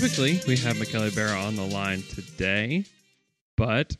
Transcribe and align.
Typically, 0.00 0.40
we 0.48 0.56
have 0.56 0.76
McKelly 0.78 1.14
Barra 1.14 1.38
on 1.38 1.56
the 1.56 1.66
line 1.66 2.00
today, 2.00 2.86
but 3.58 3.94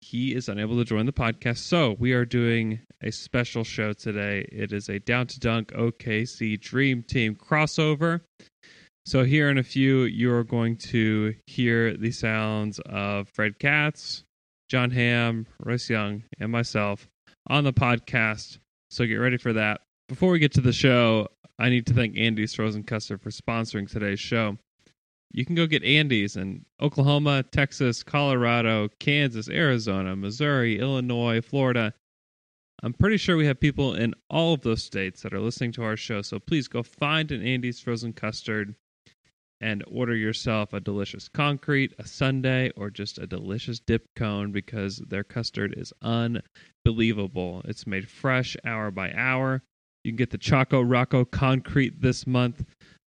he 0.00 0.34
is 0.34 0.48
unable 0.48 0.76
to 0.78 0.84
join 0.84 1.06
the 1.06 1.12
podcast. 1.12 1.58
So 1.58 1.94
we 2.00 2.12
are 2.12 2.24
doing 2.24 2.80
a 3.00 3.12
special 3.12 3.62
show 3.62 3.92
today. 3.92 4.48
It 4.50 4.72
is 4.72 4.88
a 4.88 4.98
Down 4.98 5.28
to 5.28 5.38
Dunk 5.38 5.68
OKC 5.68 6.60
Dream 6.60 7.04
Team 7.04 7.36
crossover. 7.36 8.22
So 9.06 9.22
here 9.22 9.48
in 9.48 9.58
a 9.58 9.62
few, 9.62 10.02
you 10.02 10.34
are 10.34 10.42
going 10.42 10.76
to 10.88 11.36
hear 11.46 11.96
the 11.96 12.10
sounds 12.10 12.80
of 12.86 13.28
Fred 13.28 13.60
Katz, 13.60 14.24
John 14.68 14.90
Hamm, 14.90 15.46
Royce 15.60 15.88
Young, 15.88 16.24
and 16.40 16.50
myself 16.50 17.06
on 17.46 17.62
the 17.62 17.72
podcast. 17.72 18.58
So 18.90 19.06
get 19.06 19.18
ready 19.18 19.36
for 19.36 19.52
that. 19.52 19.82
Before 20.08 20.32
we 20.32 20.40
get 20.40 20.50
to 20.54 20.60
the 20.60 20.72
show, 20.72 21.28
I 21.60 21.70
need 21.70 21.86
to 21.86 21.94
thank 21.94 22.18
Andy's 22.18 22.54
Frozen 22.54 22.82
Custard 22.82 23.22
for 23.22 23.30
sponsoring 23.30 23.88
today's 23.88 24.18
show. 24.18 24.58
You 25.34 25.44
can 25.44 25.56
go 25.56 25.66
get 25.66 25.82
Andy's 25.82 26.36
in 26.36 26.64
Oklahoma, 26.80 27.42
Texas, 27.42 28.04
Colorado, 28.04 28.88
Kansas, 29.00 29.48
Arizona, 29.48 30.14
Missouri, 30.14 30.78
Illinois, 30.78 31.40
Florida. 31.40 31.92
I'm 32.84 32.92
pretty 32.92 33.16
sure 33.16 33.36
we 33.36 33.46
have 33.46 33.58
people 33.58 33.94
in 33.94 34.14
all 34.30 34.54
of 34.54 34.60
those 34.60 34.84
states 34.84 35.22
that 35.22 35.34
are 35.34 35.40
listening 35.40 35.72
to 35.72 35.82
our 35.82 35.96
show. 35.96 36.22
So 36.22 36.38
please 36.38 36.68
go 36.68 36.84
find 36.84 37.32
an 37.32 37.42
Andy's 37.42 37.80
Frozen 37.80 38.12
Custard 38.12 38.76
and 39.60 39.82
order 39.90 40.14
yourself 40.14 40.72
a 40.72 40.78
delicious 40.78 41.28
concrete, 41.28 41.94
a 41.98 42.06
sundae, 42.06 42.70
or 42.76 42.88
just 42.88 43.18
a 43.18 43.26
delicious 43.26 43.80
dip 43.80 44.06
cone 44.14 44.52
because 44.52 44.98
their 44.98 45.24
custard 45.24 45.74
is 45.76 45.92
unbelievable. 46.00 47.60
It's 47.64 47.88
made 47.88 48.08
fresh 48.08 48.56
hour 48.64 48.92
by 48.92 49.12
hour. 49.12 49.62
You 50.04 50.12
can 50.12 50.16
get 50.16 50.30
the 50.30 50.38
Choco 50.38 50.80
Rocco 50.80 51.24
concrete 51.24 52.02
this 52.02 52.24
month. 52.24 52.64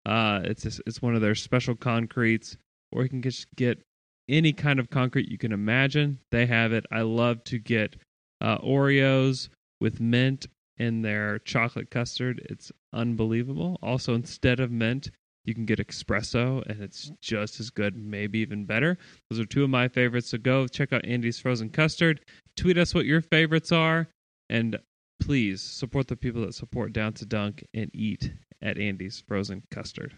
Uh, 0.08 0.39
it's 0.45 0.66
it's 0.66 1.02
one 1.02 1.16
of 1.16 1.22
their 1.22 1.36
special 1.36 1.75
concretes, 1.75 2.55
or 2.94 3.03
you 3.03 3.09
can 3.09 3.22
just 3.22 3.45
get 3.55 3.83
any 4.30 4.53
kind 4.53 4.80
of 4.80 4.89
concrete 4.89 5.30
you 5.30 5.38
can 5.38 5.52
imagine. 5.52 6.19
They 6.31 6.45
have 6.45 6.72
it. 6.72 6.86
I 6.91 7.02
love 7.02 7.44
to 7.45 7.59
get 7.59 7.97
uh, 8.39 8.58
Oreos 8.59 9.49
with 9.81 9.99
mint 9.99 10.47
in 10.77 11.02
their 11.02 11.39
chocolate 11.39 11.91
custard. 11.91 12.41
It's 12.49 12.72
unbelievable. 12.94 13.77
Also, 13.83 14.15
instead 14.15 14.61
of 14.61 14.71
mint, 14.71 15.11
you 15.43 15.54
can 15.54 15.65
get 15.65 15.80
espresso, 15.80 16.65
and 16.70 16.81
it's 16.81 17.11
just 17.21 17.60
as 17.60 17.70
good, 17.70 17.98
maybe 17.98 18.39
even 18.39 18.65
better. 18.65 18.98
Those 19.30 19.42
are 19.42 19.45
two 19.45 19.64
of 19.64 19.70
my 19.70 19.89
favorites. 19.89 20.30
So 20.30 20.37
go 20.37 20.67
check 20.67 20.93
out 20.93 21.05
Andy's 21.05 21.39
Frozen 21.39 21.71
Custard. 21.71 22.21
Tweet 22.55 22.77
us 22.77 22.95
what 22.95 23.05
your 23.05 23.21
favorites 23.21 23.73
are, 23.73 24.08
and 24.49 24.77
please 25.20 25.61
support 25.61 26.08
the 26.08 26.16
people 26.16 26.42
that 26.42 26.54
support 26.54 26.94
Down 26.94 27.14
to 27.14 27.26
Dunk 27.26 27.66
and 27.73 27.89
eat 27.94 28.32
at 28.61 28.78
Andy's 28.78 29.23
Frozen 29.28 29.64
Custard. 29.72 30.14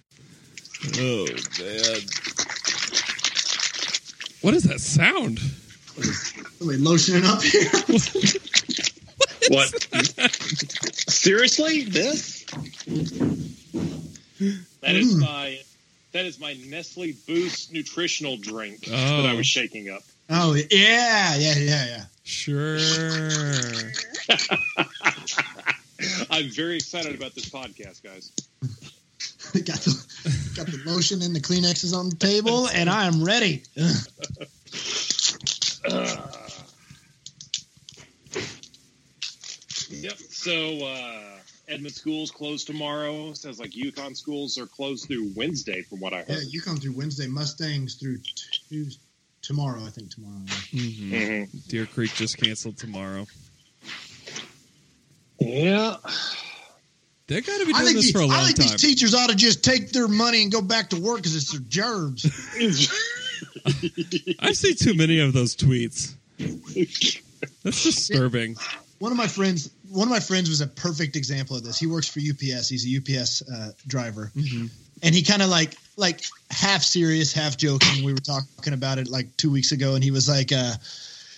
Oh 0.97 1.25
man, 1.59 1.99
what 4.41 4.53
is 4.53 4.63
that 4.63 4.79
sound? 4.79 5.39
Somebody 5.39 6.79
lotioning 6.79 7.25
up 7.25 7.41
here. 7.43 8.39
What? 9.49 9.69
Seriously? 11.09 11.83
This? 11.85 12.43
That 14.81 14.95
is 14.95 15.15
mm. 15.15 15.21
my 15.21 15.59
that 16.11 16.25
is 16.25 16.39
my 16.39 16.55
Nestle 16.67 17.13
Boost 17.27 17.73
nutritional 17.73 18.37
drink 18.37 18.87
oh. 18.87 18.91
that 18.91 19.25
I 19.25 19.33
Oh. 19.33 19.37
was 19.37 19.47
shaking 19.47 19.89
up. 19.89 20.03
Oh 20.29 20.53
yeah, 20.53 21.35
yeah, 21.35 21.55
yeah, 21.57 21.85
yeah. 21.85 22.05
Sure. 22.29 22.77
I'm 26.29 26.47
very 26.51 26.75
excited 26.75 27.15
about 27.15 27.33
this 27.33 27.49
podcast, 27.49 28.03
guys. 28.03 28.31
got 29.65 29.79
the 29.79 30.53
got 30.55 30.67
the 30.67 30.79
lotion 30.85 31.23
and 31.23 31.35
the 31.35 31.39
Kleenexes 31.39 31.97
on 31.97 32.09
the 32.09 32.15
table, 32.15 32.67
and 32.67 32.87
I 32.87 33.07
am 33.07 33.23
ready. 33.23 33.63
Yep. 39.91 40.17
So 40.29 40.85
uh, 40.85 41.39
Edmond 41.67 41.95
schools 41.95 42.29
closed 42.29 42.67
tomorrow. 42.67 43.33
Sounds 43.33 43.59
like 43.59 43.75
Yukon 43.75 44.13
schools 44.13 44.59
are 44.59 44.67
closed 44.67 45.07
through 45.07 45.31
Wednesday, 45.35 45.81
from 45.81 45.99
what 45.99 46.13
I 46.13 46.21
heard. 46.21 46.43
you 46.49 46.61
come 46.61 46.77
through 46.77 46.93
Wednesday. 46.93 47.25
Mustangs 47.25 47.95
through 47.95 48.19
Tuesday, 48.69 49.01
tomorrow. 49.49 49.83
I 49.83 49.89
think 49.89 50.11
tomorrow. 50.11 50.35
yeah. 50.71 50.81
Mhm. 50.81 51.11
Mhm. 51.49 51.67
Deer 51.69 51.87
Creek 51.87 52.13
just 52.13 52.37
canceled 52.37 52.77
tomorrow. 52.77 53.25
Yeah. 55.39 55.95
They 57.27 57.41
got 57.41 57.59
to 57.59 57.65
be 57.65 57.73
I 57.73 57.79
doing 57.79 57.85
think, 57.85 57.95
this 57.97 58.05
these, 58.05 58.11
for 58.11 58.19
a 58.19 58.25
I 58.25 58.25
long 58.27 58.29
time. 58.29 58.41
I 58.43 58.45
think 58.45 58.57
time. 58.57 58.67
these 58.77 58.81
teachers 58.81 59.13
ought 59.15 59.29
to 59.31 59.35
just 59.35 59.63
take 59.63 59.91
their 59.91 60.07
money 60.07 60.43
and 60.43 60.51
go 60.51 60.61
back 60.61 60.91
to 60.91 61.01
work 61.01 61.17
because 61.17 61.35
it's 61.35 61.51
their 61.51 61.61
gerbs. 61.61 62.25
I 64.39 64.51
see 64.53 64.75
too 64.75 64.93
many 64.93 65.19
of 65.19 65.33
those 65.33 65.55
tweets. 65.55 66.13
That's 67.63 67.83
disturbing. 67.83 68.55
one 68.99 69.11
of 69.11 69.17
my 69.17 69.27
friends, 69.27 69.69
one 69.89 70.07
of 70.07 70.11
my 70.11 70.19
friends 70.19 70.49
was 70.49 70.61
a 70.61 70.67
perfect 70.67 71.15
example 71.15 71.55
of 71.55 71.63
this. 71.63 71.79
He 71.79 71.87
works 71.87 72.07
for 72.07 72.19
UPS. 72.19 72.69
He's 72.69 72.85
a 72.85 72.97
UPS 73.19 73.41
uh, 73.49 73.71
driver, 73.87 74.31
and 75.03 75.13
he 75.13 75.23
kind 75.23 75.41
of 75.41 75.49
like 75.49 75.75
like 75.97 76.21
half 76.49 76.81
serious, 76.83 77.33
half 77.33 77.57
joking. 77.57 78.03
We 78.03 78.13
were 78.13 78.19
talking 78.19 78.73
about 78.73 78.97
it 78.97 79.09
like 79.09 79.35
two 79.37 79.51
weeks 79.51 79.71
ago, 79.71 79.95
and 79.95 80.03
he 80.03 80.11
was 80.11 80.27
like, 80.29 80.51
uh, 80.51 80.73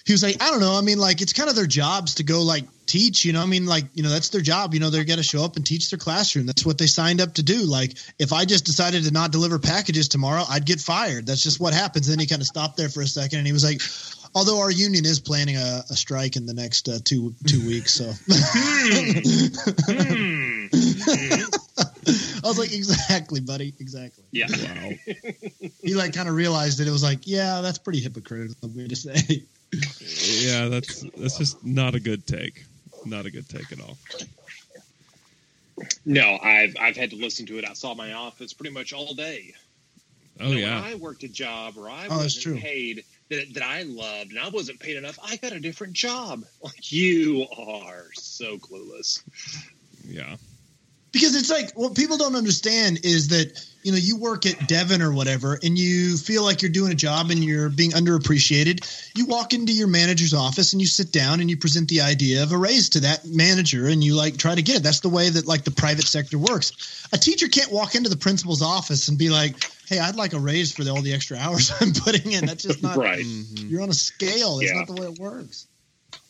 he 0.06 0.14
was 0.14 0.24
like, 0.24 0.42
I 0.42 0.50
don't 0.50 0.60
know. 0.62 0.76
I 0.78 0.82
mean, 0.82 0.98
like 0.98 1.22
it's 1.22 1.34
kind 1.34 1.50
of 1.50 1.56
their 1.56 1.68
jobs 1.68 2.16
to 2.16 2.24
go 2.24 2.42
like 2.42 2.66
teach. 2.86 3.26
You 3.26 3.34
know, 3.34 3.42
I 3.42 3.46
mean, 3.46 3.66
like 3.66 3.86
you 3.94 4.04
know, 4.04 4.10
that's 4.10 4.30
their 4.30 4.42
job. 4.42 4.74
You 4.74 4.80
know, 4.80 4.90
they're 4.90 5.04
gonna 5.04 5.24
show 5.24 5.44
up 5.44 5.56
and 5.58 5.66
teach 5.66 5.90
their 5.90 6.00
classroom. 6.00 6.46
That's 6.46 6.66
what 6.66 6.78
they 6.78 6.88
signed 6.88 7.22
up 7.22 7.34
to 7.36 7.44
do. 7.44 7.64
Like 7.64 7.98
if 8.20 8.34
I 8.34 8.46
just 8.46 8.66
decided 8.66 9.04
to 9.04 9.12
not 9.12 9.32
deliver 9.32 9.60
packages 9.60 10.08
tomorrow, 10.08 10.44
I'd 10.50 10.66
get 10.66 10.80
fired. 10.80 11.26
That's 11.26 11.44
just 11.44 11.60
what 11.60 11.74
happens. 11.74 12.08
Then 12.08 12.20
he 12.20 12.28
kind 12.28 12.42
of 12.42 12.48
stopped 12.48 12.78
there 12.78 12.90
for 12.90 13.02
a 13.02 13.08
second, 13.08 13.40
and 13.40 13.48
he 13.48 13.54
was 13.54 13.64
like. 13.64 13.82
Although 14.34 14.62
our 14.62 14.72
union 14.72 15.04
is 15.04 15.20
planning 15.20 15.58
a, 15.58 15.84
a 15.90 15.94
strike 15.94 16.38
in 16.38 16.46
the 16.46 16.54
next 16.54 16.88
uh, 16.88 17.00
two 17.04 17.36
two 17.46 17.68
weeks, 17.68 17.96
so 17.96 18.14
Hmm. 19.92 20.68
I 22.08 22.48
was 22.48 22.58
like, 22.58 22.74
exactly, 22.74 23.40
buddy, 23.40 23.74
exactly. 23.80 24.24
Yeah. 24.32 24.48
Wow. 24.50 24.92
He 25.84 25.96
like 25.96 26.14
kind 26.14 26.30
of 26.30 26.36
realized 26.36 26.78
that 26.80 26.88
it 26.88 26.92
was 26.92 27.04
like, 27.04 27.26
yeah, 27.26 27.62
that's 27.62 27.78
pretty 27.80 28.00
hypocritical 28.00 28.56
of 28.64 28.76
me 28.76 28.88
to 28.88 28.96
say. 28.96 29.46
Yeah, 30.00 30.68
that's 30.68 31.04
that's 31.18 31.38
just 31.38 31.64
not 31.66 31.96
a 31.96 32.00
good 32.00 32.28
take. 32.28 32.66
Not 33.06 33.26
a 33.26 33.32
good 33.32 33.50
take 33.50 33.72
at 33.72 33.82
all. 33.82 33.98
No, 36.06 36.38
I've 36.42 36.76
I've 36.80 36.98
had 36.98 37.10
to 37.12 37.16
listen 37.16 37.46
to 37.48 37.58
it 37.58 37.66
outside 37.66 37.98
my 37.98 38.14
office 38.14 38.54
pretty 38.54 38.74
much 38.74 38.94
all 38.94 39.14
day. 39.14 39.54
Oh 40.40 40.50
You 40.50 40.56
know, 40.56 40.62
yeah. 40.62 40.82
When 40.82 40.92
I 40.92 40.96
worked 40.96 41.24
a 41.24 41.28
job 41.28 41.76
where 41.76 41.90
I 41.90 42.08
Oh, 42.10 42.18
wasn't 42.18 42.60
paid 42.60 43.04
that, 43.30 43.54
that 43.54 43.64
I 43.64 43.84
loved 43.84 44.32
and 44.32 44.40
I 44.40 44.50
wasn't 44.50 44.80
paid 44.80 44.98
enough, 44.98 45.18
I 45.24 45.38
got 45.38 45.52
a 45.52 45.60
different 45.60 45.94
job. 45.94 46.44
Like 46.64 46.92
you 46.92 47.48
are 47.58 48.06
so 48.14 48.58
clueless. 48.58 49.24
Yeah. 50.06 50.36
Because 51.12 51.36
it's 51.36 51.50
like 51.50 51.72
what 51.76 51.96
people 51.96 52.18
don't 52.18 52.36
understand 52.36 53.00
is 53.04 53.30
that 53.30 53.68
you 53.84 53.92
know, 53.92 53.98
you 53.98 54.18
work 54.18 54.46
at 54.46 54.68
Devon 54.68 55.02
or 55.02 55.12
whatever, 55.12 55.58
and 55.64 55.76
you 55.76 56.16
feel 56.16 56.44
like 56.44 56.62
you're 56.62 56.72
doing 56.72 56.92
a 56.92 56.96
job 56.96 57.32
and 57.32 57.44
you're 57.44 57.68
being 57.70 57.92
underappreciated. 57.92 58.86
You 59.18 59.26
walk 59.26 59.54
into 59.54 59.74
your 59.74 59.88
manager's 59.88 60.34
office 60.36 60.74
and 60.74 60.82
you 60.82 60.88
sit 60.88 61.12
down 61.12 61.40
and 61.42 61.50
you 61.50 61.58
present 61.58 61.90
the 61.90 62.02
idea 62.02 62.44
of 62.44 62.52
a 62.52 62.58
raise 62.58 62.90
to 62.90 63.00
that 63.02 63.26
manager, 63.26 63.88
and 63.88 64.04
you 64.04 64.16
like 64.16 64.38
try 64.38 64.54
to 64.54 64.62
get 64.62 64.78
it. 64.78 64.84
That's 64.84 65.00
the 65.00 65.10
way 65.10 65.30
that 65.30 65.48
like 65.48 65.64
the 65.64 65.72
private 65.72 66.06
sector 66.06 66.38
works. 66.38 67.08
A 67.12 67.18
teacher 67.18 67.48
can't 67.48 67.72
walk 67.72 67.96
into 67.96 68.10
the 68.10 68.18
principal's 68.18 68.62
office 68.62 69.08
and 69.08 69.18
be 69.18 69.30
like, 69.30 69.56
"Hey, 69.88 69.98
I'd 70.00 70.16
like 70.16 70.34
a 70.34 70.40
raise 70.40 70.72
for 70.72 70.84
the, 70.84 70.92
all 70.92 71.02
the 71.02 71.14
extra 71.14 71.38
hours 71.38 71.72
I'm 71.82 71.94
putting 71.94 72.34
in." 72.34 72.46
That's 72.46 72.64
just 72.64 72.84
not 72.84 72.98
right. 72.98 73.26
You're 73.26 73.82
on 73.82 73.90
a 73.90 73.94
scale. 73.94 74.58
That's 74.58 74.72
Yeah. 74.72 74.78
not 74.78 74.88
the 74.88 74.94
way 75.02 75.08
it 75.08 75.18
works. 75.20 75.66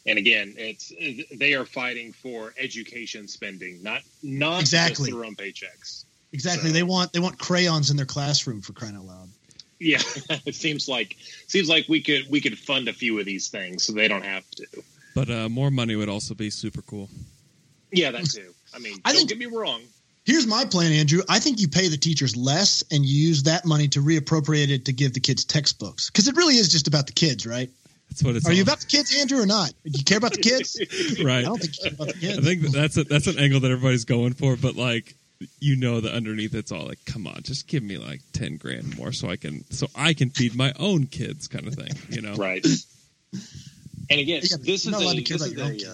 And 0.06 0.18
again, 0.18 0.56
it's 0.58 0.92
they 1.38 1.54
are 1.54 1.66
fighting 1.66 2.12
for 2.14 2.54
education 2.58 3.28
spending, 3.28 3.84
not 3.84 4.02
not 4.24 4.62
Exactly. 4.62 5.10
just 5.12 5.18
their 5.18 5.26
own 5.26 5.36
paychecks. 5.36 6.06
Exactly. 6.34 6.70
So- 6.70 6.74
They 6.74 6.84
want 6.84 7.14
they 7.14 7.20
want 7.20 7.38
crayons 7.38 7.92
in 7.92 7.98
their 7.98 8.06
classroom 8.06 8.62
for 8.62 8.74
crying 8.74 8.96
out 8.96 9.06
loud. 9.06 9.30
Yeah, 9.80 10.02
it 10.46 10.56
seems 10.56 10.88
like 10.88 11.18
seems 11.48 11.68
like 11.70 11.88
we 11.90 12.02
could 12.02 12.30
we 12.30 12.42
could 12.42 12.58
fund 12.58 12.88
a 12.88 12.94
few 12.94 13.20
of 13.20 13.26
these 13.26 13.50
things 13.50 13.84
so 13.84 13.94
they 13.94 14.08
don't 14.08 14.24
have 14.26 14.50
to. 14.52 14.66
But 15.14 15.30
uh, 15.30 15.50
more 15.50 15.70
money 15.72 15.96
would 15.96 16.10
also 16.10 16.34
be 16.36 16.50
super 16.50 16.82
cool. 16.84 17.10
Yeah, 17.92 18.12
that 18.12 18.26
too. 18.26 18.54
I 18.74 18.80
mean, 18.80 19.00
I 19.04 19.10
don't 19.12 19.28
think- 19.28 19.30
get 19.30 19.38
me 19.38 19.46
wrong. 19.48 19.82
Here's 20.24 20.46
my 20.46 20.66
plan, 20.66 20.92
Andrew. 20.94 21.22
I 21.28 21.40
think 21.40 21.60
you 21.60 21.68
pay 21.68 21.88
the 21.88 21.98
teachers 21.98 22.36
less 22.38 22.84
and 22.92 23.04
you 23.04 23.28
use 23.30 23.42
that 23.44 23.66
money 23.66 23.88
to 23.90 24.02
reappropriate 24.02 24.70
it 24.70 24.86
to 24.86 24.94
give 24.94 25.14
the 25.14 25.20
kids 25.20 25.44
textbooks 25.46 26.12
because 26.12 26.28
it 26.28 26.36
really 26.38 26.58
is 26.58 26.70
just 26.72 26.88
about 26.88 27.08
the 27.08 27.14
kids, 27.14 27.48
right? 27.48 27.72
That's 28.12 28.24
what 28.24 28.36
it's. 28.36 28.46
Are 28.48 28.52
you 28.52 28.64
about 28.64 28.82
the 28.82 28.88
kids, 28.88 29.16
Andrew, 29.18 29.42
or 29.42 29.46
not? 29.46 29.72
Do 29.86 29.92
you 29.98 30.04
care 30.04 30.18
about 30.18 30.34
the 30.34 30.42
kids? 30.42 30.78
Right. 31.24 31.40
I 31.40 31.42
don't 31.44 31.60
think 31.62 31.78
you 31.78 31.84
care 31.84 31.94
about 31.94 32.08
the 32.08 32.20
kids. 32.20 32.38
I 32.38 32.42
think 32.42 32.62
that's 32.74 32.98
a, 32.98 33.04
that's 33.06 33.28
an 33.28 33.40
angle 33.40 33.62
that 33.62 33.72
everybody's 33.72 34.04
going 34.06 34.34
for, 34.34 34.58
but 34.58 34.76
like 34.76 35.16
you 35.60 35.78
know 35.78 36.02
that 36.02 36.14
underneath 36.14 36.54
it's 36.54 36.72
all 36.74 36.86
like, 36.86 37.00
come 37.06 37.26
on, 37.26 37.42
just 37.44 37.68
give 37.68 37.82
me 37.84 37.98
like 37.98 38.20
ten 38.34 38.58
grand 38.58 38.98
more 38.98 39.14
so 39.14 39.30
I 39.30 39.38
can 39.38 39.64
so 39.72 39.88
I 39.96 40.14
can 40.14 40.30
feed 40.30 40.56
my 40.56 40.74
own 40.78 41.08
kids, 41.08 41.48
kind 41.48 41.68
of 41.68 41.74
thing. 41.76 41.92
You 42.10 42.22
know, 42.22 42.36
Right. 42.36 42.66
And 44.10 44.20
again, 44.20 44.42
Yeah, 44.44 44.58
this 44.60 44.86
is 44.86 44.88
a 44.88 45.22
this 45.22 45.32
is 45.32 45.58
a 45.58 45.92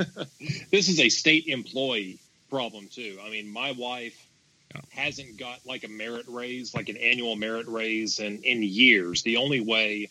uh, 0.00 0.04
this 0.72 0.88
is 0.88 0.98
a 0.98 1.08
state 1.10 1.46
employee 1.46 2.18
problem 2.50 2.88
too. 2.90 3.18
I 3.24 3.30
mean, 3.30 3.48
my 3.52 3.70
wife 3.72 4.16
Yeah. 4.74 4.80
hasn't 4.90 5.38
got 5.38 5.60
like 5.64 5.84
a 5.84 5.88
merit 5.88 6.26
raise, 6.28 6.74
like 6.74 6.88
an 6.88 6.96
annual 6.96 7.36
merit 7.36 7.68
raise, 7.68 8.18
in 8.18 8.42
in 8.42 8.62
years. 8.64 9.22
The 9.22 9.36
only 9.36 9.60
way 9.60 10.08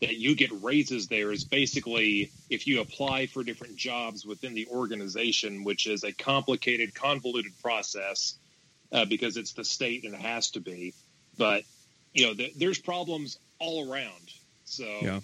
that 0.00 0.16
you 0.16 0.34
get 0.34 0.50
raises 0.62 1.08
there 1.08 1.30
is 1.30 1.44
basically 1.44 2.30
if 2.48 2.66
you 2.66 2.80
apply 2.80 3.26
for 3.26 3.42
different 3.44 3.76
jobs 3.76 4.24
within 4.24 4.54
the 4.54 4.66
organization, 4.68 5.62
which 5.64 5.86
is 5.86 6.04
a 6.04 6.12
complicated, 6.12 6.94
convoluted 6.94 7.52
process 7.62 8.34
uh, 8.92 9.04
because 9.04 9.36
it's 9.36 9.52
the 9.52 9.64
state 9.64 10.04
and 10.04 10.14
it 10.14 10.20
has 10.20 10.50
to 10.52 10.60
be. 10.60 10.94
But 11.36 11.64
you 12.14 12.26
know, 12.26 12.34
th- 12.34 12.54
there's 12.56 12.78
problems 12.78 13.38
all 13.58 13.92
around. 13.92 14.30
So 14.64 14.84
Yeah. 15.02 15.20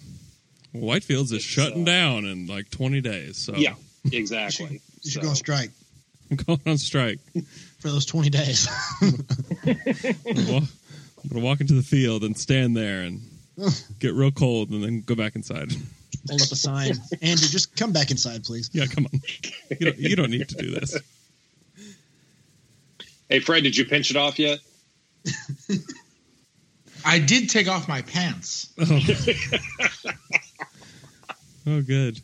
Whitefields 0.75 1.31
is 1.33 1.41
shutting 1.41 1.81
uh, 1.83 1.85
down 1.85 2.25
in 2.25 2.45
like 2.47 2.69
twenty 2.69 3.01
days. 3.01 3.37
So 3.37 3.55
yeah, 3.55 3.73
exactly. 4.11 4.81
you 5.01 5.11
should 5.11 5.13
So- 5.13 5.21
go 5.21 5.29
on 5.29 5.35
strike 5.35 5.71
I'm 6.29 6.37
going 6.37 6.61
on 6.65 6.77
strike. 6.77 7.19
for 7.79 7.87
those 7.89 8.05
20 8.05 8.29
days. 8.29 8.67
I'm 9.01 9.11
gonna, 9.63 10.51
walk, 10.51 10.63
I'm 11.23 11.29
gonna 11.29 11.45
walk 11.45 11.61
into 11.61 11.73
the 11.73 11.83
field 11.83 12.23
and 12.23 12.37
stand 12.37 12.75
there 12.75 13.01
and 13.01 13.21
get 13.99 14.13
real 14.13 14.31
cold 14.31 14.69
and 14.69 14.83
then 14.83 15.01
go 15.01 15.15
back 15.15 15.35
inside. 15.35 15.71
Hold 16.29 16.41
up 16.41 16.51
a 16.51 16.55
sign. 16.55 16.91
Andrew, 17.21 17.47
just 17.47 17.75
come 17.75 17.93
back 17.93 18.11
inside, 18.11 18.43
please. 18.43 18.69
Yeah, 18.73 18.85
come 18.85 19.05
on. 19.05 19.21
You 19.69 19.85
don't, 19.85 19.97
you 19.97 20.15
don't 20.15 20.31
need 20.31 20.49
to 20.49 20.55
do 20.55 20.71
this. 20.71 20.97
Hey, 23.29 23.39
Fred, 23.39 23.63
did 23.63 23.75
you 23.75 23.85
pinch 23.85 24.11
it 24.11 24.17
off 24.17 24.39
yet? 24.39 24.59
I 27.05 27.19
did 27.19 27.49
take 27.49 27.67
off 27.67 27.87
my 27.87 28.01
pants. 28.01 28.73
Oh, 28.79 28.99
oh 31.67 31.81
good. 31.81 32.19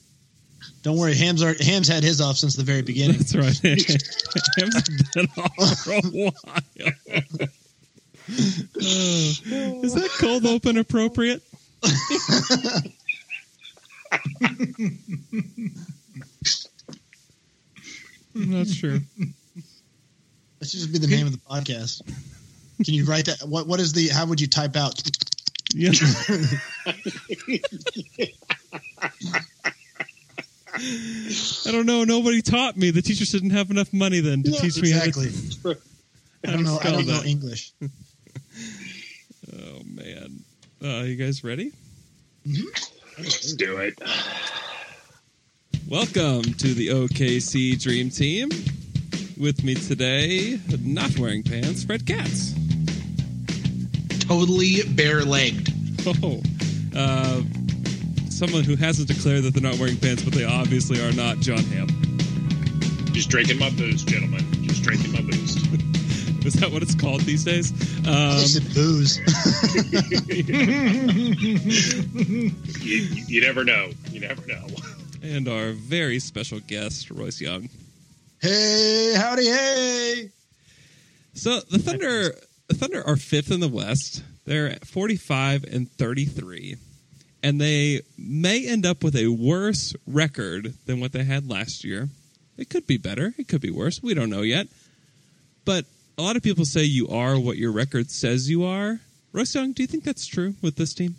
Don't 0.81 0.97
worry, 0.97 1.15
Ham's 1.15 1.41
are, 1.41 1.56
Ham's 1.62 1.88
had 1.88 2.03
his 2.03 2.19
off 2.19 2.38
since 2.38 2.56
the 2.56 2.63
very 2.63 2.81
beginning. 2.81 3.18
That's 3.18 3.36
right. 3.36 3.57
Ham's 4.57 4.83
been 5.13 5.27
off 5.38 5.79
for 5.79 5.94
a 5.94 6.01
while. 6.01 7.47
Is 8.28 9.94
that 9.94 10.10
cold 10.20 10.46
open 10.46 10.78
appropriate? 10.78 11.42
I'm 18.36 18.52
not 18.52 18.68
sure. 18.68 19.00
That 20.60 20.68
should 20.70 20.80
just 20.80 20.94
be 20.94 21.00
the 21.00 21.08
name 21.08 21.25
of 21.25 21.34
the 21.34 21.40
podcast. 21.40 22.02
Can 22.84 22.94
you 22.94 23.06
write 23.06 23.25
that? 23.25 23.42
What 23.44 23.68
What 23.68 23.80
is 23.80 23.94
the? 23.94 24.08
How 24.08 24.25
would 24.25 24.42
you 24.42 24.48
type 24.48 24.75
out? 24.75 25.02
Yeah. 25.75 25.92
I 30.75 31.72
don't 31.72 31.86
know. 31.86 32.04
Nobody 32.04 32.42
taught 32.42 32.78
me. 32.78 32.92
The 32.92 33.02
teachers 33.02 33.31
didn't 33.31 33.52
have 33.52 33.70
enough 33.72 33.94
money 33.94 34.20
then 34.22 34.44
to 34.44 34.52
teach 34.52 34.81
me 34.81 34.92
how 34.92 35.04
exactly. 35.04 35.31
to. 35.64 35.78
I 36.46 36.52
don't 36.52 36.64
know. 36.64 36.80
I 36.81 36.92
don't 36.92 37.08
know. 37.08 37.22
English. 37.24 37.74
Oh 39.53 39.81
man. 39.85 40.44
Uh, 40.83 41.03
you 41.03 41.15
guys 41.15 41.44
ready? 41.44 41.71
Let's 43.17 43.53
do 43.53 43.77
it. 43.77 44.00
Welcome 45.89 46.44
to 46.44 46.73
the 46.73 46.89
OKC 46.89 47.81
Dream 47.81 48.09
Team. 48.09 48.50
With 49.39 49.63
me 49.63 49.75
today, 49.75 50.59
not 50.81 51.17
wearing 51.17 51.44
pants, 51.44 51.83
Fred 51.83 52.05
Katz. 52.05 52.53
Totally 54.19 54.83
bare 54.89 55.23
legged. 55.23 55.69
Oh, 56.21 56.41
uh, 56.95 57.41
someone 58.29 58.63
who 58.63 58.75
hasn't 58.75 59.07
declared 59.07 59.44
that 59.44 59.53
they're 59.53 59.63
not 59.63 59.79
wearing 59.79 59.97
pants, 59.97 60.23
but 60.23 60.33
they 60.33 60.44
obviously 60.45 61.01
are 61.01 61.13
not. 61.13 61.39
John 61.39 61.63
Ham. 61.63 61.88
Just 63.13 63.29
drinking 63.29 63.57
my 63.59 63.69
booze, 63.71 64.03
gentlemen. 64.03 64.45
Just 64.63 64.83
drinking 64.83 65.11
my 65.11 65.21
booze. 65.21 65.23
Is 66.45 66.54
that 66.56 66.72
what 66.72 66.81
it's 66.84 66.95
called 66.95 67.22
these 67.22 67.45
days? 67.45 67.72
I 68.06 68.34
Um, 68.34 68.38
said 68.40 68.63
booze. 68.74 69.18
You, 70.28 70.34
you, 72.80 72.98
you 73.28 73.42
never 73.42 73.63
know. 73.63 73.92
You 74.12 74.19
never 74.22 74.45
know. 74.45 74.66
and 75.22 75.48
our 75.48 75.72
very 75.72 76.19
special 76.19 76.60
guest, 76.60 77.10
Royce 77.12 77.40
Young. 77.42 77.69
hey, 78.42 79.13
howdy, 79.16 79.45
hey. 79.48 80.30
So 81.34 81.60
the 81.62 81.80
Thunder, 81.80 82.36
the 82.68 82.75
Thunder 82.75 83.06
are 83.07 83.16
fifth 83.16 83.51
in 83.51 83.60
the 83.60 83.68
West. 83.69 84.24
They're 84.46 84.69
at 84.69 84.86
45 84.86 85.63
and 85.63 85.89
33, 85.92 86.75
and 87.42 87.60
they 87.62 88.01
may 88.18 88.68
end 88.68 88.86
up 88.86 89.01
with 89.04 89.16
a 89.16 89.28
worse 89.30 89.96
record 90.06 90.74
than 90.86 91.00
what 91.00 91.13
they 91.13 91.24
had 91.24 91.50
last 91.50 91.84
year. 91.86 92.10
It 92.57 92.69
could 92.69 92.86
be 92.86 92.98
better. 92.98 93.34
It 93.38 93.48
could 93.48 93.62
be 93.62 93.72
worse. 93.72 94.04
We 94.04 94.13
don't 94.13 94.30
know 94.30 94.42
yet. 94.42 94.68
But 95.66 95.86
a 96.18 96.21
lot 96.21 96.36
of 96.36 96.44
people 96.44 96.65
say 96.65 96.83
you 96.83 97.07
are 97.10 97.39
what 97.39 97.57
your 97.57 97.71
record 97.71 98.10
says 98.12 98.50
you 98.50 98.63
are. 98.65 99.00
Royce 99.31 99.56
Young, 99.56 99.71
do 99.74 99.81
you 99.83 99.88
think 99.88 100.04
that's 100.04 100.27
true 100.27 100.54
with 100.62 100.75
this 100.75 100.94
team? 100.94 101.15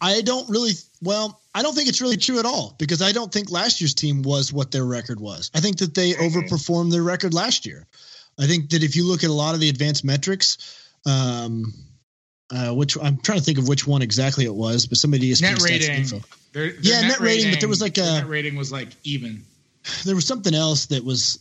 I 0.00 0.20
don't 0.22 0.48
really. 0.48 0.72
Well, 1.02 1.40
I 1.54 1.62
don't 1.62 1.74
think 1.74 1.88
it's 1.88 2.00
really 2.00 2.16
true 2.16 2.38
at 2.38 2.44
all 2.46 2.74
because 2.78 3.02
I 3.02 3.12
don't 3.12 3.32
think 3.32 3.50
last 3.50 3.80
year's 3.80 3.94
team 3.94 4.22
was 4.22 4.52
what 4.52 4.70
their 4.70 4.84
record 4.84 5.20
was. 5.20 5.50
I 5.54 5.60
think 5.60 5.78
that 5.78 5.94
they 5.94 6.12
overperformed 6.12 6.90
their 6.90 7.02
record 7.02 7.34
last 7.34 7.66
year. 7.66 7.86
I 8.38 8.46
think 8.46 8.70
that 8.70 8.82
if 8.82 8.96
you 8.96 9.06
look 9.06 9.24
at 9.24 9.30
a 9.30 9.32
lot 9.32 9.54
of 9.54 9.60
the 9.60 9.68
advanced 9.68 10.04
metrics, 10.04 10.88
um, 11.06 11.72
uh, 12.50 12.72
which 12.74 12.96
I'm 13.00 13.18
trying 13.18 13.38
to 13.38 13.44
think 13.44 13.58
of 13.58 13.68
which 13.68 13.86
one 13.86 14.02
exactly 14.02 14.44
it 14.44 14.54
was, 14.54 14.86
but 14.86 14.98
somebody 14.98 15.30
is 15.30 15.42
Net 15.42 15.60
rating. 15.62 16.04
Their, 16.52 16.72
their 16.72 16.80
Yeah, 16.80 17.02
net 17.02 17.20
rating, 17.20 17.50
but 17.50 17.60
there 17.60 17.68
was 17.68 17.80
like 17.80 17.98
a- 17.98 18.02
net 18.02 18.28
rating 18.28 18.56
was 18.56 18.72
like 18.72 18.88
even. 19.04 19.44
there 20.04 20.14
was 20.14 20.26
something 20.26 20.54
else 20.54 20.86
that 20.86 21.04
was 21.04 21.38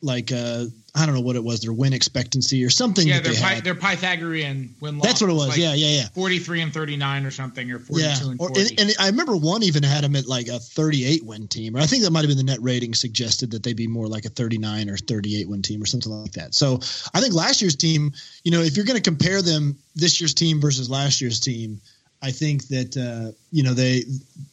like 0.00 0.30
uh, 0.32 0.64
I 0.94 1.06
don't 1.06 1.14
know 1.14 1.20
what 1.20 1.36
it 1.36 1.42
was, 1.42 1.60
their 1.60 1.72
win 1.72 1.92
expectancy 1.92 2.64
or 2.64 2.70
something 2.70 3.06
Yeah, 3.06 3.14
that 3.16 3.24
they're 3.24 3.32
they 3.34 3.40
Pi- 3.40 3.54
had. 3.54 3.64
their 3.64 3.74
Pythagorean 3.74 4.74
win 4.80 4.98
loss. 4.98 5.06
That's 5.06 5.20
what 5.20 5.30
it 5.30 5.34
was. 5.34 5.48
like 5.48 5.58
yeah, 5.58 5.74
yeah, 5.74 6.00
yeah. 6.02 6.08
Forty 6.14 6.38
three 6.38 6.60
and 6.60 6.72
thirty 6.72 6.96
nine 6.96 7.26
or 7.26 7.30
something, 7.30 7.70
or 7.70 7.78
forty 7.78 8.02
two 8.02 8.08
Yeah, 8.08 8.30
and 8.30 8.40
or, 8.40 8.48
and, 8.56 8.80
and 8.80 8.94
I 9.00 9.06
remember 9.08 9.36
one 9.36 9.62
even 9.62 9.82
had 9.82 10.04
them 10.04 10.14
at 10.16 10.26
like 10.26 10.48
a 10.48 10.58
38 10.58 11.24
win 11.24 11.48
team, 11.48 11.76
or 11.76 11.80
I 11.80 11.86
think 11.86 12.04
that 12.04 12.10
might 12.10 12.20
have 12.20 12.28
been 12.28 12.36
the 12.38 12.44
net 12.44 12.62
rating 12.62 12.94
suggested 12.94 13.50
that 13.52 13.62
they'd 13.62 13.76
be 13.76 13.88
more 13.88 14.06
like 14.06 14.24
a 14.24 14.30
39 14.30 14.88
or 14.90 14.96
38 14.96 15.48
win 15.48 15.62
team 15.62 15.82
or 15.82 15.86
something 15.86 16.12
like 16.12 16.32
that. 16.32 16.54
So 16.54 16.74
I 17.14 17.20
think 17.20 17.34
last 17.34 17.60
year's 17.60 17.76
team, 17.76 18.12
you 18.44 18.52
know, 18.52 18.60
if 18.60 18.76
you're 18.76 18.86
going 18.86 18.96
to 18.96 19.02
compare 19.02 19.42
them 19.42 19.78
this 19.96 20.20
year's 20.20 20.34
team 20.34 20.60
versus 20.60 20.88
last 20.88 21.20
year's 21.20 21.40
team, 21.40 21.80
I 22.22 22.30
think 22.32 22.68
that 22.68 22.96
uh, 22.96 23.32
you 23.52 23.62
know 23.62 23.74
they 23.74 24.02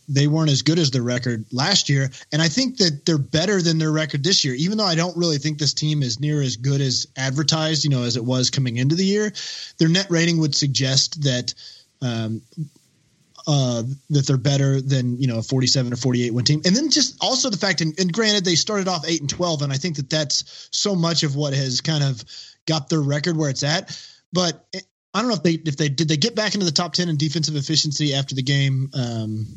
they 0.08 0.28
weren't 0.28 0.52
as 0.52 0.62
good 0.62 0.80
as 0.80 0.92
their 0.92 1.02
record 1.02 1.46
last 1.52 1.90
year, 1.90 2.10
and 2.32 2.42
I 2.42 2.48
think 2.48 2.78
that 2.78 3.06
they're 3.06 3.18
better 3.18 3.62
than 3.62 3.78
their 3.78 3.92
record 3.92 4.24
this 4.24 4.46
year. 4.46 4.54
Even 4.56 4.78
though 4.78 4.86
I 4.86 4.96
don't 4.96 5.18
really 5.18 5.38
think 5.38 5.58
this 5.58 5.74
team 5.74 6.04
is 6.04 6.20
near 6.20 6.42
as 6.42 6.58
good 6.58 6.82
as 6.82 7.08
advertised, 7.18 7.84
you 7.84 7.90
know, 7.90 8.04
as 8.04 8.18
it 8.18 8.24
was 8.24 8.50
coming 8.50 8.78
into 8.78 8.96
the 8.96 9.06
year, 9.06 9.32
their 9.78 9.90
net 9.90 10.08
rating 10.10 10.40
would 10.40 10.56
suggest 10.56 11.24
that 11.24 11.54
um, 12.02 12.42
uh, 13.48 13.84
that 14.10 14.26
they're 14.26 14.38
better 14.38 14.82
than 14.82 15.20
you 15.20 15.28
know 15.28 15.40
a 15.40 15.44
47 15.44 15.94
or 15.94 15.96
48 15.96 16.34
win 16.34 16.46
team, 16.46 16.62
and 16.66 16.76
then 16.76 16.90
just 16.90 17.18
also 17.22 17.50
the 17.50 17.58
fact, 17.58 17.82
and, 17.82 17.98
and 18.00 18.12
granted 18.12 18.46
they 18.46 18.56
started 18.56 18.88
off 18.88 19.06
eight 19.08 19.22
and 19.22 19.30
12, 19.30 19.62
and 19.62 19.74
I 19.74 19.78
think 19.78 19.98
that 19.98 20.10
that's 20.10 20.70
so 20.72 20.96
much 20.96 21.24
of 21.24 21.36
what 21.36 21.54
has 21.54 21.82
kind 21.82 22.04
of 22.04 22.24
got 22.66 22.90
their 22.90 23.02
record 23.02 23.38
where 23.38 23.50
it's 23.50 23.64
at. 23.64 24.00
but 24.34 24.66
it, 24.74 24.84
I 25.16 25.20
don't 25.20 25.30
know 25.30 25.36
if 25.36 25.44
they 25.44 25.54
if 25.54 25.78
they 25.78 25.88
did 25.88 26.10
they 26.10 26.18
get 26.18 26.36
back 26.36 26.56
into 26.56 26.66
the 26.66 26.74
top 26.74 26.92
ten 26.92 27.08
in 27.08 27.16
defensive 27.16 27.56
efficiency 27.56 28.14
after 28.14 28.36
the 28.36 28.44
game 28.44 28.90
um, 28.94 29.48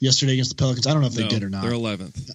yesterday 0.00 0.34
against 0.34 0.50
the 0.50 0.56
Pelicans. 0.56 0.86
I 0.86 0.92
don't 0.92 1.00
know 1.02 1.08
if 1.08 1.14
they 1.14 1.22
No, 1.24 1.28
did 1.28 1.42
or 1.42 1.50
not. 1.50 1.62
They're 1.62 1.72
eleventh. 1.72 2.30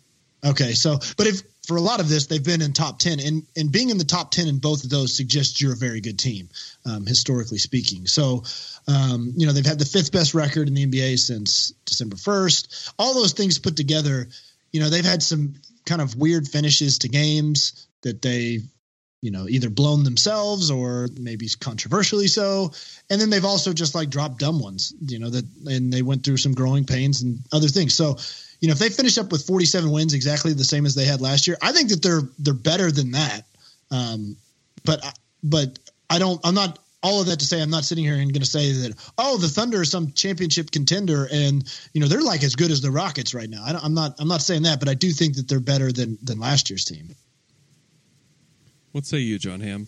Okay, 0.45 0.73
so 0.73 0.99
but 1.17 1.27
if 1.27 1.41
for 1.65 1.77
a 1.77 1.81
lot 1.81 2.01
of 2.01 2.09
this 2.09 2.25
they've 2.25 2.43
been 2.43 2.61
in 2.61 2.73
top 2.73 2.99
ten, 2.99 3.19
and 3.19 3.47
and 3.55 3.71
being 3.71 3.89
in 3.89 3.97
the 3.97 4.03
top 4.03 4.31
ten 4.31 4.47
in 4.47 4.59
both 4.59 4.83
of 4.83 4.89
those 4.89 5.15
suggests 5.15 5.61
you're 5.61 5.73
a 5.73 5.77
very 5.77 6.01
good 6.01 6.19
team, 6.19 6.49
um, 6.85 7.05
historically 7.05 7.57
speaking. 7.59 8.07
So, 8.07 8.43
um, 8.87 9.33
you 9.37 9.47
know 9.47 9.53
they've 9.53 9.65
had 9.65 9.79
the 9.79 9.85
fifth 9.85 10.11
best 10.11 10.33
record 10.33 10.67
in 10.67 10.73
the 10.73 10.85
NBA 10.85 11.17
since 11.17 11.71
December 11.85 12.17
first. 12.17 12.91
All 12.99 13.13
those 13.13 13.31
things 13.33 13.57
put 13.59 13.77
together, 13.77 14.27
you 14.73 14.81
know 14.81 14.89
they've 14.89 15.05
had 15.05 15.23
some 15.23 15.55
kind 15.85 16.01
of 16.01 16.15
weird 16.17 16.47
finishes 16.47 16.99
to 16.99 17.09
games 17.09 17.87
that 18.01 18.21
they, 18.21 18.59
you 19.23 19.31
know, 19.31 19.47
either 19.47 19.69
blown 19.69 20.03
themselves 20.03 20.69
or 20.69 21.07
maybe 21.17 21.47
controversially 21.61 22.27
so, 22.27 22.73
and 23.09 23.21
then 23.21 23.29
they've 23.29 23.45
also 23.45 23.71
just 23.71 23.95
like 23.95 24.09
dropped 24.09 24.37
dumb 24.37 24.59
ones, 24.59 24.93
you 25.07 25.17
know 25.17 25.29
that, 25.29 25.45
and 25.65 25.93
they 25.93 26.01
went 26.01 26.25
through 26.25 26.35
some 26.35 26.53
growing 26.53 26.83
pains 26.83 27.21
and 27.21 27.39
other 27.53 27.69
things. 27.69 27.95
So 27.95 28.17
you 28.59 28.67
know, 28.67 28.73
if 28.73 28.79
they 28.79 28.89
finish 28.89 29.17
up 29.17 29.31
with 29.31 29.47
47 29.47 29.89
wins, 29.89 30.13
exactly 30.13 30.51
the 30.51 30.65
same 30.65 30.85
as 30.85 30.93
they 30.93 31.05
had 31.05 31.21
last 31.21 31.47
year, 31.47 31.57
I 31.61 31.71
think 31.71 31.87
that 31.89 32.01
they're 32.01 32.23
they're 32.37 32.53
better 32.53 32.91
than 32.91 33.11
that. 33.11 33.43
Um, 33.91 34.35
but 34.83 35.17
but 35.41 35.79
I 36.09 36.19
don't. 36.19 36.41
I'm 36.43 36.55
not 36.55 36.79
all 37.01 37.21
of 37.21 37.27
that 37.27 37.39
to 37.39 37.45
say 37.45 37.61
I'm 37.61 37.69
not 37.69 37.85
sitting 37.85 38.03
here 38.03 38.15
and 38.15 38.33
going 38.33 38.41
to 38.41 38.45
say 38.45 38.73
that 38.73 39.13
oh 39.17 39.37
the 39.37 39.47
Thunder 39.47 39.83
is 39.83 39.91
some 39.91 40.11
championship 40.11 40.71
contender 40.71 41.29
and 41.31 41.63
you 41.93 42.01
know 42.01 42.07
they're 42.07 42.21
like 42.21 42.43
as 42.43 42.55
good 42.55 42.71
as 42.71 42.81
the 42.81 42.91
Rockets 42.91 43.33
right 43.33 43.49
now. 43.49 43.63
I 43.65 43.85
am 43.85 43.93
not 43.93 44.15
I'm 44.19 44.27
not 44.27 44.41
saying 44.41 44.63
that, 44.63 44.79
but 44.79 44.89
I 44.89 44.95
do 44.95 45.11
think 45.11 45.37
that 45.37 45.47
they're 45.47 45.61
better 45.61 45.93
than 45.93 46.17
than 46.21 46.39
last 46.39 46.69
year's 46.69 46.83
team. 46.83 47.15
What 48.93 49.07
say 49.07 49.17
you, 49.17 49.39
John 49.39 49.59
Ham? 49.59 49.87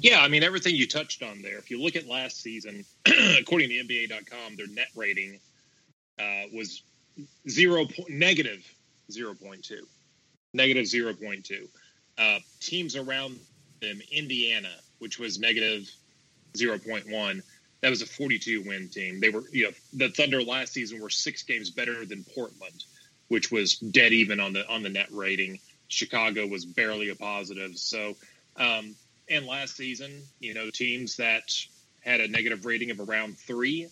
Yeah, 0.00 0.20
I 0.20 0.28
mean 0.28 0.44
everything 0.44 0.76
you 0.76 0.86
touched 0.86 1.22
on 1.22 1.42
there. 1.42 1.58
If 1.58 1.68
you 1.68 1.82
look 1.82 1.96
at 1.96 2.06
last 2.06 2.40
season, 2.40 2.84
according 3.38 3.70
to 3.70 3.74
NBA.com, 3.84 4.56
their 4.56 4.68
net 4.68 4.88
rating 4.94 5.40
uh, 6.18 6.44
was 6.52 6.82
zero 7.48 7.86
point 7.86 8.10
negative 8.10 8.64
zero 9.10 9.34
point 9.34 9.64
two, 9.64 9.84
negative 10.52 10.86
zero 10.86 11.12
point 11.12 11.44
two. 11.44 11.68
Uh, 12.16 12.38
teams 12.60 12.94
around 12.94 13.38
them, 13.82 14.00
Indiana, 14.12 14.70
which 15.00 15.18
was 15.18 15.38
negative 15.38 15.90
zero 16.56 16.78
point 16.78 17.10
one, 17.10 17.42
that 17.80 17.90
was 17.90 18.00
a 18.00 18.06
forty-two 18.06 18.62
win 18.62 18.88
team. 18.88 19.18
They 19.18 19.30
were, 19.30 19.42
you 19.50 19.64
know, 19.64 19.70
the 19.92 20.08
Thunder 20.08 20.40
last 20.40 20.72
season 20.72 21.00
were 21.00 21.10
six 21.10 21.42
games 21.42 21.70
better 21.70 22.06
than 22.06 22.24
Portland, 22.32 22.84
which 23.26 23.50
was 23.50 23.74
dead 23.74 24.12
even 24.12 24.38
on 24.38 24.52
the 24.52 24.66
on 24.68 24.84
the 24.84 24.88
net 24.88 25.08
rating. 25.10 25.58
Chicago 25.94 26.46
was 26.46 26.64
barely 26.64 27.10
a 27.10 27.14
positive. 27.14 27.76
So, 27.78 28.16
um, 28.56 28.94
and 29.28 29.46
last 29.46 29.76
season, 29.76 30.22
you 30.40 30.54
know, 30.54 30.70
teams 30.70 31.16
that 31.16 31.42
had 32.00 32.20
a 32.20 32.28
negative 32.28 32.66
rating 32.66 32.90
of 32.90 33.00
around 33.00 33.38
three 33.38 33.88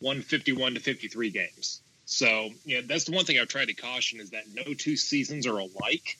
won 0.00 0.20
51 0.20 0.74
to 0.74 0.80
53 0.80 1.30
games. 1.30 1.80
So, 2.04 2.50
know, 2.80 2.86
that's 2.86 3.04
the 3.04 3.12
one 3.12 3.24
thing 3.24 3.38
I've 3.38 3.48
tried 3.48 3.66
to 3.66 3.74
caution 3.74 4.20
is 4.20 4.30
that 4.30 4.44
no 4.54 4.74
two 4.74 4.96
seasons 4.96 5.46
are 5.46 5.58
alike. 5.58 6.18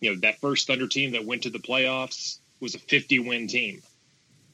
You 0.00 0.14
know, 0.14 0.20
that 0.20 0.40
first 0.40 0.66
Thunder 0.66 0.88
team 0.88 1.12
that 1.12 1.24
went 1.24 1.42
to 1.44 1.50
the 1.50 1.58
playoffs 1.58 2.38
was 2.60 2.74
a 2.74 2.78
50 2.78 3.20
win 3.20 3.46
team 3.46 3.82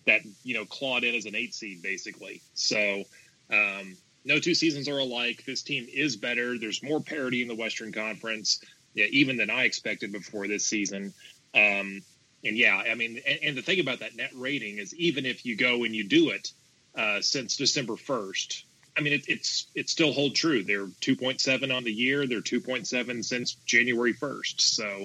that, 0.07 0.21
you 0.43 0.55
know, 0.55 0.65
clawed 0.67 1.05
in 1.05 1.15
as 1.15 1.27
an 1.27 1.35
eight 1.35 1.55
seed 1.55 1.83
basically. 1.83 2.43
So, 2.55 3.05
um, 3.51 3.97
no 4.25 4.39
two 4.39 4.55
seasons 4.55 4.89
are 4.89 4.99
alike. 4.99 5.45
This 5.47 5.63
team 5.63 5.87
is 5.93 6.17
better. 6.17 6.59
There's 6.59 6.83
more 6.83 7.01
parity 7.01 7.43
in 7.43 7.49
the 7.49 7.55
Western 7.55 7.93
Conference, 7.93 8.61
yeah, 8.95 9.07
even 9.11 9.37
than 9.37 9.51
I 9.51 9.65
expected 9.65 10.13
before 10.13 10.49
this 10.49 10.65
season. 10.65 11.13
Um, 11.55 12.03
and 12.45 12.57
yeah, 12.57 12.77
I 12.77 12.95
mean, 12.95 13.21
and, 13.27 13.39
and, 13.43 13.57
the 13.57 13.63
thing 13.63 13.81
about 13.81 14.01
that 14.01 14.17
net 14.17 14.31
rating 14.35 14.79
is 14.79 14.95
even 14.95 15.25
if 15.25 15.47
you 15.47 15.57
go 15.57 15.85
and 15.85 15.95
you 15.95 16.05
do 16.05 16.31
it 16.31 16.53
uh, 16.97 17.21
since 17.21 17.57
December 17.57 17.95
1st, 17.95 18.65
I 18.97 19.01
mean, 19.01 19.15
it, 19.15 19.29
it's 19.29 19.67
it 19.75 19.89
still 19.89 20.13
hold 20.13 20.35
true. 20.35 20.63
They're 20.63 20.87
2.7 20.87 21.75
on 21.75 21.85
the 21.85 21.93
year. 21.93 22.27
They're 22.27 22.41
2.7 22.41 23.25
since 23.25 23.55
January 23.67 24.15
1st. 24.15 24.61
So, 24.61 25.05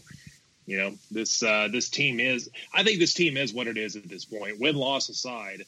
you 0.65 0.77
know, 0.77 0.93
this 1.09 1.41
uh, 1.41 1.69
this 1.71 1.89
team 1.89 2.19
is. 2.19 2.49
I 2.73 2.83
think 2.83 2.99
this 2.99 3.13
team 3.13 3.37
is 3.37 3.53
what 3.53 3.67
it 3.67 3.77
is 3.77 3.95
at 3.95 4.07
this 4.07 4.25
point. 4.25 4.59
Win 4.59 4.75
loss 4.75 5.09
aside, 5.09 5.63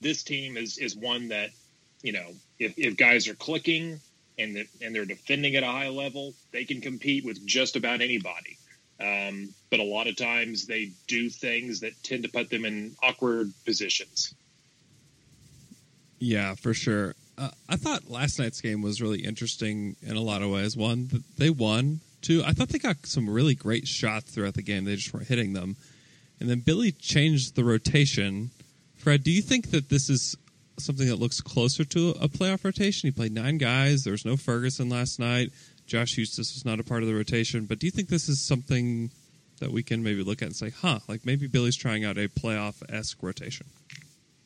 this 0.00 0.22
team 0.22 0.56
is 0.56 0.78
is 0.78 0.94
one 0.96 1.28
that, 1.28 1.50
you 2.02 2.12
know, 2.12 2.28
if, 2.58 2.78
if 2.78 2.96
guys 2.96 3.26
are 3.28 3.34
clicking 3.34 4.00
and 4.38 4.56
the, 4.56 4.66
and 4.82 4.94
they're 4.94 5.04
defending 5.04 5.56
at 5.56 5.62
a 5.62 5.66
high 5.66 5.88
level, 5.88 6.34
they 6.52 6.64
can 6.64 6.80
compete 6.80 7.24
with 7.24 7.44
just 7.46 7.76
about 7.76 8.00
anybody. 8.00 8.58
Um, 8.98 9.54
but 9.70 9.80
a 9.80 9.84
lot 9.84 10.06
of 10.06 10.16
times 10.16 10.66
they 10.66 10.92
do 11.06 11.28
things 11.28 11.80
that 11.80 11.92
tend 12.02 12.22
to 12.24 12.30
put 12.30 12.48
them 12.50 12.64
in 12.64 12.94
awkward 13.02 13.52
positions. 13.64 14.34
Yeah, 16.18 16.54
for 16.54 16.72
sure. 16.72 17.14
Uh, 17.36 17.50
I 17.68 17.76
thought 17.76 18.08
last 18.08 18.38
night's 18.38 18.62
game 18.62 18.80
was 18.80 19.02
really 19.02 19.22
interesting 19.24 19.96
in 20.02 20.16
a 20.16 20.22
lot 20.22 20.42
of 20.42 20.50
ways. 20.50 20.76
One, 20.76 21.24
they 21.36 21.50
won. 21.50 22.00
Two, 22.22 22.42
I 22.44 22.52
thought 22.52 22.70
they 22.70 22.78
got 22.78 23.04
some 23.04 23.28
really 23.28 23.54
great 23.54 23.86
shots 23.86 24.32
throughout 24.32 24.54
the 24.54 24.62
game. 24.62 24.84
They 24.84 24.96
just 24.96 25.12
weren't 25.12 25.28
hitting 25.28 25.52
them. 25.52 25.76
And 26.40 26.48
then 26.48 26.60
Billy 26.60 26.92
changed 26.92 27.54
the 27.54 27.64
rotation. 27.64 28.50
Fred, 28.96 29.22
do 29.22 29.30
you 29.30 29.42
think 29.42 29.70
that 29.70 29.90
this 29.90 30.08
is 30.08 30.36
something 30.78 31.06
that 31.08 31.16
looks 31.16 31.40
closer 31.40 31.84
to 31.84 32.10
a 32.20 32.28
playoff 32.28 32.64
rotation? 32.64 33.08
He 33.08 33.10
played 33.10 33.32
nine 33.32 33.58
guys. 33.58 34.04
There 34.04 34.12
was 34.12 34.24
no 34.24 34.36
Ferguson 34.36 34.88
last 34.88 35.18
night. 35.18 35.50
Josh 35.86 36.16
Huestis 36.16 36.54
was 36.54 36.64
not 36.64 36.80
a 36.80 36.84
part 36.84 37.02
of 37.02 37.08
the 37.08 37.14
rotation. 37.14 37.64
But 37.66 37.78
do 37.78 37.86
you 37.86 37.90
think 37.90 38.08
this 38.08 38.28
is 38.28 38.40
something 38.40 39.10
that 39.60 39.70
we 39.70 39.82
can 39.82 40.02
maybe 40.02 40.22
look 40.22 40.42
at 40.42 40.46
and 40.46 40.56
say, 40.56 40.70
huh, 40.70 40.98
like 41.08 41.24
maybe 41.24 41.46
Billy's 41.46 41.76
trying 41.76 42.04
out 42.04 42.18
a 42.18 42.28
playoff 42.28 42.82
esque 42.92 43.22
rotation? 43.22 43.66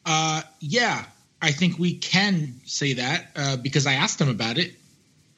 Uh, 0.07 0.43
yeah, 0.61 1.05
I 1.43 1.53
think 1.53 1.79
we 1.79 1.95
can 1.95 2.61
say 2.65 2.95
that 2.95 3.27
uh, 3.37 3.57
because 3.57 3.87
I 3.87 3.95
asked 3.95 4.21
him 4.21 4.29
about 4.29 4.59
it, 4.59 4.73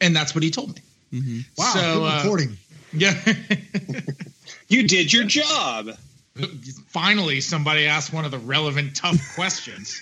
and 0.01 0.15
that's 0.15 0.35
what 0.35 0.43
he 0.45 0.51
told 0.51 0.75
me. 0.75 0.83
Mm-hmm. 1.13 1.39
Wow, 1.57 1.73
So, 1.75 1.81
good 2.01 2.07
uh, 2.07 2.23
reporting. 2.23 2.57
Yeah. 2.95 3.15
You 4.69 4.89
did 4.89 5.13
your 5.13 5.25
job. 5.25 5.91
Finally, 6.89 7.41
somebody 7.41 7.87
asked 7.87 8.13
one 8.13 8.25
of 8.25 8.31
the 8.31 8.39
relevant, 8.39 8.97
tough 8.97 9.21
questions. 9.35 10.01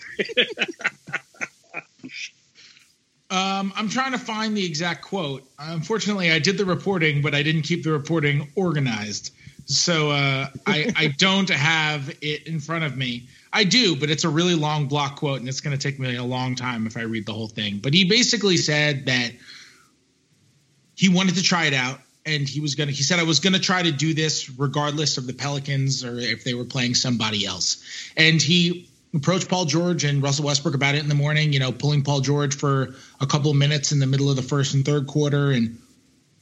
um, 3.31 3.73
I'm 3.77 3.89
trying 3.89 4.13
to 4.13 4.19
find 4.19 4.57
the 4.57 4.65
exact 4.65 5.03
quote. 5.03 5.43
Unfortunately, 5.59 6.31
I 6.31 6.39
did 6.39 6.59
the 6.59 6.65
reporting, 6.65 7.23
but 7.23 7.35
I 7.35 7.43
didn't 7.43 7.63
keep 7.63 7.85
the 7.85 7.93
reporting 7.93 8.51
organized. 8.55 9.33
So 9.67 10.11
uh, 10.11 10.49
I, 10.67 10.93
I 10.97 11.07
don't 11.19 11.49
have 11.49 12.09
it 12.21 12.47
in 12.47 12.61
front 12.61 12.85
of 12.85 12.97
me. 12.97 13.29
I 13.53 13.65
do, 13.65 13.97
but 13.97 14.11
it's 14.11 14.25
a 14.25 14.29
really 14.29 14.55
long 14.55 14.87
block 14.87 15.17
quote, 15.17 15.41
and 15.41 15.49
it's 15.49 15.61
going 15.61 15.77
to 15.77 15.83
take 15.83 15.99
me 15.99 16.17
a 16.17 16.25
long 16.25 16.55
time 16.55 16.87
if 16.87 16.97
I 16.97 17.03
read 17.03 17.27
the 17.27 17.33
whole 17.33 17.49
thing. 17.49 17.79
But 17.79 17.95
he 17.95 18.05
basically 18.05 18.57
said 18.57 19.07
that 19.07 19.33
he 20.95 21.09
wanted 21.09 21.35
to 21.37 21.43
try 21.43 21.67
it 21.67 21.75
out 21.75 22.01
and 22.27 22.49
he 22.49 22.61
was 22.61 22.75
gonna 22.75 22.93
he 22.93 23.03
said 23.03 23.19
i 23.19 23.23
was 23.23 23.41
gonna 23.41 23.59
try 23.59 23.83
to 23.83 23.93
do 23.93 24.15
this 24.15 24.51
regardless 24.51 25.19
of 25.19 25.27
the 25.27 25.33
pelicans 25.33 26.05
or 26.05 26.19
if 26.19 26.45
they 26.45 26.55
were 26.55 26.65
playing 26.65 26.95
somebody 26.95 27.47
else. 27.47 27.85
And 28.17 28.41
he 28.41 28.89
approached 29.15 29.49
paul 29.49 29.65
george 29.65 30.05
and 30.05 30.23
russell 30.23 30.47
westbrook 30.47 30.75
about 30.75 30.95
it 30.95 31.03
in 31.03 31.09
the 31.09 31.15
morning 31.15 31.53
you 31.53 31.59
know 31.59 31.73
pulling 31.73 32.03
paul 32.03 32.21
george 32.21 32.55
for 32.55 32.95
a 33.21 33.27
couple 33.27 33.51
of 33.51 33.57
minutes 33.57 33.93
in 33.93 33.99
the 33.99 34.07
middle 34.07 34.31
of 34.31 34.37
the 34.37 34.43
first 34.43 34.75
and 34.75 34.85
third 34.85 35.07
quarter 35.07 35.51
and 35.51 35.79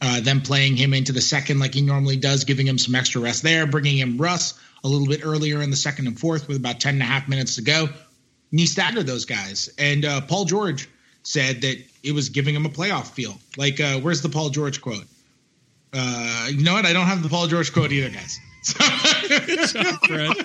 uh, 0.00 0.20
then 0.20 0.40
playing 0.40 0.76
him 0.76 0.94
into 0.94 1.12
the 1.12 1.20
second 1.20 1.58
like 1.58 1.74
he 1.74 1.80
normally 1.80 2.16
does 2.16 2.44
giving 2.44 2.66
him 2.66 2.78
some 2.78 2.94
extra 2.94 3.20
rest 3.20 3.42
there 3.42 3.66
bringing 3.66 3.96
him 3.96 4.18
russ 4.18 4.58
a 4.84 4.88
little 4.88 5.06
bit 5.06 5.20
earlier 5.24 5.62
in 5.62 5.70
the 5.70 5.76
second 5.76 6.06
and 6.06 6.18
fourth 6.18 6.48
with 6.48 6.56
about 6.56 6.80
10 6.80 6.94
and 6.94 7.02
a 7.02 7.06
half 7.06 7.28
minutes 7.28 7.56
to 7.56 7.62
go. 7.62 7.84
And 8.50 8.60
he 8.60 8.66
staggered 8.66 9.06
those 9.06 9.24
guys. 9.24 9.70
And 9.78 10.04
uh, 10.04 10.20
paul 10.22 10.44
george 10.44 10.88
said 11.22 11.62
that 11.62 11.84
it 12.02 12.12
was 12.12 12.28
giving 12.28 12.54
him 12.54 12.64
a 12.64 12.70
playoff 12.70 13.08
feel. 13.08 13.38
Like 13.56 13.80
uh, 13.80 13.98
where's 14.00 14.22
the 14.22 14.28
paul 14.28 14.50
george 14.50 14.80
quote 14.80 15.04
uh, 15.92 16.48
you 16.50 16.64
know 16.64 16.74
what? 16.74 16.86
I 16.86 16.92
don't 16.92 17.06
have 17.06 17.22
the 17.22 17.28
Paul 17.28 17.46
George 17.46 17.72
quote 17.72 17.92
either, 17.92 18.10
guys. 18.10 18.38
Fred. 20.06 20.36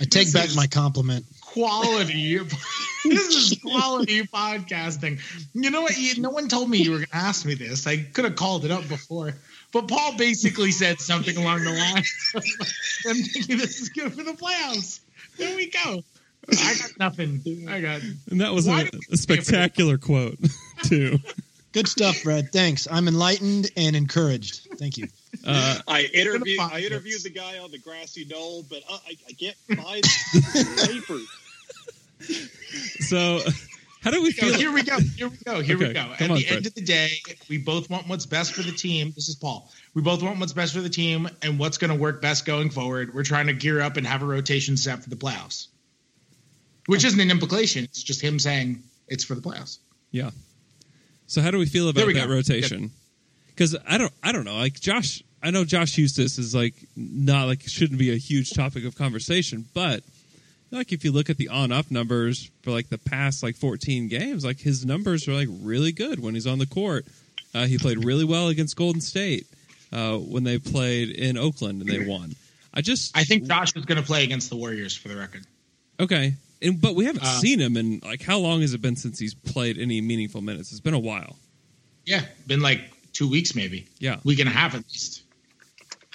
I 0.00 0.04
take 0.04 0.30
this 0.30 0.32
back 0.32 0.48
my 0.56 0.66
compliment. 0.66 1.24
quality. 1.40 2.38
this 3.04 3.52
is 3.52 3.58
quality 3.60 4.22
podcasting. 4.22 5.20
You 5.54 5.70
know 5.70 5.82
what? 5.82 5.96
You, 5.96 6.20
no 6.20 6.30
one 6.30 6.48
told 6.48 6.70
me 6.70 6.78
you 6.78 6.92
were 6.92 6.98
going 6.98 7.08
to 7.08 7.16
ask 7.16 7.44
me 7.44 7.54
this. 7.54 7.86
I 7.86 7.98
could 7.98 8.24
have 8.24 8.36
called 8.36 8.64
it 8.64 8.70
up 8.70 8.88
before. 8.88 9.34
But 9.72 9.88
Paul 9.88 10.16
basically 10.16 10.70
said 10.70 11.00
something 11.00 11.36
along 11.36 11.64
the 11.64 11.72
lines 11.72 12.32
of, 12.34 12.44
I'm 13.08 13.16
thinking 13.16 13.56
this 13.58 13.80
is 13.80 13.88
good 13.88 14.12
for 14.12 14.22
the 14.22 14.32
playoffs. 14.32 15.00
There 15.38 15.56
we 15.56 15.70
go. 15.70 16.02
I 16.50 16.74
got 16.74 16.98
nothing. 16.98 17.66
I 17.68 17.80
got. 17.80 18.02
And 18.30 18.40
that 18.40 18.52
was 18.52 18.66
a, 18.66 18.90
a 19.10 19.16
spectacular 19.16 19.96
quote, 19.96 20.38
too. 20.84 21.18
Good 21.72 21.88
stuff, 21.88 22.22
Brad. 22.22 22.52
Thanks. 22.52 22.86
I'm 22.90 23.08
enlightened 23.08 23.70
and 23.76 23.96
encouraged. 23.96 24.68
Thank 24.76 24.98
you. 24.98 25.08
Uh, 25.46 25.78
I 25.88 26.02
interviewed 26.12 26.60
I 26.60 26.80
interviewed 26.80 27.22
the 27.22 27.30
guy 27.30 27.58
on 27.58 27.70
the 27.70 27.78
grassy 27.78 28.26
knoll, 28.26 28.64
but 28.68 28.82
uh, 28.90 28.98
I, 29.06 29.16
I 29.28 29.32
can't 29.32 29.56
find 29.82 30.02
the 30.04 31.26
paper. 32.20 32.42
so 33.00 33.40
How 34.02 34.10
do 34.10 34.22
we 34.22 34.32
So 34.32 34.46
feel? 34.48 34.54
here 34.58 34.72
we 34.72 34.82
go. 34.82 34.98
Here 35.00 35.28
we 35.28 35.36
go. 35.44 35.60
Here 35.62 35.78
we 35.78 35.92
go. 35.92 36.00
At 36.18 36.22
on, 36.30 36.36
the 36.36 36.42
Fred. 36.44 36.56
end 36.58 36.66
of 36.66 36.74
the 36.74 36.82
day, 36.82 37.10
we 37.48 37.56
both 37.58 37.88
want 37.88 38.06
what's 38.08 38.26
best 38.26 38.52
for 38.52 38.62
the 38.62 38.72
team. 38.72 39.12
This 39.14 39.28
is 39.28 39.34
Paul. 39.36 39.70
We 39.94 40.02
both 40.02 40.22
want 40.22 40.38
what's 40.40 40.52
best 40.52 40.74
for 40.74 40.80
the 40.80 40.88
team 40.90 41.28
and 41.42 41.58
what's 41.58 41.78
going 41.78 41.90
to 41.92 41.96
work 41.96 42.20
best 42.20 42.44
going 42.44 42.70
forward. 42.70 43.14
We're 43.14 43.22
trying 43.24 43.46
to 43.46 43.52
gear 43.54 43.80
up 43.80 43.96
and 43.96 44.06
have 44.06 44.22
a 44.22 44.26
rotation 44.26 44.76
set 44.76 45.02
for 45.02 45.08
the 45.10 45.16
playoffs, 45.16 45.68
which 46.86 47.04
isn't 47.04 47.20
an 47.20 47.30
implication. 47.30 47.84
It's 47.84 48.02
just 48.02 48.20
him 48.20 48.38
saying 48.38 48.82
it's 49.08 49.24
for 49.24 49.34
the 49.34 49.40
playoffs. 49.42 49.78
Yeah. 50.10 50.30
So 51.32 51.40
how 51.40 51.50
do 51.50 51.56
we 51.56 51.64
feel 51.64 51.88
about 51.88 52.06
we 52.06 52.12
that 52.12 52.28
go. 52.28 52.34
rotation? 52.34 52.90
Because 53.48 53.74
I 53.88 53.96
don't, 53.96 54.12
I 54.22 54.32
don't 54.32 54.44
know. 54.44 54.56
Like 54.56 54.78
Josh, 54.78 55.22
I 55.42 55.50
know 55.50 55.64
Josh 55.64 55.96
Huestis 55.96 56.38
is 56.38 56.54
like 56.54 56.74
not 56.94 57.46
like 57.46 57.62
shouldn't 57.62 57.98
be 57.98 58.12
a 58.12 58.18
huge 58.18 58.50
topic 58.50 58.84
of 58.84 58.96
conversation, 58.96 59.64
but 59.72 60.02
like 60.70 60.92
if 60.92 61.04
you 61.04 61.10
look 61.12 61.30
at 61.30 61.38
the 61.38 61.48
on-off 61.48 61.90
numbers 61.90 62.50
for 62.60 62.70
like 62.70 62.90
the 62.90 62.98
past 62.98 63.42
like 63.42 63.56
14 63.56 64.08
games, 64.08 64.44
like 64.44 64.60
his 64.60 64.84
numbers 64.84 65.26
are 65.26 65.32
like 65.32 65.48
really 65.62 65.92
good 65.92 66.20
when 66.20 66.34
he's 66.34 66.46
on 66.46 66.58
the 66.58 66.66
court. 66.66 67.06
Uh, 67.54 67.64
he 67.64 67.78
played 67.78 68.04
really 68.04 68.24
well 68.24 68.48
against 68.48 68.76
Golden 68.76 69.00
State 69.00 69.46
uh, 69.90 70.18
when 70.18 70.44
they 70.44 70.58
played 70.58 71.08
in 71.08 71.38
Oakland 71.38 71.80
and 71.80 71.90
they 71.90 72.06
won. 72.06 72.34
I 72.74 72.82
just, 72.82 73.16
I 73.16 73.24
think 73.24 73.44
Josh 73.44 73.74
is 73.74 73.86
going 73.86 74.00
to 74.00 74.06
play 74.06 74.24
against 74.24 74.50
the 74.50 74.56
Warriors 74.56 74.94
for 74.94 75.08
the 75.08 75.16
record. 75.16 75.44
okay, 75.98 76.34
and 76.62 76.80
but 76.80 76.94
we 76.94 77.04
haven't 77.04 77.22
Uh, 77.24 77.40
seen 77.40 77.58
him 77.60 77.76
in 77.76 78.00
like 78.04 78.22
how 78.22 78.38
long 78.38 78.60
has 78.60 78.74
it 78.74 78.80
been 78.80 78.96
since 78.96 79.18
he's 79.18 79.34
played 79.34 79.78
any 79.78 80.00
meaningful 80.00 80.40
minutes? 80.40 80.70
It's 80.70 80.80
been 80.80 80.94
a 80.94 80.98
while. 80.98 81.36
Yeah, 82.04 82.24
been 82.46 82.60
like 82.60 82.80
two 83.12 83.28
weeks 83.28 83.54
maybe. 83.54 83.86
Yeah. 83.98 84.18
week 84.24 84.38
and 84.40 84.48
a 84.48 84.52
half 84.52 84.74
at 84.74 84.84
least. 84.90 85.22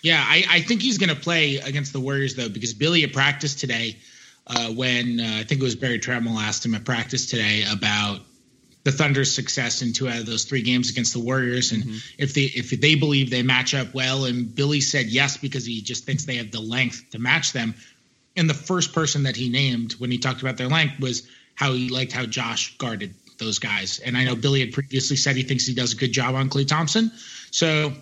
Yeah, 0.04 0.24
I, 0.26 0.44
I 0.50 0.62
think 0.62 0.82
he's 0.82 0.98
going 0.98 1.10
to 1.10 1.16
play 1.20 1.58
against 1.58 1.92
the 1.94 2.00
Warriors 2.00 2.36
though 2.36 2.50
because 2.50 2.74
Billy 2.74 3.04
at 3.04 3.14
practice 3.14 3.56
today, 3.56 3.98
uh, 4.46 4.70
when 4.70 5.20
uh, 5.20 5.38
I 5.40 5.44
think 5.44 5.60
it 5.62 5.64
was 5.64 5.76
Barry 5.76 6.00
Tramel 6.00 6.40
asked 6.42 6.66
him 6.66 6.76
at 6.76 6.86
practice 6.86 7.26
today 7.30 7.64
about 7.70 8.22
the 8.84 8.92
Thunder's 8.94 9.34
success 9.36 9.82
in 9.82 9.92
two 9.92 10.08
out 10.08 10.20
of 10.20 10.26
those 10.26 10.46
three 10.46 10.62
games 10.62 10.90
against 10.90 11.12
the 11.12 11.20
Warriors, 11.20 11.74
and 11.74 11.84
if 12.18 12.34
they 12.34 12.44
if 12.44 12.70
they 12.70 12.96
believe 12.96 13.30
they 13.30 13.44
match 13.44 13.74
up 13.74 13.94
well, 13.94 14.24
and 14.26 14.54
Billy 14.56 14.80
said 14.80 15.08
yes 15.08 15.36
because 15.36 15.66
he 15.66 15.82
just 15.82 16.06
thinks 16.06 16.26
they 16.26 16.38
have 16.38 16.52
the 16.52 16.62
length 16.62 17.04
to 17.12 17.20
match 17.20 17.52
them. 17.52 17.76
And 18.38 18.50
the 18.50 18.54
first 18.54 18.94
person 18.94 19.24
that 19.24 19.36
he 19.36 19.50
named 19.50 19.94
when 19.94 20.12
he 20.12 20.20
talked 20.20 20.42
about 20.42 20.58
their 20.58 20.68
length 20.68 21.00
was 21.00 21.28
how 21.56 21.74
he 21.74 21.90
liked 21.90 22.12
how 22.12 22.26
Josh 22.26 22.78
guarded 22.78 23.16
those 23.40 23.60
guys. 23.60 24.00
And 24.00 24.16
I 24.16 24.24
know 24.24 24.36
Billy 24.36 24.62
had 24.62 24.74
previously 24.74 25.18
said 25.18 25.36
he 25.36 25.44
thinks 25.44 25.66
he 25.66 25.74
does 25.74 25.94
a 25.94 25.96
good 25.96 26.12
job 26.12 26.36
on 26.36 26.50
Klay 26.50 26.68
Thompson. 26.68 27.12
So 27.52 27.94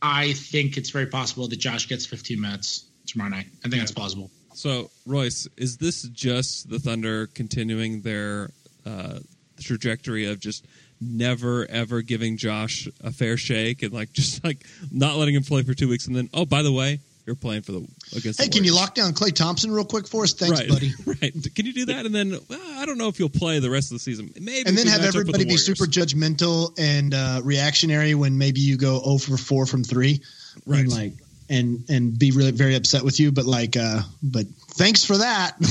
I 0.00 0.32
think 0.32 0.76
it's 0.76 0.90
very 0.90 1.06
possible 1.06 1.48
that 1.48 1.56
Josh 1.56 1.88
gets 1.88 2.06
15 2.06 2.40
minutes 2.40 2.86
tomorrow 3.06 3.30
night. 3.30 3.46
I 3.64 3.68
think 3.68 3.80
that's 3.80 3.92
plausible. 3.92 4.30
So, 4.54 4.90
Royce, 5.04 5.48
is 5.56 5.78
this 5.78 6.02
just 6.02 6.70
the 6.70 6.78
Thunder 6.78 7.26
continuing 7.26 8.02
their 8.02 8.50
uh, 8.86 9.18
trajectory 9.60 10.26
of 10.26 10.40
just 10.40 10.66
never 11.00 11.66
ever 11.66 12.02
giving 12.02 12.36
Josh 12.36 12.88
a 13.02 13.12
fair 13.12 13.36
shake 13.36 13.82
and 13.82 13.92
like 13.92 14.12
just 14.14 14.44
like 14.44 14.64
not 14.90 15.16
letting 15.16 15.34
him 15.34 15.42
play 15.42 15.62
for 15.62 15.74
two 15.74 15.88
weeks 15.88 16.06
and 16.06 16.16
then 16.16 16.30
oh 16.32 16.46
by 16.46 16.62
the 16.62 16.72
way 16.72 17.00
you're 17.26 17.36
playing 17.36 17.62
for 17.62 17.72
the 17.72 17.86
against. 18.16 18.40
Hey, 18.40 18.46
the 18.46 18.52
can 18.52 18.64
you 18.64 18.74
lock 18.74 18.94
down 18.94 19.12
Klay 19.12 19.32
Thompson 19.34 19.70
real 19.70 19.84
quick 19.84 20.06
for 20.06 20.24
us? 20.24 20.32
Thanks, 20.32 20.60
right, 20.60 20.68
buddy. 20.68 20.92
Right? 21.06 21.54
Can 21.54 21.66
you 21.66 21.72
do 21.72 21.86
that 21.86 22.06
and 22.06 22.14
then 22.14 22.38
well, 22.48 22.60
I 22.78 22.86
don't 22.86 22.98
know 22.98 23.08
if 23.08 23.18
you'll 23.18 23.28
play 23.28 23.58
the 23.60 23.70
rest 23.70 23.90
of 23.90 23.96
the 23.96 24.00
season. 24.00 24.30
Maybe 24.40 24.68
And 24.68 24.76
then 24.76 24.86
have 24.86 25.04
everybody 25.04 25.44
the 25.44 25.50
be 25.50 25.56
super 25.56 25.84
judgmental 25.84 26.78
and 26.78 27.14
uh, 27.14 27.40
reactionary 27.44 28.14
when 28.14 28.36
maybe 28.38 28.60
you 28.60 28.76
go 28.76 29.00
0 29.02 29.18
for 29.18 29.36
4 29.36 29.66
from 29.66 29.84
3. 29.84 30.20
Right. 30.66 30.80
And 30.80 30.92
like 30.92 31.12
and 31.50 31.84
and 31.90 32.18
be 32.18 32.30
really 32.30 32.52
very 32.52 32.74
upset 32.74 33.02
with 33.04 33.20
you, 33.20 33.30
but 33.30 33.44
like 33.44 33.76
uh 33.76 34.00
but 34.22 34.46
thanks 34.72 35.04
for 35.04 35.18
that. 35.18 35.56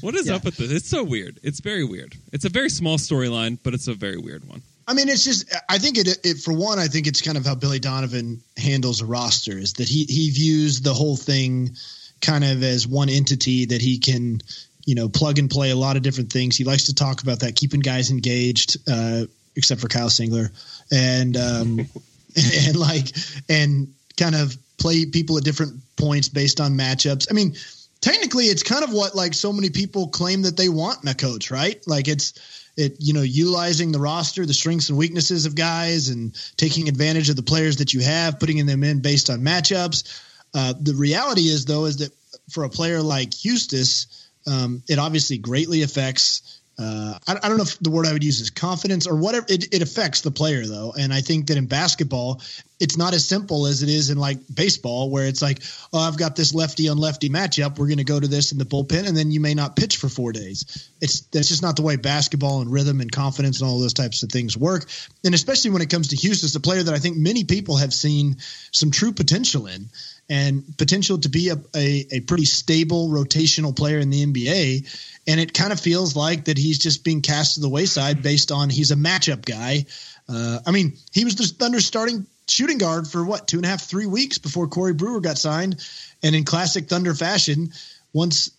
What 0.00 0.14
is 0.14 0.26
Yeah. 0.28 0.34
up 0.36 0.44
with 0.44 0.56
this? 0.58 0.70
It's 0.70 0.88
so 0.88 1.02
weird. 1.02 1.38
It's 1.42 1.60
very 1.60 1.84
weird. 1.84 2.14
It's 2.32 2.44
a 2.44 2.48
very 2.48 2.68
small 2.68 2.98
storyline, 2.98 3.58
but 3.62 3.72
it's 3.74 3.88
a 3.88 3.94
very 3.94 4.18
weird 4.18 4.46
one. 4.48 4.62
I 4.86 4.94
mean, 4.94 5.08
it's 5.08 5.24
just. 5.24 5.54
I 5.68 5.78
think 5.78 5.98
it, 5.98 6.18
it. 6.24 6.38
For 6.38 6.52
one, 6.52 6.78
I 6.78 6.86
think 6.86 7.06
it's 7.06 7.20
kind 7.20 7.36
of 7.36 7.46
how 7.46 7.54
Billy 7.54 7.78
Donovan 7.78 8.42
handles 8.56 9.00
a 9.00 9.06
roster. 9.06 9.58
Is 9.58 9.74
that 9.74 9.88
he 9.88 10.04
he 10.04 10.30
views 10.30 10.80
the 10.80 10.94
whole 10.94 11.16
thing 11.16 11.76
kind 12.20 12.44
of 12.44 12.62
as 12.62 12.86
one 12.86 13.08
entity 13.08 13.66
that 13.66 13.80
he 13.80 13.98
can, 13.98 14.40
you 14.84 14.94
know, 14.94 15.08
plug 15.08 15.38
and 15.38 15.50
play 15.50 15.70
a 15.70 15.76
lot 15.76 15.96
of 15.96 16.02
different 16.02 16.32
things. 16.32 16.56
He 16.56 16.64
likes 16.64 16.84
to 16.84 16.94
talk 16.94 17.22
about 17.22 17.40
that, 17.40 17.56
keeping 17.56 17.80
guys 17.80 18.10
engaged, 18.10 18.76
uh, 18.88 19.26
except 19.56 19.80
for 19.80 19.88
Kyle 19.88 20.08
Singler, 20.08 20.50
and 20.90 21.36
um, 21.36 21.86
and 22.66 22.76
like 22.76 23.08
and 23.48 23.92
kind 24.16 24.34
of 24.34 24.56
play 24.78 25.06
people 25.06 25.36
at 25.38 25.44
different 25.44 25.80
points 25.96 26.28
based 26.28 26.60
on 26.60 26.72
matchups. 26.72 27.28
I 27.30 27.34
mean, 27.34 27.54
technically, 28.00 28.46
it's 28.46 28.62
kind 28.62 28.84
of 28.84 28.92
what 28.92 29.14
like 29.14 29.34
so 29.34 29.52
many 29.52 29.70
people 29.70 30.08
claim 30.08 30.42
that 30.42 30.56
they 30.56 30.68
want 30.68 31.02
in 31.02 31.08
a 31.08 31.14
coach, 31.14 31.50
right? 31.50 31.82
Like 31.86 32.08
it's 32.08 32.61
it 32.76 32.96
you 32.98 33.12
know 33.12 33.22
utilizing 33.22 33.92
the 33.92 33.98
roster 33.98 34.46
the 34.46 34.54
strengths 34.54 34.88
and 34.88 34.98
weaknesses 34.98 35.46
of 35.46 35.54
guys 35.54 36.08
and 36.08 36.34
taking 36.56 36.88
advantage 36.88 37.28
of 37.28 37.36
the 37.36 37.42
players 37.42 37.76
that 37.76 37.92
you 37.92 38.00
have 38.00 38.40
putting 38.40 38.64
them 38.66 38.84
in 38.84 39.00
based 39.00 39.30
on 39.30 39.40
matchups. 39.40 40.20
Uh, 40.54 40.74
the 40.80 40.94
reality 40.94 41.42
is 41.42 41.64
though 41.64 41.84
is 41.84 41.98
that 41.98 42.12
for 42.50 42.64
a 42.64 42.70
player 42.70 43.02
like 43.02 43.30
Huestis 43.30 44.06
um, 44.46 44.82
it 44.88 44.98
obviously 44.98 45.38
greatly 45.38 45.82
affects 45.82 46.60
uh, 46.78 47.18
I, 47.28 47.36
I 47.42 47.48
don't 47.48 47.58
know 47.58 47.64
if 47.64 47.78
the 47.78 47.90
word 47.90 48.06
I 48.06 48.12
would 48.12 48.24
use 48.24 48.40
is 48.40 48.50
confidence 48.50 49.06
or 49.06 49.14
whatever. 49.14 49.46
It, 49.48 49.74
it 49.74 49.82
affects 49.82 50.22
the 50.22 50.30
player 50.30 50.64
though, 50.66 50.94
and 50.98 51.12
I 51.12 51.20
think 51.20 51.48
that 51.48 51.58
in 51.58 51.66
basketball, 51.66 52.40
it's 52.80 52.96
not 52.96 53.14
as 53.14 53.26
simple 53.26 53.66
as 53.66 53.82
it 53.82 53.88
is 53.88 54.10
in 54.10 54.18
like 54.18 54.38
baseball, 54.52 55.10
where 55.10 55.26
it's 55.26 55.42
like, 55.42 55.62
oh, 55.92 56.00
I've 56.00 56.16
got 56.16 56.34
this 56.34 56.54
lefty 56.54 56.88
on 56.88 56.98
lefty 56.98 57.28
matchup. 57.28 57.78
We're 57.78 57.86
going 57.86 57.98
to 57.98 58.04
go 58.04 58.18
to 58.18 58.26
this 58.26 58.52
in 58.52 58.58
the 58.58 58.64
bullpen, 58.64 59.06
and 59.06 59.16
then 59.16 59.30
you 59.30 59.38
may 59.38 59.54
not 59.54 59.76
pitch 59.76 59.98
for 59.98 60.08
four 60.08 60.32
days. 60.32 60.90
It's 61.00 61.20
that's 61.26 61.48
just 61.48 61.62
not 61.62 61.76
the 61.76 61.82
way 61.82 61.96
basketball 61.96 62.62
and 62.62 62.72
rhythm 62.72 63.00
and 63.00 63.12
confidence 63.12 63.60
and 63.60 63.68
all 63.68 63.78
those 63.78 63.94
types 63.94 64.22
of 64.22 64.30
things 64.30 64.56
work. 64.56 64.86
And 65.24 65.34
especially 65.34 65.72
when 65.72 65.82
it 65.82 65.90
comes 65.90 66.08
to 66.08 66.16
Huestis, 66.16 66.56
a 66.56 66.60
player 66.60 66.82
that 66.82 66.94
I 66.94 66.98
think 66.98 67.16
many 67.16 67.44
people 67.44 67.76
have 67.76 67.92
seen 67.92 68.36
some 68.72 68.90
true 68.90 69.12
potential 69.12 69.66
in 69.66 69.90
and 70.32 70.64
potential 70.78 71.18
to 71.18 71.28
be 71.28 71.50
a, 71.50 71.56
a, 71.76 72.06
a 72.10 72.20
pretty 72.20 72.46
stable 72.46 73.10
rotational 73.10 73.76
player 73.76 73.98
in 73.98 74.08
the 74.08 74.24
NBA. 74.24 75.20
And 75.26 75.38
it 75.38 75.52
kind 75.52 75.74
of 75.74 75.78
feels 75.78 76.16
like 76.16 76.46
that 76.46 76.56
he's 76.56 76.78
just 76.78 77.04
being 77.04 77.20
cast 77.20 77.56
to 77.56 77.60
the 77.60 77.68
wayside 77.68 78.22
based 78.22 78.50
on 78.50 78.70
he's 78.70 78.92
a 78.92 78.96
matchup 78.96 79.44
guy. 79.44 79.84
Uh, 80.26 80.60
I 80.66 80.70
mean, 80.70 80.96
he 81.12 81.26
was 81.26 81.36
the 81.36 81.44
Thunder 81.44 81.80
starting 81.80 82.24
shooting 82.48 82.78
guard 82.78 83.06
for 83.06 83.22
what, 83.26 83.46
two 83.46 83.58
and 83.58 83.66
a 83.66 83.68
half, 83.68 83.82
three 83.82 84.06
weeks 84.06 84.38
before 84.38 84.68
Corey 84.68 84.94
Brewer 84.94 85.20
got 85.20 85.36
signed. 85.36 85.86
And 86.22 86.34
in 86.34 86.44
classic 86.44 86.88
Thunder 86.88 87.12
fashion, 87.12 87.72
once 88.14 88.52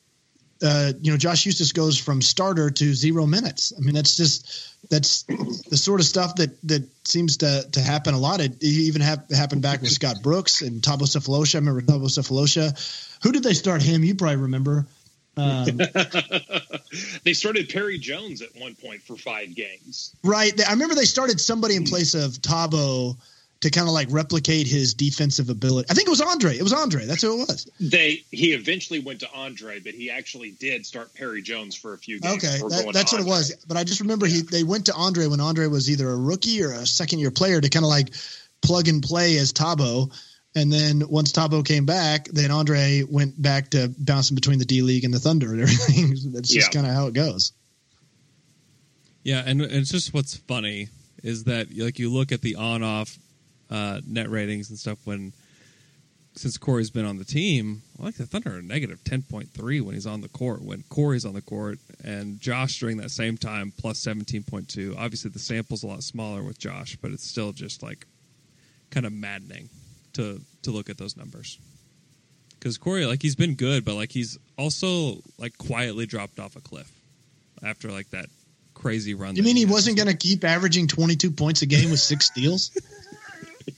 uh, 0.62 0.94
you 1.02 1.12
know, 1.12 1.18
Josh 1.18 1.44
Huestis 1.44 1.74
goes 1.74 1.98
from 1.98 2.22
starter 2.22 2.70
to 2.70 2.94
zero 2.94 3.26
minutes. 3.26 3.74
I 3.76 3.82
mean, 3.82 3.96
that's 3.96 4.16
just 4.16 4.73
that's 4.90 5.24
the 5.24 5.78
sort 5.78 6.00
of 6.00 6.06
stuff 6.06 6.36
that 6.36 6.62
that 6.68 6.88
seems 7.08 7.38
to 7.38 7.68
to 7.72 7.80
happen 7.80 8.14
a 8.14 8.20
lot. 8.20 8.42
It, 8.42 8.56
it 8.62 8.66
even 8.66 9.02
hap- 9.02 9.32
happened 9.32 9.62
back 9.62 9.82
with 9.82 9.92
Scott 9.92 10.22
Brooks 10.22 10.62
and 10.62 10.82
Thabo 10.82 11.04
Sefolosha. 11.04 11.56
I 11.56 11.60
remember 11.60 11.82
Thabo 11.82 12.06
Sefolosha. 12.06 13.20
Who 13.24 13.32
did 13.32 13.44
they 13.44 13.54
start 13.54 13.82
him? 13.82 14.04
You 14.04 14.16
probably 14.16 14.38
remember. 14.38 14.86
Um, 15.36 15.80
they 17.24 17.34
started 17.34 17.70
Perry 17.70 17.98
Jones 17.98 18.42
at 18.42 18.50
one 18.56 18.76
point 18.76 19.02
for 19.02 19.16
five 19.16 19.56
games. 19.56 20.14
right. 20.24 20.54
I 20.68 20.72
remember 20.72 20.96
they 20.96 21.06
started 21.06 21.42
somebody 21.42 21.76
in 21.76 21.86
place 21.86 22.14
of 22.14 22.34
Thabo 22.34 23.18
to 23.64 23.72
kind 23.72 23.88
of 23.88 23.94
like 23.94 24.08
replicate 24.12 24.68
his 24.68 24.94
defensive 24.94 25.50
ability. 25.50 25.88
I 25.90 25.94
think 25.94 26.08
it 26.08 26.12
was 26.12 26.20
Andre. 26.22 26.56
It 26.58 26.64
was 26.64 26.74
Andre. 26.74 27.06
That's 27.06 27.22
who 27.22 27.42
it 27.42 27.48
was. 27.48 27.70
They 27.80 28.24
he 28.32 28.52
eventually 28.54 29.00
went 29.00 29.22
to 29.22 29.30
Andre, 29.34 29.80
but 29.80 29.94
he 29.94 30.12
actually 30.12 30.52
did 30.52 30.86
start 30.86 31.14
Perry 31.14 31.42
Jones 31.42 31.76
for 31.76 31.94
a 31.94 31.98
few 31.98 32.20
games. 32.20 32.44
Okay, 32.44 32.58
that, 32.60 32.92
that's 32.94 33.12
to 33.12 33.18
what 33.18 33.26
it 33.26 33.30
was. 33.30 33.56
But 33.68 33.78
I 33.78 33.84
just 33.86 34.02
remember 34.02 34.26
he 34.26 34.42
they 34.42 34.64
went 34.64 34.86
to 34.88 34.94
Andre 34.94 35.28
when 35.28 35.40
Andre 35.40 35.68
was 35.68 35.90
either 35.90 36.10
a 36.10 36.16
rookie 36.18 36.62
or 36.62 36.74
a 36.74 36.86
second 36.86 37.20
year 37.20 37.32
player 37.32 37.60
to 37.62 37.70
kind 37.70 37.86
of 37.86 37.90
like 37.90 38.10
plug 38.62 38.88
and 38.90 39.02
play 39.02 39.38
as 39.38 39.54
Thabo. 39.54 40.14
And 40.56 40.72
then 40.72 41.08
once 41.08 41.32
Thabo 41.32 41.66
came 41.66 41.86
back, 41.86 42.26
then 42.28 42.52
Andre 42.52 43.04
went 43.10 43.42
back 43.42 43.70
to 43.72 43.92
bouncing 43.98 44.36
between 44.36 44.60
the 44.60 44.66
D 44.66 44.82
League 44.82 45.04
and 45.06 45.14
the 45.14 45.20
Thunder 45.20 45.52
and 45.52 45.62
everything. 45.62 46.16
That's 46.34 46.50
just 46.50 46.68
Yeah. 46.68 46.82
kind 46.82 46.86
of 46.86 46.94
how 46.94 47.08
it 47.08 47.14
goes. 47.14 47.54
Yeah, 49.24 49.42
and 49.46 49.62
it's 49.62 49.90
just 49.90 50.14
what's 50.14 50.36
funny 50.36 50.90
is 51.24 51.46
that 51.46 51.76
like 51.78 51.98
you 51.98 52.12
look 52.12 52.34
at 52.34 52.42
the 52.42 52.56
on-off 52.56 53.18
uh, 53.74 54.00
net 54.08 54.30
ratings 54.30 54.70
and 54.70 54.78
stuff 54.78 55.00
when 55.04 55.34
since 56.36 56.58
Corey's 56.58 56.90
been 56.90 57.06
on 57.06 57.18
the 57.18 57.26
team, 57.26 57.84
I 58.00 58.06
like 58.06 58.16
the 58.16 58.26
Thunder 58.26 58.58
are 58.58 58.62
negative 58.62 59.04
ten 59.04 59.24
point 59.24 59.52
three 59.52 59.82
when 59.82 59.96
he's 59.96 60.08
on 60.08 60.22
the 60.22 60.30
court. 60.30 60.62
When 60.62 60.84
Corey's 60.90 61.26
on 61.26 61.34
the 61.34 61.42
court, 61.42 61.80
and 62.04 62.40
Josh 62.40 62.80
during 62.80 62.98
that 62.98 63.12
same 63.12 63.38
time 63.38 63.74
plus 63.78 64.00
seventeen 64.00 64.44
point 64.44 64.70
two. 64.70 64.96
Obviously, 64.98 65.32
the 65.32 65.40
sample's 65.40 65.84
a 65.84 65.88
lot 65.88 66.04
smaller 66.04 66.44
with 66.44 66.60
Josh, 66.60 66.98
but 67.02 67.12
it's 67.12 67.28
still 67.28 67.52
just 67.52 67.84
like 67.84 68.06
kind 68.92 69.06
of 69.06 69.14
maddening 69.14 69.70
to 70.14 70.40
to 70.64 70.72
look 70.72 70.90
at 70.90 70.98
those 70.98 71.18
numbers. 71.18 71.60
Because 72.52 72.78
Corey, 72.78 73.06
like 73.06 73.22
he's 73.22 73.36
been 73.36 73.56
good, 73.56 73.84
but 73.84 73.96
like 73.96 74.12
he's 74.12 74.38
also 74.58 75.18
like 75.38 75.58
quietly 75.58 76.06
dropped 76.06 76.40
off 76.40 76.56
a 76.56 76.62
cliff 76.62 76.92
after 77.64 77.92
like 77.92 78.10
that 78.12 78.28
crazy 78.74 79.14
run. 79.14 79.36
You 79.36 79.44
mean 79.44 79.56
he 79.56 79.64
had. 79.64 79.72
wasn't 79.72 79.98
going 79.98 80.10
to 80.10 80.16
keep 80.16 80.44
averaging 80.44 80.88
22 80.88 81.32
points 81.32 81.62
a 81.62 81.66
game 81.66 81.92
with 81.92 82.00
six 82.00 82.28
steals? 82.28 82.72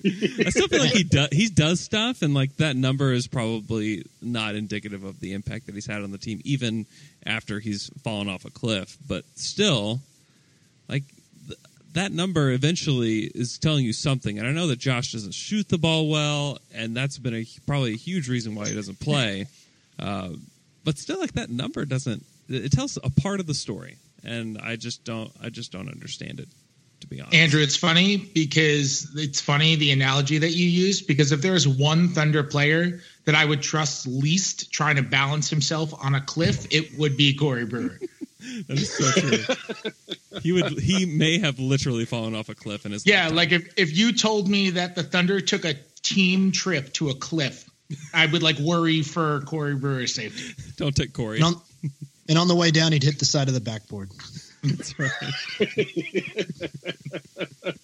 I 0.05 0.49
still 0.49 0.67
feel 0.67 0.81
like 0.81 0.91
he 0.91 1.03
does 1.03 1.29
he 1.31 1.49
does 1.49 1.79
stuff, 1.79 2.21
and 2.21 2.33
like 2.33 2.55
that 2.57 2.75
number 2.75 3.11
is 3.11 3.27
probably 3.27 4.05
not 4.21 4.55
indicative 4.55 5.03
of 5.03 5.19
the 5.19 5.33
impact 5.33 5.65
that 5.67 5.75
he's 5.75 5.85
had 5.85 6.03
on 6.03 6.11
the 6.11 6.17
team, 6.17 6.41
even 6.43 6.85
after 7.25 7.59
he's 7.59 7.89
fallen 8.03 8.29
off 8.29 8.45
a 8.45 8.51
cliff. 8.51 8.97
But 9.07 9.25
still, 9.35 10.01
like 10.87 11.03
th- 11.47 11.59
that 11.93 12.11
number 12.11 12.51
eventually 12.51 13.19
is 13.19 13.57
telling 13.57 13.85
you 13.85 13.93
something. 13.93 14.37
And 14.37 14.47
I 14.47 14.51
know 14.51 14.67
that 14.67 14.79
Josh 14.79 15.11
doesn't 15.11 15.33
shoot 15.33 15.69
the 15.69 15.77
ball 15.77 16.09
well, 16.09 16.59
and 16.73 16.95
that's 16.95 17.17
been 17.17 17.35
a 17.35 17.45
probably 17.65 17.93
a 17.93 17.97
huge 17.97 18.29
reason 18.29 18.55
why 18.55 18.67
he 18.67 18.75
doesn't 18.75 18.99
play. 18.99 19.47
Uh, 19.99 20.29
but 20.83 20.97
still, 20.97 21.19
like 21.19 21.33
that 21.33 21.49
number 21.49 21.85
doesn't. 21.85 22.23
It 22.47 22.71
tells 22.71 22.97
a 22.97 23.09
part 23.09 23.39
of 23.39 23.47
the 23.47 23.55
story, 23.55 23.97
and 24.23 24.57
I 24.59 24.75
just 24.75 25.03
don't. 25.03 25.31
I 25.41 25.49
just 25.49 25.71
don't 25.71 25.89
understand 25.89 26.39
it. 26.39 26.47
To 27.01 27.07
be 27.07 27.21
honest, 27.21 27.35
Andrew, 27.35 27.61
it's 27.61 27.75
funny 27.75 28.17
because 28.17 29.11
it's 29.15 29.41
funny 29.41 29.75
the 29.75 29.91
analogy 29.91 30.37
that 30.37 30.51
you 30.51 30.67
use 30.67 31.01
because 31.01 31.31
if 31.31 31.41
there's 31.41 31.67
one 31.67 32.09
Thunder 32.09 32.43
player 32.43 33.01
that 33.25 33.35
I 33.35 33.45
would 33.45 33.61
trust 33.61 34.07
least 34.07 34.71
trying 34.71 34.95
to 34.95 35.03
balance 35.03 35.49
himself 35.49 35.93
on 36.03 36.15
a 36.15 36.21
cliff, 36.21 36.67
it 36.71 36.97
would 36.97 37.17
be 37.17 37.33
Corey 37.35 37.65
Brewer. 37.65 37.99
That 38.67 38.77
is 38.77 38.93
so 38.93 39.11
true. 39.19 39.91
he 40.41 40.51
would. 40.51 40.77
He 40.79 41.07
may 41.07 41.39
have 41.39 41.57
literally 41.57 42.05
fallen 42.05 42.35
off 42.35 42.47
a 42.47 42.53
cliff 42.53 42.85
in 42.85 42.91
his. 42.91 43.03
Yeah, 43.03 43.21
lifetime. 43.21 43.35
like 43.35 43.51
if, 43.53 43.73
if 43.75 43.97
you 43.97 44.13
told 44.13 44.47
me 44.47 44.69
that 44.69 44.93
the 44.93 45.01
Thunder 45.01 45.41
took 45.41 45.65
a 45.65 45.73
team 46.03 46.51
trip 46.51 46.93
to 46.93 47.09
a 47.09 47.15
cliff, 47.15 47.67
I 48.13 48.27
would 48.27 48.43
like 48.43 48.59
worry 48.59 49.01
for 49.01 49.41
Corey 49.41 49.75
Brewer's 49.75 50.13
safety. 50.13 50.53
don't 50.77 50.95
take 50.95 51.13
Corey. 51.13 51.37
And 51.37 51.45
on, 51.45 51.61
and 52.29 52.37
on 52.37 52.47
the 52.47 52.55
way 52.55 52.71
down, 52.71 52.91
he'd 52.91 53.03
hit 53.03 53.19
the 53.19 53.25
side 53.25 53.47
of 53.47 53.53
the 53.53 53.61
backboard. 53.61 54.11
That's 54.65 54.99
right. 54.99 55.11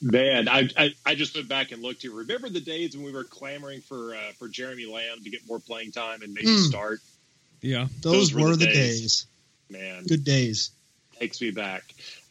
Man, 0.00 0.48
I, 0.48 0.68
I 0.76 0.90
I 1.04 1.14
just 1.14 1.34
went 1.34 1.48
back 1.48 1.72
and 1.72 1.82
looked 1.82 2.02
here. 2.02 2.12
Remember 2.12 2.48
the 2.48 2.60
days 2.60 2.96
when 2.96 3.04
we 3.04 3.12
were 3.12 3.24
clamoring 3.24 3.80
for 3.80 4.14
uh, 4.14 4.32
for 4.38 4.48
Jeremy 4.48 4.86
Lamb 4.86 5.22
to 5.24 5.30
get 5.30 5.40
more 5.46 5.58
playing 5.58 5.92
time 5.92 6.22
and 6.22 6.32
maybe 6.34 6.46
Mm. 6.48 6.68
start? 6.68 7.00
Yeah. 7.60 7.88
Those, 8.00 8.30
Those 8.30 8.34
were, 8.34 8.56
the 8.56 8.66
days. 8.66 9.26
Man, 9.68 10.04
Good 10.06 10.24
days. 10.24 10.70
takes 11.18 11.40
me 11.40 11.50
back. 11.50 11.82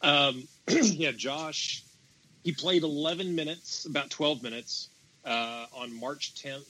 Um, 0.02 0.48
yeah, 0.68 1.12
Josh, 1.12 1.82
he 2.42 2.52
played 2.52 2.82
11 2.82 3.34
minutes, 3.34 3.84
about 3.84 4.10
12 4.10 4.42
minutes, 4.42 4.88
uh, 5.24 5.66
on 5.76 5.94
March 6.00 6.34
10th, 6.42 6.64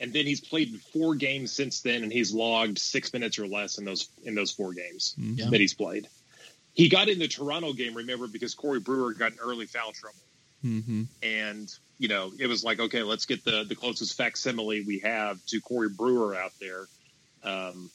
and 0.00 0.12
then 0.12 0.26
he's 0.26 0.40
played 0.40 0.80
four 0.92 1.14
games 1.14 1.52
since 1.52 1.80
then, 1.80 2.02
and 2.02 2.12
he's 2.12 2.32
logged 2.32 2.78
six 2.78 3.12
minutes 3.12 3.38
or 3.38 3.46
less 3.46 3.78
in 3.78 3.84
those 3.84 4.08
in 4.24 4.34
those 4.34 4.50
four 4.50 4.72
games 4.74 5.14
Yeah. 5.18 5.50
that 5.50 5.60
he's 5.60 5.74
played. 5.74 6.08
He 6.74 6.88
got 6.88 7.08
in 7.08 7.18
the 7.20 7.28
Toronto 7.28 7.72
game, 7.72 7.94
remember, 7.94 8.26
because 8.26 8.54
Corey 8.54 8.80
Brewer 8.80 9.12
got 9.14 9.32
in 9.32 9.38
early 9.38 9.66
foul 9.66 9.92
trouble, 9.92 10.18
Mm-hmm. 10.64 11.02
and 11.22 11.68
you 11.98 12.08
know 12.08 12.32
it 12.38 12.46
was 12.46 12.64
like, 12.64 12.80
okay, 12.80 13.02
let's 13.02 13.26
get 13.26 13.44
the 13.44 13.64
the 13.64 13.74
closest 13.76 14.16
facsimile 14.16 14.82
we 14.84 14.98
have 15.00 15.44
to 15.46 15.60
Corey 15.60 15.88
Brewer 15.90 16.34
out 16.34 16.52
there. 16.60 16.86
Um, 17.44 17.90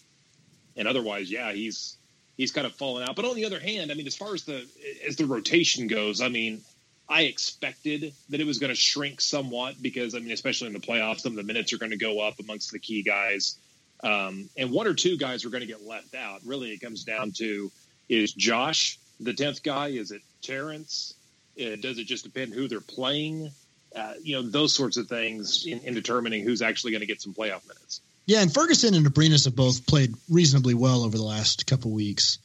and 0.78 0.88
otherwise, 0.88 1.30
yeah, 1.32 1.52
he's 1.52 1.98
he's 2.38 2.52
kind 2.54 2.66
of 2.68 2.74
fallen 2.76 3.04
out. 3.04 3.16
But 3.16 3.26
on 3.26 3.36
the 3.36 3.46
other 3.46 3.60
hand, 3.60 3.92
I 3.92 3.96
mean, 3.96 4.08
as 4.08 4.16
far 4.16 4.34
as 4.34 4.44
the 4.44 4.66
as 5.06 5.16
the 5.18 5.26
rotation 5.26 5.88
goes, 5.88 6.22
I 6.22 6.30
mean, 6.30 6.62
I 7.10 7.24
expected 7.24 8.14
that 8.30 8.40
it 8.40 8.46
was 8.46 8.60
going 8.60 8.70
to 8.70 8.76
shrink 8.76 9.20
somewhat 9.20 9.82
because 9.82 10.14
I 10.14 10.20
mean, 10.20 10.32
especially 10.32 10.68
in 10.68 10.74
the 10.74 10.80
playoffs, 10.80 11.22
some 11.22 11.32
of 11.32 11.38
the 11.38 11.44
minutes 11.44 11.74
are 11.74 11.78
going 11.80 11.92
to 11.92 11.98
go 11.98 12.20
up 12.20 12.40
amongst 12.40 12.72
the 12.72 12.80
key 12.80 13.02
guys, 13.02 13.58
um, 14.04 14.50
and 14.56 14.72
one 14.72 14.86
or 14.88 14.94
two 14.94 15.18
guys 15.18 15.44
are 15.44 15.50
going 15.50 15.62
to 15.62 15.68
get 15.68 15.86
left 15.86 16.14
out. 16.14 16.42
Really, 16.46 16.72
it 16.72 16.82
comes 16.82 17.04
down 17.04 17.32
to 17.38 17.72
is 18.08 18.32
Josh 18.34 19.00
the 19.20 19.34
tenth 19.34 19.64
guy? 19.64 19.88
Is 19.88 20.12
it 20.12 20.22
Terrence? 20.42 21.14
Uh, 21.60 21.76
does 21.76 21.98
it 21.98 22.06
just 22.06 22.24
depend 22.24 22.54
who 22.54 22.68
they're 22.68 22.80
playing? 22.80 23.52
Uh, 23.96 24.14
you 24.22 24.36
know, 24.36 24.48
those 24.48 24.74
sorts 24.74 24.98
of 24.98 25.08
things 25.08 25.66
in, 25.66 25.80
in 25.80 25.94
determining 25.94 26.44
who's 26.44 26.62
actually 26.62 26.92
going 26.92 27.02
to 27.02 27.08
get 27.08 27.22
some 27.22 27.34
playoff 27.34 27.68
minutes. 27.68 28.02
Yeah, 28.28 28.42
and 28.42 28.54
Ferguson 28.54 28.94
and 28.94 29.06
Abrines 29.06 29.46
have 29.46 29.56
both 29.56 29.88
played 29.88 30.14
reasonably 30.30 30.76
well 30.76 31.04
over 31.04 31.18
the 31.18 31.24
last 31.24 31.66
couple 31.66 31.90
weeks, 31.92 32.38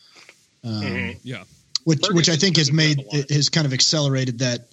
um, 0.64 0.82
Mhm. 0.82 1.18
Yeah. 1.22 1.44
Which 1.84 2.06
which 2.10 2.28
I 2.28 2.36
think 2.36 2.56
has 2.56 2.72
made 2.72 2.96
good 2.96 3.06
a 3.12 3.16
lot. 3.18 3.30
has 3.30 3.48
kind 3.48 3.66
of 3.66 3.72
accelerated 3.72 4.40
that 4.40 4.68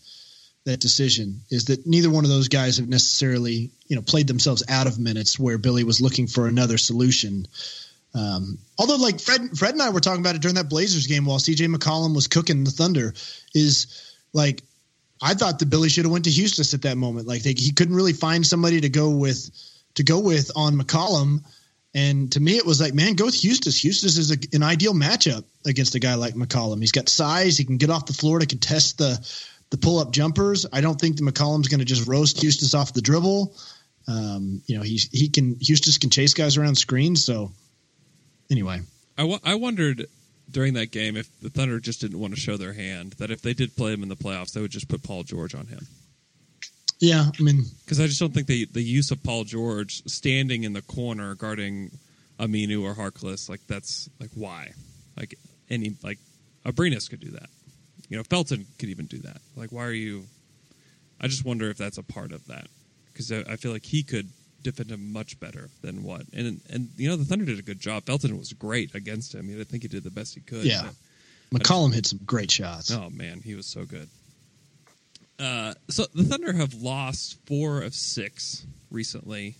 that 0.65 0.79
decision. 0.79 1.41
Is 1.49 1.65
that 1.65 1.85
neither 1.85 2.09
one 2.09 2.23
of 2.23 2.29
those 2.29 2.47
guys 2.47 2.77
have 2.77 2.87
necessarily 2.87 3.71
you 3.87 3.95
know 3.95 4.01
played 4.01 4.27
themselves 4.27 4.63
out 4.69 4.87
of 4.87 4.99
minutes 4.99 5.39
where 5.39 5.57
Billy 5.57 5.83
was 5.83 6.01
looking 6.01 6.27
for 6.27 6.47
another 6.47 6.77
solution. 6.77 7.47
Um, 8.13 8.57
although, 8.77 8.97
like 8.97 9.21
Fred, 9.21 9.57
Fred 9.57 9.73
and 9.73 9.81
I 9.81 9.89
were 9.89 10.01
talking 10.01 10.19
about 10.19 10.35
it 10.35 10.41
during 10.41 10.55
that 10.55 10.69
Blazers 10.69 11.07
game 11.07 11.25
while 11.25 11.37
CJ 11.37 11.73
McCollum 11.73 12.13
was 12.13 12.27
cooking 12.27 12.63
the 12.63 12.71
Thunder. 12.71 13.13
Is 13.53 14.15
like 14.33 14.63
I 15.21 15.33
thought 15.33 15.59
that 15.59 15.69
Billy 15.69 15.89
should 15.89 16.05
have 16.05 16.11
went 16.11 16.25
to 16.25 16.31
Huestis 16.31 16.73
at 16.73 16.81
that 16.83 16.97
moment. 16.97 17.27
Like 17.27 17.43
they, 17.43 17.53
he 17.53 17.71
couldn't 17.71 17.95
really 17.95 18.13
find 18.13 18.45
somebody 18.45 18.81
to 18.81 18.89
go 18.89 19.09
with 19.09 19.49
to 19.95 20.03
go 20.03 20.19
with 20.19 20.51
on 20.55 20.77
McCollum. 20.77 21.43
And 21.93 22.31
to 22.31 22.39
me, 22.39 22.55
it 22.55 22.65
was 22.65 22.79
like, 22.79 22.93
man, 22.93 23.15
go 23.15 23.25
with 23.25 23.35
Huestis. 23.35 23.83
Huestis 23.83 24.17
is 24.17 24.31
a, 24.31 24.37
an 24.53 24.63
ideal 24.63 24.93
matchup 24.93 25.43
against 25.65 25.95
a 25.95 25.99
guy 25.99 26.15
like 26.15 26.35
McCollum. 26.35 26.79
He's 26.79 26.93
got 26.93 27.09
size. 27.09 27.57
He 27.57 27.65
can 27.65 27.77
get 27.77 27.89
off 27.89 28.05
the 28.05 28.13
floor 28.13 28.39
to 28.39 28.45
contest 28.45 28.97
the 28.97 29.19
the 29.71 29.77
pull 29.77 29.99
up 29.99 30.11
jumpers. 30.11 30.65
I 30.71 30.81
don't 30.81 30.99
think 30.99 31.15
the 31.15 31.23
McCollum's 31.23 31.69
going 31.69 31.79
to 31.79 31.85
just 31.85 32.07
roast 32.07 32.37
Huestis 32.37 32.77
off 32.77 32.93
the 32.93 33.01
dribble. 33.01 33.55
Um, 34.07 34.61
you 34.67 34.77
know, 34.77 34.83
he's 34.83 35.09
he 35.11 35.29
can 35.29 35.55
Huestis 35.55 35.99
can 35.99 36.09
chase 36.09 36.33
guys 36.33 36.57
around 36.57 36.75
screens. 36.75 37.25
So 37.25 37.51
anyway, 38.49 38.81
I, 39.17 39.21
w- 39.21 39.39
I 39.43 39.55
wondered 39.55 40.07
during 40.49 40.73
that 40.73 40.91
game 40.91 41.15
if 41.15 41.27
the 41.39 41.49
Thunder 41.49 41.79
just 41.79 42.01
didn't 42.01 42.19
want 42.19 42.33
to 42.33 42.39
show 42.39 42.57
their 42.57 42.73
hand 42.73 43.13
that 43.13 43.31
if 43.31 43.41
they 43.41 43.53
did 43.53 43.75
play 43.75 43.93
him 43.93 44.03
in 44.03 44.09
the 44.09 44.15
playoffs, 44.15 44.53
they 44.53 44.61
would 44.61 44.71
just 44.71 44.89
put 44.89 45.03
Paul 45.03 45.23
George 45.23 45.55
on 45.55 45.67
him. 45.67 45.87
Yeah, 47.01 47.31
I 47.37 47.43
mean, 47.43 47.65
Because 47.83 47.99
I 47.99 48.05
just 48.05 48.19
don't 48.19 48.31
think 48.33 48.47
the 48.47 48.65
the 48.65 48.81
use 48.81 49.09
of 49.11 49.23
Paul 49.23 49.43
George 49.43 50.03
standing 50.05 50.63
in 50.63 50.73
the 50.73 50.83
corner 50.83 51.33
guarding 51.33 51.91
Aminu 52.39 52.83
or 52.83 52.93
Harkless 52.93 53.49
like 53.49 53.61
that's 53.67 54.07
like 54.19 54.29
why 54.35 54.71
like 55.17 55.37
any 55.69 55.95
like 56.03 56.19
Abrines 56.65 57.09
could 57.09 57.19
do 57.19 57.31
that. 57.31 57.49
You 58.07 58.17
know, 58.17 58.23
Felton 58.23 58.67
could 58.77 58.89
even 58.89 59.05
do 59.07 59.17
that. 59.19 59.37
Like, 59.55 59.71
why 59.71 59.85
are 59.85 59.91
you? 59.91 60.25
I 61.19 61.27
just 61.27 61.43
wonder 61.43 61.69
if 61.69 61.77
that's 61.77 61.97
a 61.97 62.03
part 62.03 62.31
of 62.31 62.45
that 62.47 62.67
because 63.07 63.31
I, 63.31 63.39
I 63.49 63.55
feel 63.55 63.71
like 63.71 63.85
he 63.85 64.03
could 64.03 64.29
defend 64.61 64.91
him 64.91 65.11
much 65.11 65.39
better 65.39 65.69
than 65.81 66.03
what 66.03 66.21
and 66.33 66.61
and 66.69 66.89
you 66.97 67.09
know 67.09 67.15
the 67.15 67.25
Thunder 67.25 67.45
did 67.45 67.57
a 67.57 67.63
good 67.63 67.79
job. 67.79 68.05
Felton 68.05 68.37
was 68.37 68.53
great 68.53 68.93
against 68.93 69.33
him. 69.33 69.49
I 69.59 69.63
think 69.63 69.81
he 69.81 69.89
did 69.89 70.03
the 70.03 70.11
best 70.11 70.35
he 70.35 70.41
could. 70.41 70.65
Yeah. 70.65 70.89
McCollum 71.51 71.93
hit 71.93 72.05
some 72.05 72.19
great 72.25 72.51
shots. 72.51 72.91
Oh 72.91 73.09
man, 73.09 73.41
he 73.43 73.55
was 73.55 73.65
so 73.65 73.85
good. 73.85 74.07
Uh, 75.41 75.73
so 75.89 76.05
the 76.13 76.23
Thunder 76.23 76.53
have 76.53 76.75
lost 76.75 77.37
four 77.47 77.81
of 77.81 77.95
six 77.95 78.65
recently, 78.91 79.55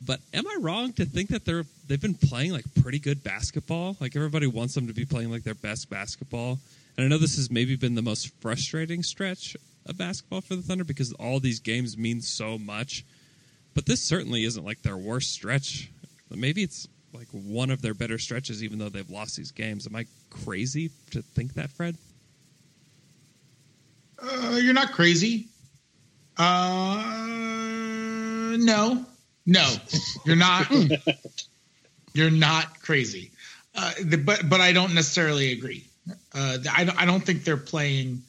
but 0.00 0.20
am 0.32 0.46
I 0.46 0.56
wrong 0.60 0.94
to 0.94 1.04
think 1.04 1.28
that 1.30 1.44
they're 1.44 1.64
they've 1.86 2.00
been 2.00 2.14
playing 2.14 2.52
like 2.52 2.64
pretty 2.80 2.98
good 2.98 3.22
basketball? 3.22 3.96
Like 4.00 4.16
everybody 4.16 4.46
wants 4.46 4.74
them 4.74 4.86
to 4.86 4.94
be 4.94 5.04
playing 5.04 5.30
like 5.30 5.42
their 5.42 5.54
best 5.54 5.90
basketball, 5.90 6.58
and 6.96 7.04
I 7.04 7.08
know 7.08 7.18
this 7.18 7.36
has 7.36 7.50
maybe 7.50 7.76
been 7.76 7.94
the 7.94 8.02
most 8.02 8.32
frustrating 8.40 9.02
stretch 9.02 9.54
of 9.84 9.98
basketball 9.98 10.40
for 10.40 10.56
the 10.56 10.62
Thunder 10.62 10.84
because 10.84 11.12
all 11.14 11.40
these 11.40 11.60
games 11.60 11.98
mean 11.98 12.22
so 12.22 12.56
much. 12.56 13.04
But 13.74 13.84
this 13.84 14.00
certainly 14.00 14.44
isn't 14.44 14.64
like 14.64 14.80
their 14.80 14.96
worst 14.96 15.32
stretch. 15.32 15.90
Maybe 16.30 16.62
it's 16.62 16.88
like 17.12 17.28
one 17.32 17.70
of 17.70 17.82
their 17.82 17.92
better 17.92 18.16
stretches, 18.16 18.64
even 18.64 18.78
though 18.78 18.88
they've 18.88 19.10
lost 19.10 19.36
these 19.36 19.50
games. 19.50 19.86
Am 19.86 19.94
I 19.94 20.06
crazy 20.30 20.90
to 21.10 21.20
think 21.20 21.52
that, 21.54 21.70
Fred? 21.70 21.96
Uh, 24.22 24.58
you're 24.62 24.74
not 24.74 24.92
crazy. 24.92 25.48
Uh, 26.36 27.02
no, 28.58 29.04
no, 29.46 29.74
you're 30.24 30.36
not. 30.36 30.70
you're 32.14 32.30
not 32.30 32.80
crazy. 32.80 33.30
Uh, 33.74 33.92
the, 34.02 34.16
but 34.16 34.48
but 34.48 34.60
I 34.60 34.72
don't 34.72 34.94
necessarily 34.94 35.52
agree. 35.52 35.86
Uh, 36.34 36.58
I 36.74 36.84
don't, 36.84 37.02
I 37.02 37.04
don't 37.04 37.20
think 37.20 37.44
they're 37.44 37.56
playing 37.56 38.22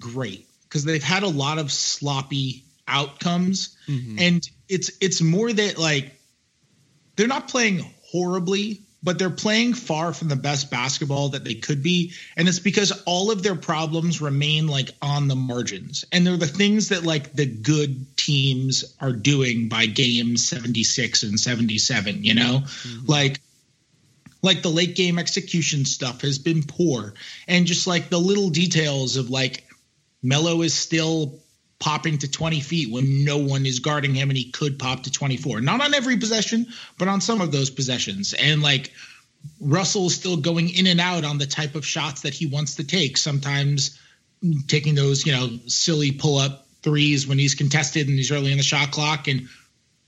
great 0.00 0.46
because 0.64 0.84
they've 0.84 1.02
had 1.02 1.22
a 1.22 1.28
lot 1.28 1.58
of 1.58 1.72
sloppy 1.72 2.64
outcomes, 2.86 3.76
and 4.18 4.48
it's 4.68 4.90
it's 5.00 5.20
more 5.20 5.52
that 5.52 5.78
like 5.78 6.18
they're 7.16 7.28
not 7.28 7.48
playing 7.48 7.84
horribly, 8.10 8.82
but 9.04 9.18
they're 9.18 9.28
playing 9.28 9.74
far 9.74 10.14
from 10.14 10.28
the 10.28 10.36
best 10.36 10.70
basketball 10.70 11.28
that 11.28 11.44
they 11.44 11.54
could 11.54 11.82
be. 11.82 12.12
And 12.36 12.48
it's 12.48 12.58
because 12.58 12.90
all 13.04 13.30
of 13.30 13.42
their 13.42 13.54
problems 13.54 14.22
remain 14.22 14.66
like 14.66 14.90
on 15.02 15.28
the 15.28 15.36
margins. 15.36 16.06
And 16.10 16.26
they're 16.26 16.38
the 16.38 16.46
things 16.46 16.88
that 16.88 17.04
like 17.04 17.34
the 17.34 17.44
good 17.44 18.16
teams 18.16 18.96
are 19.00 19.12
doing 19.12 19.68
by 19.68 19.84
game 19.84 20.38
76 20.38 21.22
and 21.22 21.38
77, 21.38 22.24
you 22.24 22.34
know? 22.34 22.62
Mm-hmm. 22.64 23.06
Like 23.06 23.40
like 24.40 24.62
the 24.62 24.70
late 24.70 24.94
game 24.96 25.18
execution 25.18 25.84
stuff 25.84 26.22
has 26.22 26.38
been 26.38 26.62
poor. 26.62 27.14
And 27.46 27.66
just 27.66 27.86
like 27.86 28.08
the 28.08 28.18
little 28.18 28.50
details 28.50 29.16
of 29.16 29.28
like 29.28 29.64
Melo 30.22 30.62
is 30.62 30.74
still 30.74 31.40
popping 31.84 32.16
to 32.16 32.26
20 32.30 32.60
feet 32.60 32.90
when 32.90 33.26
no 33.26 33.36
one 33.36 33.66
is 33.66 33.78
guarding 33.78 34.14
him 34.14 34.30
and 34.30 34.38
he 34.38 34.50
could 34.50 34.78
pop 34.78 35.02
to 35.02 35.10
24. 35.10 35.60
Not 35.60 35.82
on 35.82 35.92
every 35.92 36.16
possession, 36.16 36.66
but 36.98 37.08
on 37.08 37.20
some 37.20 37.42
of 37.42 37.52
those 37.52 37.68
possessions. 37.68 38.32
And 38.32 38.62
like 38.62 38.90
Russell 39.60 40.06
is 40.06 40.14
still 40.14 40.38
going 40.38 40.70
in 40.70 40.86
and 40.86 40.98
out 40.98 41.24
on 41.24 41.36
the 41.36 41.46
type 41.46 41.74
of 41.74 41.84
shots 41.84 42.22
that 42.22 42.32
he 42.32 42.46
wants 42.46 42.76
to 42.76 42.84
take. 42.84 43.18
Sometimes 43.18 44.00
taking 44.66 44.94
those, 44.94 45.26
you 45.26 45.32
know, 45.32 45.58
silly 45.66 46.10
pull 46.10 46.38
up 46.38 46.66
threes 46.80 47.26
when 47.26 47.38
he's 47.38 47.54
contested 47.54 48.08
and 48.08 48.16
he's 48.16 48.32
early 48.32 48.50
in 48.50 48.56
the 48.56 48.64
shot 48.64 48.90
clock 48.90 49.28
and 49.28 49.46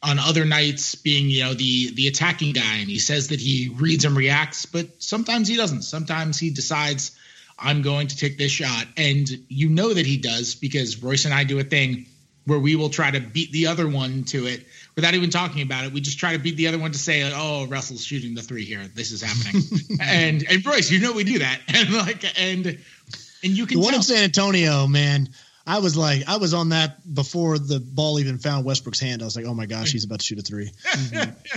on 0.03 0.19
other 0.19 0.47
nights 0.47 0.95
being, 0.95 1.29
you 1.29 1.45
know, 1.45 1.53
the 1.53 1.91
the 1.93 2.09
attacking 2.09 2.55
guy 2.55 2.77
and 2.77 2.89
he 2.89 2.99
says 2.99 3.29
that 3.29 3.41
he 3.41 3.71
reads 3.77 4.07
and 4.07 4.17
reacts, 4.17 4.65
but 4.65 4.87
sometimes 5.03 5.47
he 5.47 5.59
doesn't. 5.59 5.83
Sometimes 5.83 6.39
he 6.39 6.49
decides 6.49 7.15
I'm 7.59 7.83
going 7.83 8.09
to 8.09 8.17
take 8.17 8.37
this 8.39 8.53
shot 8.53 8.87
and 8.97 9.29
you 9.49 9.69
know 9.71 9.95
that 9.95 10.05
he 10.07 10.19
does 10.19 10.55
because 10.55 11.03
Royce 11.03 11.25
and 11.25 11.33
I 11.35 11.45
do 11.45 11.59
a 11.59 11.65
thing 11.65 12.07
where 12.45 12.59
we 12.59 12.77
will 12.77 12.91
try 12.91 13.11
to 13.11 13.19
beat 13.21 13.51
the 13.51 13.67
other 13.67 13.89
one 13.89 14.23
to 14.25 14.47
it 14.47 14.65
without 14.95 15.15
even 15.15 15.31
talking 15.31 15.63
about 15.63 15.85
it. 15.85 15.93
We 15.93 16.01
just 16.01 16.19
try 16.19 16.33
to 16.35 16.39
beat 16.39 16.57
the 16.57 16.69
other 16.69 16.79
one 16.79 16.93
to 16.93 16.99
say, 16.99 17.29
"Oh, 17.35 17.67
Russell's 17.67 18.05
shooting 18.05 18.35
the 18.35 18.43
three 18.43 18.65
here. 18.65 18.87
This 18.95 19.11
is 19.11 19.21
happening." 19.23 19.63
and 20.01 20.45
and 20.49 20.65
Royce, 20.65 20.91
you 20.91 21.01
know 21.01 21.13
we 21.13 21.25
do 21.25 21.41
that, 21.41 21.61
and 21.69 21.93
like 21.95 22.25
and 22.41 22.67
and 23.43 23.53
you 23.57 23.67
can 23.67 23.79
The 23.79 23.83
one 23.83 23.93
tell. 23.93 23.99
in 24.01 24.05
San 24.05 24.25
Antonio, 24.25 24.87
man. 24.87 25.29
I 25.69 25.81
was 25.81 25.97
like, 25.97 26.29
I 26.29 26.37
was 26.37 26.55
on 26.55 26.69
that 26.69 27.13
before 27.13 27.59
the 27.59 27.81
ball 27.81 28.21
even 28.21 28.39
found 28.39 28.65
Westbrook's 28.65 29.01
hand. 29.01 29.21
I 29.23 29.25
was 29.25 29.35
like, 29.35 29.47
oh 29.47 29.55
my 29.55 29.67
gosh, 29.67 29.91
he's 29.91 30.05
about 30.05 30.21
to 30.21 30.25
shoot 30.25 30.39
a 30.39 30.43
three. 30.43 30.71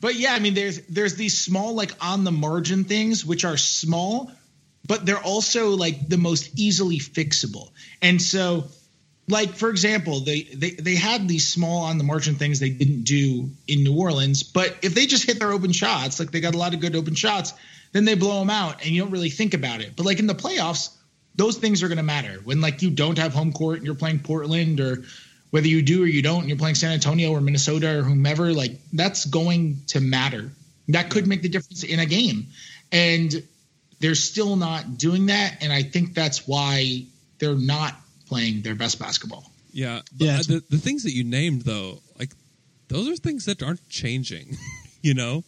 But 0.00 0.14
yeah, 0.16 0.32
I 0.32 0.38
mean, 0.38 0.54
there's 0.54 0.80
there's 0.86 1.16
these 1.16 1.38
small 1.38 1.74
like 1.74 1.92
on 2.00 2.24
the 2.24 2.32
margin 2.32 2.84
things 2.84 3.24
which 3.24 3.44
are 3.44 3.56
small, 3.56 4.30
but 4.86 5.06
they're 5.06 5.22
also 5.22 5.70
like 5.70 6.08
the 6.08 6.16
most 6.16 6.58
easily 6.58 6.98
fixable. 6.98 7.70
And 8.02 8.20
so, 8.20 8.64
like 9.28 9.54
for 9.54 9.70
example, 9.70 10.20
they 10.20 10.42
they 10.42 10.70
they 10.70 10.96
had 10.96 11.28
these 11.28 11.46
small 11.46 11.84
on 11.84 11.98
the 11.98 12.04
margin 12.04 12.34
things 12.34 12.58
they 12.58 12.70
didn't 12.70 13.02
do 13.02 13.50
in 13.68 13.84
New 13.84 13.96
Orleans, 13.96 14.42
but 14.42 14.76
if 14.82 14.94
they 14.94 15.06
just 15.06 15.26
hit 15.26 15.38
their 15.38 15.52
open 15.52 15.72
shots, 15.72 16.18
like 16.18 16.30
they 16.30 16.40
got 16.40 16.54
a 16.54 16.58
lot 16.58 16.74
of 16.74 16.80
good 16.80 16.96
open 16.96 17.14
shots, 17.14 17.54
then 17.92 18.04
they 18.04 18.14
blow 18.14 18.40
them 18.40 18.50
out, 18.50 18.82
and 18.82 18.90
you 18.90 19.02
don't 19.02 19.12
really 19.12 19.30
think 19.30 19.54
about 19.54 19.80
it. 19.80 19.92
But 19.96 20.06
like 20.06 20.18
in 20.18 20.26
the 20.26 20.34
playoffs, 20.34 20.90
those 21.36 21.56
things 21.56 21.82
are 21.82 21.88
going 21.88 21.98
to 21.98 22.02
matter 22.04 22.40
when 22.44 22.60
like 22.60 22.82
you 22.82 22.90
don't 22.90 23.18
have 23.18 23.32
home 23.32 23.52
court 23.52 23.78
and 23.78 23.86
you're 23.86 23.94
playing 23.94 24.20
Portland 24.20 24.80
or 24.80 25.04
whether 25.50 25.66
you 25.66 25.82
do 25.82 26.02
or 26.02 26.06
you 26.06 26.22
don't 26.22 26.40
and 26.40 26.48
you're 26.48 26.58
playing 26.58 26.74
San 26.74 26.92
Antonio 26.92 27.32
or 27.32 27.40
Minnesota 27.40 27.98
or 27.98 28.02
whomever 28.02 28.52
like 28.52 28.72
that's 28.92 29.24
going 29.24 29.80
to 29.88 30.00
matter 30.00 30.50
that 30.88 31.10
could 31.10 31.26
make 31.26 31.42
the 31.42 31.48
difference 31.48 31.82
in 31.82 32.00
a 32.00 32.06
game 32.06 32.48
and 32.92 33.42
they're 34.00 34.14
still 34.14 34.56
not 34.56 34.98
doing 34.98 35.26
that 35.26 35.58
and 35.60 35.72
I 35.72 35.82
think 35.82 36.14
that's 36.14 36.46
why 36.46 37.04
they're 37.38 37.54
not 37.54 37.94
playing 38.26 38.62
their 38.62 38.74
best 38.74 38.98
basketball 38.98 39.50
Yeah, 39.72 40.00
but 40.16 40.24
Yeah, 40.24 40.36
the 40.38 40.64
the 40.70 40.78
things 40.78 41.04
that 41.04 41.12
you 41.12 41.24
named 41.24 41.62
though, 41.62 41.98
like 42.18 42.32
those 42.88 43.08
are 43.08 43.16
things 43.16 43.44
that 43.44 43.62
aren't 43.62 43.88
changing. 43.88 44.56
you 45.02 45.14
know, 45.14 45.44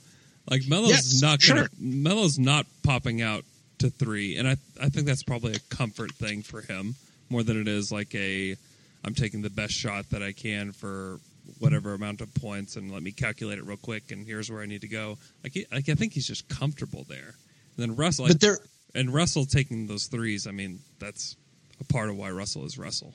like 0.51 0.63
Melo's 0.69 0.91
Yes, 0.91 1.23
not 1.23 1.41
gonna, 1.47 1.63
sure. 1.63 1.69
Melo's 1.79 2.39
not 2.39 2.67
popping 2.83 3.21
out 3.21 3.45
to 3.79 3.91
three, 3.91 4.37
and 4.37 4.49
I 4.49 4.57
I 4.81 4.89
think 4.89 5.07
that's 5.07 5.23
probably 5.23 5.55
a 5.55 5.75
comfort 5.75 6.13
thing 6.13 6.43
for 6.43 6.61
him 6.61 6.95
more 7.29 7.43
than 7.43 7.61
it 7.61 7.69
is 7.69 7.91
like 7.91 8.15
a 8.15 8.57
I'm 9.05 9.15
taking 9.15 9.43
the 9.43 9.51
best 9.51 9.73
shot 9.73 10.11
that 10.11 10.23
I 10.23 10.33
can 10.33 10.73
for 10.73 11.19
whatever 11.59 11.95
amount 11.95 12.21
of 12.21 12.33
points 12.35 12.77
and 12.77 12.93
let 12.93 13.03
me 13.03 13.11
calculate 13.11 13.59
it 13.59 13.65
real 13.65 13.77
quick 13.77 14.13
and 14.13 14.25
here's 14.27 14.51
where 14.51 14.63
I 14.63 14.67
need 14.67 14.83
to 14.83 14.89
go. 14.89 15.19
Like, 15.43 15.67
like 15.73 15.89
I 15.89 15.95
think 15.95 16.13
he's 16.13 16.27
just 16.27 16.49
comfortable 16.49 17.05
there. 17.09 17.35
And 17.77 17.83
then 17.91 17.97
Russell, 17.97 18.29
But 18.29 18.41
there, 18.41 18.59
and 18.95 19.13
Russell 19.13 19.47
taking 19.47 19.87
those 19.87 20.07
threes. 20.07 20.47
I 20.47 20.51
mean, 20.51 20.81
that's 20.99 21.37
a 21.81 21.85
part 21.85 22.09
of 22.11 22.17
why 22.17 22.31
Russell 22.31 22.65
is 22.67 22.77
Russell. 22.79 23.15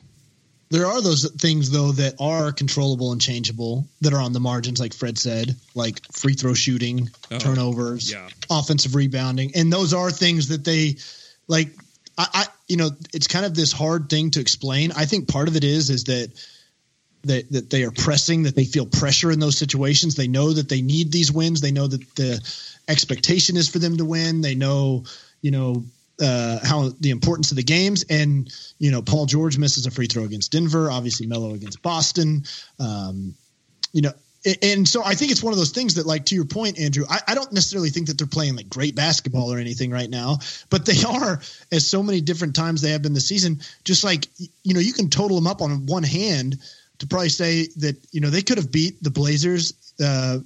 there 0.70 0.86
are 0.88 1.02
those 1.02 1.30
things 1.40 1.70
though 1.72 1.94
that 1.94 2.16
are 2.20 2.52
controllable 2.52 3.14
and 3.14 3.22
changeable 3.22 3.88
that 4.02 4.14
are 4.14 4.20
on 4.20 4.34
the 4.34 4.40
margins, 4.40 4.80
like 4.80 4.94
Fred 4.94 5.18
said, 5.18 5.56
like 5.76 6.02
free 6.12 6.34
throw 6.34 6.54
shooting, 6.54 7.10
Oh, 7.32 7.38
turnovers, 7.40 8.12
Yeah. 8.12 8.28
offensive 8.50 8.94
rebounding, 8.96 9.56
and 9.56 9.72
those 9.72 9.94
are 9.94 10.12
things 10.12 10.50
that 10.50 10.64
they 10.66 10.98
like. 11.48 11.70
I, 12.18 12.28
I, 12.34 12.46
you 12.68 12.78
know, 12.78 12.90
it's 13.14 13.28
kind 13.28 13.46
of 13.46 13.54
this 13.54 13.72
hard 13.72 14.10
thing 14.10 14.32
to 14.32 14.40
explain. 14.42 14.92
I 14.92 15.06
think 15.06 15.28
part 15.28 15.48
of 15.48 15.56
it 15.56 15.64
is 15.64 15.90
is 15.92 16.06
that 16.06 16.32
that 17.24 17.50
that 17.52 17.70
they 17.70 17.84
are 17.84 17.92
pressing, 17.92 18.44
that 18.44 18.56
they 18.56 18.66
feel 18.66 18.86
pressure 18.88 19.32
in 19.32 19.40
those 19.40 19.58
situations. 19.58 20.16
They 20.16 20.28
know 20.28 20.52
that 20.52 20.68
they 20.68 20.82
need 20.82 21.12
these 21.12 21.32
wins. 21.32 21.62
They 21.62 21.72
know 21.72 21.86
that 21.88 22.16
the 22.16 22.42
expectation 22.88 23.58
is 23.58 23.70
for 23.70 23.80
them 23.80 23.98
to 23.98 24.06
win. 24.06 24.42
They 24.42 24.56
know, 24.56 25.04
you 25.42 25.52
know, 25.52 25.84
uh, 26.22 26.60
how 26.64 26.90
the 27.00 27.12
importance 27.12 27.52
of 27.52 27.58
the 27.58 27.64
games. 27.64 28.06
And 28.10 28.52
you 28.80 28.92
know, 28.92 29.02
Paul 29.02 29.26
George 29.26 29.58
misses 29.58 29.86
a 29.86 29.92
free 29.92 30.08
throw 30.08 30.24
against 30.24 30.52
Denver. 30.52 30.90
Obviously, 30.90 31.28
Melo 31.28 31.54
against 31.54 31.82
Boston. 31.82 32.44
Um, 32.80 33.36
you 33.94 34.02
know, 34.02 34.14
a- 34.46 34.66
and 34.66 34.88
so 34.88 35.04
I 35.04 35.16
think 35.16 35.32
it's 35.32 35.44
one 35.44 35.54
of 35.54 35.60
those 35.60 35.72
things 35.72 35.96
that, 35.96 36.06
like 36.06 36.26
to 36.26 36.36
your 36.36 36.46
point, 36.46 36.80
Andrew, 36.80 37.06
I, 37.10 37.20
I 37.28 37.36
don't 37.36 37.52
necessarily 37.52 37.90
think 37.90 38.08
that 38.08 38.18
they're 38.18 38.28
playing 38.28 38.56
like 38.56 38.70
great 38.70 38.96
basketball 38.96 39.52
or 39.52 39.58
anything 39.60 39.92
right 39.92 40.10
now, 40.10 40.40
but 40.70 40.86
they 40.86 41.04
are, 41.08 41.42
as 41.72 41.86
so 41.88 42.02
many 42.02 42.22
different 42.22 42.56
times 42.56 42.82
they 42.82 42.92
have 42.92 43.02
been 43.02 43.14
this 43.14 43.28
season. 43.28 43.62
Just 43.84 44.04
like 44.04 44.28
you 44.64 44.74
know, 44.74 44.80
you 44.80 44.94
can 44.94 45.10
total 45.10 45.38
them 45.38 45.48
up 45.48 45.62
on 45.62 45.86
one 45.86 46.04
hand 46.04 46.58
to 47.00 47.08
probably 47.08 47.30
say 47.30 47.68
that 47.78 47.96
you 48.12 48.22
know 48.22 48.30
they 48.30 48.42
could 48.42 48.58
have 48.58 48.72
beat 48.72 49.02
the 49.04 49.12
Blazers, 49.12 49.74
uh, 50.04 50.40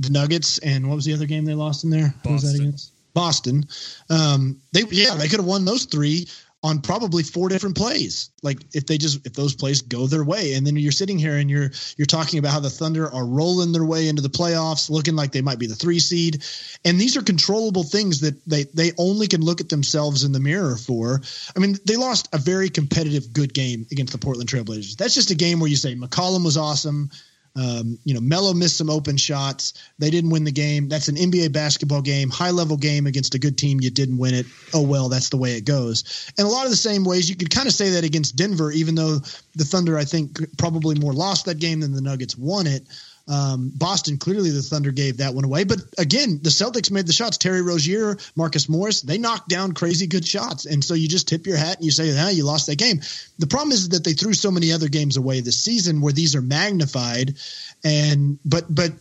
the 0.00 0.10
Nuggets, 0.10 0.58
and 0.58 0.88
what 0.88 0.96
was 0.96 1.04
the 1.04 1.14
other 1.14 1.26
game 1.26 1.44
they 1.44 1.54
lost 1.54 1.84
in 1.84 1.90
there? 1.90 2.14
Who 2.24 2.32
was 2.32 2.42
that 2.42 2.48
Boston. 2.48 2.60
against? 2.60 2.92
Boston. 3.12 3.64
Um, 4.08 4.60
they 4.72 4.82
yeah, 4.90 5.14
they 5.14 5.28
could 5.28 5.40
have 5.40 5.46
won 5.46 5.64
those 5.64 5.84
three 5.84 6.26
on 6.62 6.82
probably 6.82 7.22
four 7.22 7.48
different 7.48 7.76
plays. 7.76 8.30
Like 8.42 8.58
if 8.74 8.86
they 8.86 8.98
just 8.98 9.26
if 9.26 9.32
those 9.32 9.54
plays 9.54 9.80
go 9.80 10.06
their 10.06 10.24
way, 10.24 10.54
and 10.54 10.66
then 10.66 10.76
you're 10.76 10.92
sitting 10.92 11.18
here 11.18 11.36
and 11.36 11.50
you're 11.50 11.70
you're 11.96 12.06
talking 12.06 12.38
about 12.38 12.52
how 12.52 12.60
the 12.60 12.70
Thunder 12.70 13.12
are 13.12 13.24
rolling 13.24 13.72
their 13.72 13.84
way 13.84 14.08
into 14.08 14.22
the 14.22 14.28
playoffs, 14.28 14.90
looking 14.90 15.16
like 15.16 15.32
they 15.32 15.40
might 15.40 15.58
be 15.58 15.66
the 15.66 15.74
three 15.74 15.98
seed, 15.98 16.44
and 16.84 17.00
these 17.00 17.16
are 17.16 17.22
controllable 17.22 17.82
things 17.82 18.20
that 18.20 18.44
they 18.46 18.64
they 18.74 18.92
only 18.98 19.26
can 19.26 19.40
look 19.40 19.60
at 19.60 19.68
themselves 19.68 20.24
in 20.24 20.32
the 20.32 20.40
mirror 20.40 20.76
for. 20.76 21.22
I 21.56 21.58
mean, 21.58 21.76
they 21.84 21.96
lost 21.96 22.28
a 22.32 22.38
very 22.38 22.68
competitive, 22.68 23.32
good 23.32 23.54
game 23.54 23.86
against 23.90 24.12
the 24.12 24.18
Portland 24.18 24.48
Trailblazers. 24.48 24.96
That's 24.96 25.14
just 25.14 25.30
a 25.30 25.36
game 25.36 25.60
where 25.60 25.70
you 25.70 25.76
say 25.76 25.94
McCollum 25.94 26.44
was 26.44 26.56
awesome. 26.56 27.10
Um, 27.56 27.98
you 28.04 28.14
know, 28.14 28.20
Melo 28.20 28.54
missed 28.54 28.76
some 28.76 28.90
open 28.90 29.16
shots. 29.16 29.74
They 29.98 30.10
didn't 30.10 30.30
win 30.30 30.44
the 30.44 30.52
game. 30.52 30.88
That's 30.88 31.08
an 31.08 31.16
NBA 31.16 31.52
basketball 31.52 32.00
game, 32.00 32.30
high 32.30 32.50
level 32.50 32.76
game 32.76 33.06
against 33.06 33.34
a 33.34 33.38
good 33.38 33.58
team. 33.58 33.80
You 33.80 33.90
didn't 33.90 34.18
win 34.18 34.34
it. 34.34 34.46
Oh 34.72 34.82
well, 34.82 35.08
that's 35.08 35.30
the 35.30 35.36
way 35.36 35.56
it 35.56 35.64
goes. 35.64 36.32
And 36.38 36.46
a 36.46 36.50
lot 36.50 36.64
of 36.64 36.70
the 36.70 36.76
same 36.76 37.04
ways 37.04 37.28
you 37.28 37.36
could 37.36 37.50
kind 37.50 37.66
of 37.66 37.74
say 37.74 37.90
that 37.90 38.04
against 38.04 38.36
Denver, 38.36 38.70
even 38.70 38.94
though 38.94 39.18
the 39.56 39.64
Thunder, 39.64 39.98
I 39.98 40.04
think, 40.04 40.38
probably 40.58 40.94
more 40.94 41.12
lost 41.12 41.46
that 41.46 41.58
game 41.58 41.80
than 41.80 41.92
the 41.92 42.00
Nuggets 42.00 42.36
won 42.36 42.66
it. 42.66 42.84
Um, 43.30 43.70
Boston 43.72 44.18
clearly 44.18 44.50
the 44.50 44.60
Thunder 44.60 44.90
gave 44.90 45.18
that 45.18 45.34
one 45.34 45.44
away, 45.44 45.62
but 45.62 45.78
again, 45.98 46.40
the 46.42 46.50
Celtics 46.50 46.90
made 46.90 47.06
the 47.06 47.12
shots. 47.12 47.38
Terry 47.38 47.62
Rozier, 47.62 48.16
Marcus 48.34 48.68
Morris, 48.68 49.02
they 49.02 49.18
knocked 49.18 49.48
down 49.48 49.70
crazy 49.70 50.08
good 50.08 50.26
shots, 50.26 50.66
and 50.66 50.82
so 50.84 50.94
you 50.94 51.06
just 51.06 51.28
tip 51.28 51.46
your 51.46 51.56
hat 51.56 51.76
and 51.76 51.84
you 51.84 51.92
say, 51.92 52.12
"Ah, 52.18 52.30
you 52.30 52.42
lost 52.42 52.66
that 52.66 52.76
game." 52.76 53.00
The 53.38 53.46
problem 53.46 53.70
is 53.70 53.90
that 53.90 54.02
they 54.02 54.14
threw 54.14 54.34
so 54.34 54.50
many 54.50 54.72
other 54.72 54.88
games 54.88 55.16
away 55.16 55.40
this 55.40 55.62
season 55.62 56.00
where 56.00 56.12
these 56.12 56.34
are 56.34 56.42
magnified, 56.42 57.36
and 57.84 58.40
but 58.44 58.74
but 58.74 58.92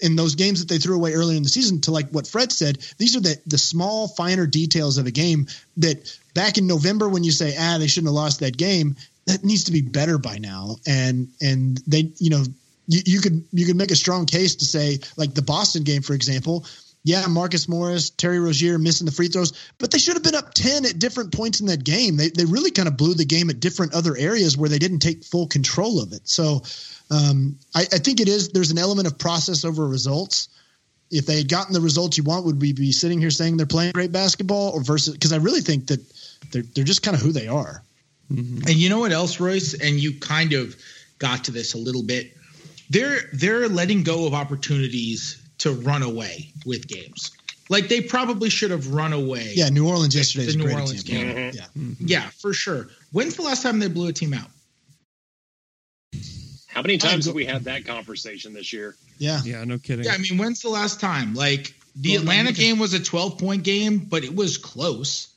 in 0.00 0.16
those 0.16 0.34
games 0.34 0.60
that 0.60 0.68
they 0.68 0.78
threw 0.78 0.96
away 0.96 1.12
earlier 1.12 1.36
in 1.36 1.42
the 1.42 1.48
season, 1.50 1.82
to 1.82 1.90
like 1.90 2.08
what 2.08 2.26
Fred 2.26 2.52
said, 2.52 2.78
these 2.96 3.16
are 3.16 3.20
the 3.20 3.38
the 3.46 3.58
small, 3.58 4.08
finer 4.08 4.46
details 4.46 4.96
of 4.96 5.06
a 5.06 5.10
game 5.10 5.46
that 5.76 6.10
back 6.32 6.56
in 6.56 6.66
November 6.66 7.06
when 7.06 7.22
you 7.22 7.32
say, 7.32 7.54
"Ah, 7.58 7.76
they 7.76 7.86
shouldn't 7.86 8.08
have 8.08 8.14
lost 8.14 8.40
that 8.40 8.56
game," 8.56 8.96
that 9.26 9.44
needs 9.44 9.64
to 9.64 9.72
be 9.72 9.82
better 9.82 10.16
by 10.16 10.38
now, 10.38 10.78
and 10.86 11.28
and 11.42 11.82
they 11.86 12.10
you 12.18 12.30
know 12.30 12.44
you, 12.86 13.00
you 13.04 13.20
could 13.20 13.44
you 13.52 13.66
could 13.66 13.76
make 13.76 13.90
a 13.90 13.96
strong 13.96 14.26
case 14.26 14.56
to 14.56 14.66
say 14.66 14.98
like 15.16 15.34
the 15.34 15.42
Boston 15.42 15.82
game 15.82 16.02
for 16.02 16.14
example. 16.14 16.66
Yeah, 17.06 17.26
Marcus 17.26 17.68
Morris, 17.68 18.08
Terry 18.08 18.40
Rozier 18.40 18.78
missing 18.78 19.04
the 19.04 19.12
free 19.12 19.28
throws, 19.28 19.52
but 19.76 19.90
they 19.90 19.98
should 19.98 20.14
have 20.14 20.22
been 20.22 20.34
up 20.34 20.54
10 20.54 20.86
at 20.86 20.98
different 20.98 21.34
points 21.34 21.60
in 21.60 21.66
that 21.66 21.84
game. 21.84 22.16
They, 22.16 22.30
they 22.30 22.46
really 22.46 22.70
kind 22.70 22.88
of 22.88 22.96
blew 22.96 23.12
the 23.12 23.26
game 23.26 23.50
at 23.50 23.60
different 23.60 23.92
other 23.92 24.16
areas 24.16 24.56
where 24.56 24.70
they 24.70 24.78
didn't 24.78 25.00
take 25.00 25.22
full 25.22 25.46
control 25.46 26.02
of 26.02 26.14
it. 26.14 26.26
So 26.26 26.62
um, 27.10 27.58
I, 27.74 27.82
I 27.82 27.98
think 27.98 28.20
it 28.20 28.28
is, 28.28 28.48
there's 28.48 28.70
an 28.70 28.78
element 28.78 29.06
of 29.06 29.18
process 29.18 29.66
over 29.66 29.86
results. 29.86 30.48
If 31.10 31.26
they 31.26 31.36
had 31.36 31.48
gotten 31.50 31.74
the 31.74 31.82
results 31.82 32.16
you 32.16 32.24
want, 32.24 32.46
would 32.46 32.58
we 32.58 32.72
be 32.72 32.90
sitting 32.90 33.20
here 33.20 33.30
saying 33.30 33.58
they're 33.58 33.66
playing 33.66 33.92
great 33.92 34.10
basketball 34.10 34.70
or 34.70 34.80
versus, 34.82 35.12
because 35.12 35.34
I 35.34 35.36
really 35.36 35.60
think 35.60 35.88
that 35.88 36.00
they're, 36.52 36.62
they're 36.74 36.84
just 36.84 37.02
kind 37.02 37.14
of 37.14 37.22
who 37.22 37.32
they 37.32 37.48
are. 37.48 37.82
And 38.30 38.76
you 38.76 38.88
know 38.88 39.00
what 39.00 39.12
else, 39.12 39.38
Royce? 39.38 39.74
And 39.74 40.00
you 40.00 40.18
kind 40.18 40.54
of 40.54 40.74
got 41.18 41.44
to 41.44 41.50
this 41.50 41.74
a 41.74 41.78
little 41.78 42.02
bit. 42.02 42.34
They're 42.90 43.20
they're 43.32 43.68
letting 43.68 44.02
go 44.02 44.26
of 44.26 44.34
opportunities 44.34 45.40
to 45.58 45.72
run 45.72 46.02
away 46.02 46.50
with 46.66 46.86
games. 46.88 47.30
Like 47.70 47.88
they 47.88 48.02
probably 48.02 48.50
should 48.50 48.70
have 48.70 48.92
run 48.92 49.12
away. 49.12 49.52
Yeah, 49.54 49.70
New 49.70 49.88
Orleans 49.88 50.14
yesterday 50.14 50.44
The 50.44 50.48
is 50.50 50.54
a 50.54 50.58
New 50.58 50.64
great 50.64 50.74
Orleans 50.74 50.92
example. 51.00 51.34
game. 51.34 51.52
Yeah. 51.54 52.22
Yeah, 52.24 52.28
for 52.38 52.52
sure. 52.52 52.88
When's 53.12 53.36
the 53.36 53.42
last 53.42 53.62
time 53.62 53.78
they 53.78 53.88
blew 53.88 54.08
a 54.08 54.12
team 54.12 54.34
out? 54.34 54.48
How 56.68 56.82
many 56.82 56.98
times 56.98 57.24
go- 57.24 57.30
have 57.30 57.36
we 57.36 57.44
had 57.46 57.64
that 57.64 57.84
conversation 57.86 58.52
this 58.52 58.72
year? 58.72 58.96
Yeah. 59.18 59.40
Yeah, 59.44 59.62
no 59.64 59.78
kidding. 59.78 60.04
Yeah, 60.04 60.12
I 60.12 60.18
mean, 60.18 60.36
when's 60.38 60.60
the 60.60 60.68
last 60.70 61.00
time? 61.00 61.34
Like 61.34 61.74
the 61.96 62.12
Well, 62.12 62.20
Atlanta 62.22 62.48
I'm 62.48 62.54
game 62.54 62.78
was 62.78 62.94
a 62.94 63.00
12 63.00 63.38
point 63.38 63.62
game, 63.62 63.98
but 63.98 64.24
it 64.24 64.34
was 64.34 64.58
close. 64.58 65.28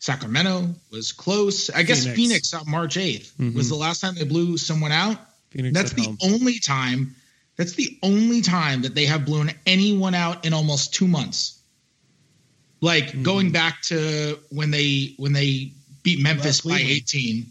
Sacramento 0.00 0.74
was 0.90 1.12
close. 1.12 1.70
I 1.70 1.84
guess 1.84 2.00
Phoenix. 2.02 2.16
Phoenix, 2.50 2.54
on 2.54 2.68
March 2.68 2.96
8th 2.96 3.32
Mhm. 3.38 3.54
was 3.54 3.68
the 3.68 3.76
last 3.76 4.00
time 4.00 4.16
they 4.16 4.24
blew 4.24 4.58
someone 4.58 4.90
out. 4.90 5.18
Phoenix 5.52 5.74
That's 5.76 5.92
the 5.92 6.02
home. 6.04 6.18
only 6.22 6.58
time. 6.58 7.14
That's 7.56 7.74
the 7.74 7.96
only 8.02 8.40
time 8.40 8.82
that 8.82 8.94
they 8.94 9.06
have 9.06 9.24
blown 9.26 9.50
anyone 9.66 10.14
out 10.14 10.44
in 10.46 10.52
almost 10.52 10.94
two 10.94 11.06
months. 11.06 11.58
Like 12.80 13.04
Mm-hmm. 13.08 13.22
going 13.22 13.52
back 13.52 13.82
to 13.82 14.38
when 14.50 14.70
they 14.70 15.14
when 15.18 15.32
they 15.32 15.72
beat 16.02 16.20
Memphis 16.20 16.62
by 16.62 16.78
18. 16.78 17.46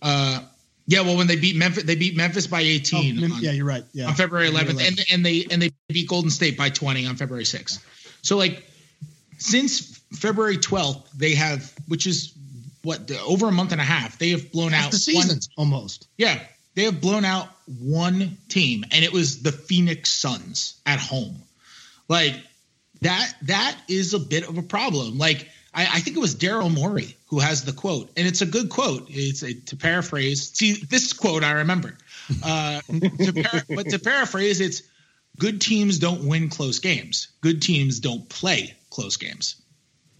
Uh, 0.00 0.40
yeah, 0.86 1.02
well, 1.02 1.16
when 1.16 1.26
they 1.26 1.36
beat 1.36 1.56
Memphis, 1.56 1.84
they 1.84 1.94
beat 1.94 2.16
Memphis 2.16 2.46
by 2.46 2.60
Oh, 2.60 2.64
18 2.64 3.20
Mem- 3.20 3.32
on, 3.32 3.42
yeah, 3.42 3.50
you're 3.52 3.66
right. 3.66 3.84
Yeah, 3.92 4.06
on 4.08 4.14
February 4.14 4.48
11th, 4.48 4.56
February 4.66 4.86
and 4.88 5.04
and 5.12 5.26
they 5.26 5.46
and 5.50 5.60
they 5.62 5.70
beat 5.88 6.08
Golden 6.08 6.30
State 6.30 6.56
by 6.56 6.70
20 6.70 7.06
on 7.06 7.16
February 7.16 7.44
6th. 7.44 7.78
So 8.22 8.36
like 8.38 8.64
since 9.38 9.98
February 10.14 10.56
12th, 10.56 11.10
they 11.16 11.34
have, 11.34 11.72
which 11.88 12.06
is 12.06 12.32
what 12.82 13.10
over 13.26 13.48
a 13.48 13.52
month 13.52 13.72
and 13.72 13.80
a 13.80 13.84
half, 13.84 14.18
they 14.18 14.30
have 14.30 14.50
blown 14.52 14.72
Half 14.72 14.86
out 14.86 14.90
the 14.92 14.96
one- 15.14 15.22
seasons 15.24 15.48
almost. 15.56 16.08
yeah, 16.16 16.40
they 16.74 16.84
have 16.84 17.00
blown 17.00 17.24
out 17.24 17.48
one 17.80 18.38
team, 18.48 18.84
and 18.90 19.04
it 19.04 19.12
was 19.12 19.42
the 19.42 19.52
Phoenix 19.52 20.10
Suns 20.10 20.80
at 20.86 20.98
home. 20.98 21.36
Like 22.08 22.34
that, 23.00 23.34
that 23.42 23.76
is 23.88 24.14
a 24.14 24.18
bit 24.18 24.48
of 24.48 24.58
a 24.58 24.62
problem. 24.62 25.18
Like 25.18 25.48
I, 25.74 25.82
I 25.82 26.00
think 26.00 26.16
it 26.16 26.20
was 26.20 26.34
Daryl 26.34 26.72
Morey 26.72 27.16
who 27.26 27.40
has 27.40 27.64
the 27.64 27.72
quote, 27.72 28.10
and 28.16 28.26
it's 28.26 28.42
a 28.42 28.46
good 28.46 28.68
quote. 28.68 29.06
It's 29.08 29.42
a, 29.42 29.54
to 29.54 29.76
paraphrase. 29.76 30.50
See, 30.50 30.72
this 30.72 31.12
quote 31.12 31.44
I 31.44 31.52
remember. 31.52 31.96
Uh, 32.44 32.80
to 32.88 33.32
par- 33.42 33.62
but 33.68 33.88
to 33.90 33.98
paraphrase, 33.98 34.60
it's 34.60 34.82
good 35.38 35.60
teams 35.60 35.98
don't 35.98 36.26
win 36.26 36.48
close 36.48 36.78
games. 36.78 37.28
Good 37.40 37.62
teams 37.62 38.00
don't 38.00 38.28
play 38.28 38.76
close 38.90 39.16
games. 39.16 39.61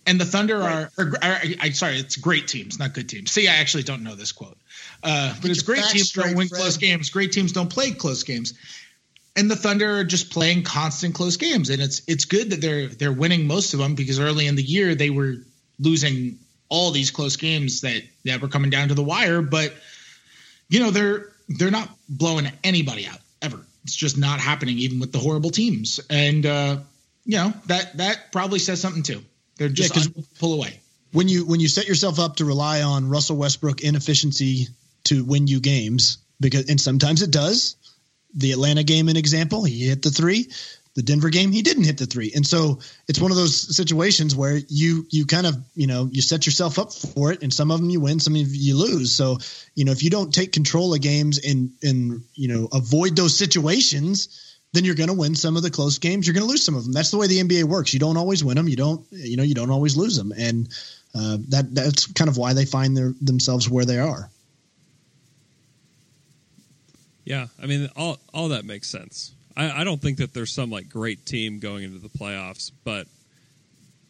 And 0.07 0.21
the 0.21 0.25
Thunder 0.25 0.61
are, 0.61 0.91
are, 0.99 1.13
are, 1.23 1.41
I 1.61 1.71
sorry, 1.71 1.99
it's 1.99 2.17
great 2.17 2.49
teams, 2.49 2.79
not 2.79 2.93
good 2.93 3.09
teams. 3.09 3.31
See, 3.31 3.47
I 3.47 3.57
actually 3.57 3.85
don't 3.85 4.03
know 4.03 4.17
this 4.17 4.33
quote, 4.33 4.59
uh, 5.05 5.33
but 5.35 5.43
Get 5.43 5.51
it's 5.53 5.63
great 5.63 5.85
teams 5.85 6.11
don't 6.13 6.35
win 6.35 6.49
Fred. 6.49 6.61
close 6.61 6.77
games. 6.77 7.11
Great 7.11 7.33
teams 7.33 7.53
don't 7.53 7.71
play 7.71 7.93
close 7.93 8.25
games. 8.25 8.55
And 9.37 9.51
the 9.51 9.57
Thunder 9.57 9.99
are 9.99 10.05
just 10.05 10.31
playing 10.31 10.65
constant 10.65 11.15
close 11.15 11.37
games, 11.37 11.71
and 11.71 11.81
it's 11.81 12.03
it's 12.07 12.25
good 12.25 12.51
that 12.51 12.61
they're 12.61 12.89
they're 12.89 13.13
winning 13.13 13.47
most 13.47 13.75
of 13.75 13.81
them 13.81 13.95
because 13.95 14.19
early 14.19 14.47
in 14.47 14.57
the 14.57 14.63
year 14.63 14.95
they 14.95 15.11
were 15.11 15.37
losing 15.79 16.39
all 16.69 16.91
these 16.91 17.11
close 17.11 17.37
games 17.37 17.83
that 17.83 18.03
that 18.25 18.43
were 18.43 18.49
coming 18.49 18.71
down 18.71 18.89
to 18.89 18.95
the 18.95 19.05
wire. 19.05 19.41
But 19.41 19.73
you 20.69 20.81
know 20.81 20.91
they're 20.91 21.29
they're 21.49 21.71
not 21.71 21.89
blowing 22.09 22.51
anybody 22.65 23.07
out 23.07 23.19
ever. 23.41 23.61
It's 23.85 23.97
just 23.97 24.19
not 24.19 24.41
happening, 24.41 24.79
even 24.79 25.01
with 25.01 25.13
the 25.13 25.19
horrible 25.19 25.51
teams. 25.51 26.01
And 26.11 26.45
uh, 26.45 26.79
you 27.25 27.39
know 27.39 27.53
that 27.67 27.97
that 27.99 28.33
probably 28.33 28.59
says 28.59 28.81
something 28.81 29.03
too. 29.03 29.23
They're 29.57 29.69
just 29.69 29.97
unable 29.97 30.23
to 30.23 30.29
pull 30.39 30.55
away. 30.55 30.81
when 31.13 31.29
you 31.29 31.45
when 31.47 31.61
you 31.61 31.69
set 31.69 31.87
yourself 31.87 32.19
up 32.19 32.37
to 32.37 32.45
rely 32.45 32.83
on 32.83 33.09
Russell 33.09 33.37
Westbrook 33.37 33.83
inefficiency 33.83 34.69
to 35.05 35.25
win 35.25 35.47
you 35.47 35.61
games 35.61 36.19
because 36.41 36.69
and 36.69 36.81
sometimes 36.81 37.23
it 37.23 37.31
does. 37.31 37.77
The 38.35 38.53
Atlanta 38.53 38.83
game, 38.83 39.09
an 39.09 39.17
example, 39.17 39.63
he 39.65 39.89
hit 39.89 40.03
the 40.03 40.11
three. 40.11 40.49
The 40.95 41.03
Denver 41.03 41.31
game, 41.31 41.53
he 41.53 41.63
didn't 41.63 41.85
hit 41.85 41.97
the 41.97 42.05
three, 42.05 42.33
and 42.35 42.47
so 42.47 42.81
it's 43.09 43.19
one 43.19 43.31
of 43.31 43.37
those 43.39 43.75
situations 43.75 44.37
where 44.37 44.61
you 44.69 45.07
you 45.11 45.25
kind 45.25 45.47
of 45.47 45.57
you 45.75 45.87
know 45.87 46.09
you 46.13 46.21
set 46.21 46.45
yourself 46.45 46.79
up 46.79 46.93
for 46.93 47.33
it, 47.33 47.43
and 47.43 47.53
some 47.53 47.71
of 47.71 47.81
them 47.81 47.89
you 47.89 48.01
win, 48.01 48.21
some 48.21 48.37
of 48.37 48.55
you 48.55 48.77
lose. 48.77 49.15
So 49.15 49.39
you 49.75 49.87
know 49.87 49.93
if 49.93 50.03
you 50.03 50.11
don't 50.11 50.35
take 50.35 50.53
control 50.53 50.93
of 50.93 51.01
games 51.01 51.39
and 51.43 51.73
and 51.83 52.23
you 52.35 52.49
know 52.49 52.69
avoid 52.73 53.17
those 53.17 53.37
situations, 53.37 54.52
then 54.73 54.85
you're 54.85 54.95
going 54.95 55.09
to 55.09 55.15
win 55.15 55.35
some 55.35 55.57
of 55.57 55.63
the 55.63 55.71
close 55.71 55.99
games. 55.99 56.27
You're 56.27 56.35
going 56.35 56.47
to 56.47 56.51
lose 56.51 56.65
some 56.65 56.75
of 56.75 56.85
them. 56.85 56.93
That's 56.93 57.11
the 57.11 57.19
way 57.19 57.27
the 57.27 57.41
NBA 57.41 57.65
works. 57.65 57.93
You 57.93 58.01
don't 58.01 58.17
always 58.17 58.43
win 58.43 58.57
them. 58.57 58.69
You 58.69 58.77
don't, 58.77 59.07
you 59.11 59.37
know, 59.37 59.43
you 59.43 59.55
don't 59.55 59.71
always 59.71 59.97
lose 59.97 60.17
them, 60.17 60.33
and 60.37 60.69
uh, 61.15 61.39
that 61.49 61.75
that's 61.75 62.07
kind 62.07 62.29
of 62.29 62.37
why 62.37 62.55
they 62.55 62.65
find 62.65 62.97
their 62.97 63.13
themselves 63.21 63.69
where 63.69 63.85
they 63.85 63.99
are. 63.99 64.31
Yeah, 67.25 67.47
I 67.63 67.67
mean, 67.67 67.89
all 67.97 68.19
all 68.33 68.49
that 68.49 68.65
makes 68.65 68.89
sense. 68.89 69.33
I, 69.57 69.83
I 69.83 69.85
don't 69.85 70.01
think 70.01 70.19
that 70.19 70.33
there's 70.33 70.51
some 70.51 70.71
like 70.71 70.89
great 70.89 71.27
team 71.27 71.59
going 71.59 71.85
into 71.85 71.99
the 71.99 72.09
playoffs, 72.09 72.73
but 72.85 73.07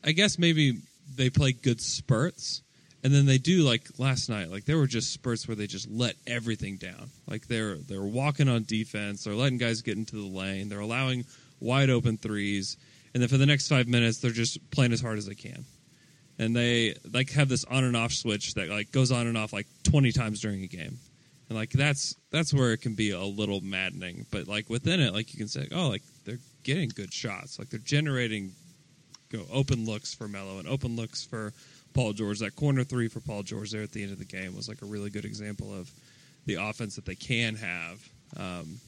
I 0.04 0.12
guess 0.12 0.38
maybe 0.38 0.78
they 1.16 1.28
play 1.28 1.52
good 1.52 1.80
spurts, 1.80 2.62
and 3.02 3.12
then 3.12 3.26
they 3.26 3.38
do 3.38 3.62
like 3.62 3.88
last 3.98 4.28
night. 4.28 4.50
Like 4.50 4.64
there 4.64 4.78
were 4.78 4.86
just 4.86 5.12
spurts 5.12 5.46
where 5.48 5.56
they 5.56 5.66
just 5.66 5.90
let 5.90 6.14
everything 6.26 6.76
down. 6.76 7.10
Like 7.26 7.46
they're 7.46 7.76
they're 7.76 8.02
walking 8.02 8.48
on 8.48 8.64
defense, 8.64 9.24
they're 9.24 9.34
letting 9.34 9.58
guys 9.58 9.82
get 9.82 9.96
into 9.96 10.16
the 10.16 10.36
lane, 10.36 10.68
they're 10.68 10.80
allowing 10.80 11.24
wide 11.60 11.90
open 11.90 12.16
threes, 12.16 12.76
and 13.14 13.22
then 13.22 13.28
for 13.28 13.36
the 13.38 13.46
next 13.46 13.68
five 13.68 13.88
minutes 13.88 14.18
they're 14.18 14.30
just 14.30 14.70
playing 14.70 14.92
as 14.92 15.00
hard 15.00 15.18
as 15.18 15.26
they 15.26 15.34
can. 15.34 15.64
And 16.38 16.56
they 16.56 16.94
like 17.12 17.30
have 17.32 17.48
this 17.48 17.64
on 17.64 17.84
and 17.84 17.96
off 17.96 18.12
switch 18.12 18.54
that 18.54 18.68
like 18.68 18.90
goes 18.90 19.12
on 19.12 19.26
and 19.26 19.36
off 19.36 19.52
like 19.52 19.66
twenty 19.84 20.12
times 20.12 20.40
during 20.40 20.62
a 20.62 20.68
game 20.68 20.98
and 21.52 21.58
like 21.58 21.70
that's 21.70 22.16
that's 22.30 22.54
where 22.54 22.72
it 22.72 22.80
can 22.80 22.94
be 22.94 23.10
a 23.10 23.20
little 23.22 23.60
maddening 23.60 24.24
but 24.30 24.48
like 24.48 24.70
within 24.70 25.00
it 25.00 25.12
like 25.12 25.34
you 25.34 25.38
can 25.38 25.48
say 25.48 25.68
oh 25.72 25.88
like 25.88 26.02
they're 26.24 26.38
getting 26.62 26.88
good 26.88 27.12
shots 27.12 27.58
like 27.58 27.68
they're 27.68 27.78
generating 27.80 28.52
you 29.30 29.38
know, 29.38 29.44
open 29.52 29.84
looks 29.84 30.14
for 30.14 30.28
Melo 30.28 30.58
and 30.58 30.68
open 30.68 30.96
looks 30.96 31.24
for 31.24 31.52
Paul 31.94 32.12
George 32.12 32.38
that 32.40 32.56
corner 32.56 32.84
three 32.84 33.08
for 33.08 33.20
Paul 33.20 33.42
George 33.42 33.70
there 33.70 33.82
at 33.82 33.92
the 33.92 34.02
end 34.02 34.12
of 34.12 34.18
the 34.18 34.24
game 34.24 34.56
was 34.56 34.68
like 34.68 34.82
a 34.82 34.86
really 34.86 35.10
good 35.10 35.24
example 35.24 35.72
of 35.74 35.90
the 36.46 36.54
offense 36.54 36.96
that 36.96 37.04
they 37.06 37.14
can 37.14 37.54
have 37.56 38.00
um, 38.36 38.78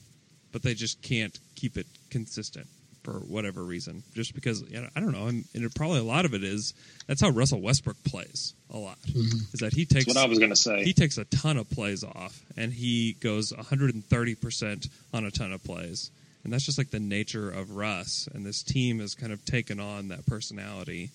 but 0.52 0.62
they 0.62 0.74
just 0.74 1.02
can't 1.02 1.38
keep 1.56 1.76
it 1.76 1.86
consistent 2.10 2.66
for 3.02 3.14
whatever 3.20 3.62
reason 3.62 4.02
just 4.14 4.34
because 4.34 4.62
you 4.62 4.80
know, 4.80 4.88
I 4.96 5.00
don't 5.00 5.12
know 5.12 5.26
and, 5.26 5.44
and 5.54 5.62
it, 5.64 5.74
probably 5.74 5.98
a 5.98 6.04
lot 6.04 6.24
of 6.24 6.32
it 6.32 6.42
is 6.42 6.72
that's 7.06 7.20
how 7.20 7.28
Russell 7.28 7.60
Westbrook 7.60 8.02
plays 8.04 8.54
a 8.72 8.78
lot 8.78 8.96
is 9.06 9.60
that 9.60 9.74
he 9.74 9.84
takes 9.84 10.06
That's 10.06 10.16
what 10.16 10.24
I 10.24 10.28
was 10.28 10.38
going 10.38 10.50
to 10.50 10.56
say. 10.56 10.84
he 10.84 10.94
takes 10.94 11.18
a 11.18 11.24
ton 11.26 11.58
of 11.58 11.68
plays 11.68 12.02
off 12.02 12.40
and 12.56 12.72
he 12.72 13.12
goes 13.20 13.52
130% 13.52 14.88
on 15.12 15.24
a 15.26 15.30
ton 15.30 15.52
of 15.52 15.62
plays 15.62 16.10
and 16.44 16.52
that's 16.52 16.64
just 16.64 16.78
like 16.78 16.90
the 16.90 17.00
nature 17.00 17.50
of 17.50 17.72
russ 17.72 18.26
and 18.34 18.44
this 18.46 18.62
team 18.62 19.00
has 19.00 19.14
kind 19.14 19.32
of 19.32 19.44
taken 19.44 19.78
on 19.80 20.08
that 20.08 20.24
personality 20.26 21.10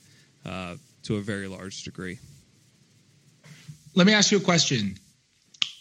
uh, 0.45 0.75
to 1.04 1.18
a 1.18 1.22
very 1.22 1.48
large 1.48 1.84
degree 1.84 2.20
Let 3.96 4.06
me 4.08 4.14
ask 4.14 4.32
you 4.32 4.38
a 4.38 4.42
question. 4.42 4.98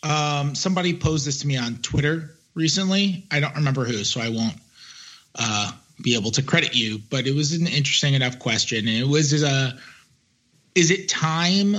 Um, 0.03 0.55
somebody 0.55 0.97
posed 0.97 1.27
this 1.27 1.41
to 1.41 1.47
me 1.47 1.57
on 1.57 1.77
Twitter 1.77 2.37
recently. 2.55 3.27
I 3.31 3.41
don't 3.41 3.57
remember 3.57 3.85
who, 3.85 4.05
so 4.05 4.21
I 4.21 4.29
won't 4.31 4.57
uh, 5.35 5.73
be 6.03 6.15
able 6.15 6.31
to 6.33 6.43
credit 6.43 6.75
you. 6.75 6.99
But 7.11 7.27
it 7.27 7.35
was 7.35 7.53
an 7.53 7.67
interesting 7.67 8.15
enough 8.15 8.39
question. 8.39 8.87
And 8.89 8.97
it 8.97 9.07
was, 9.07 9.43
uh, 9.43 9.73
is 10.75 10.91
it 10.91 11.09
time 11.09 11.77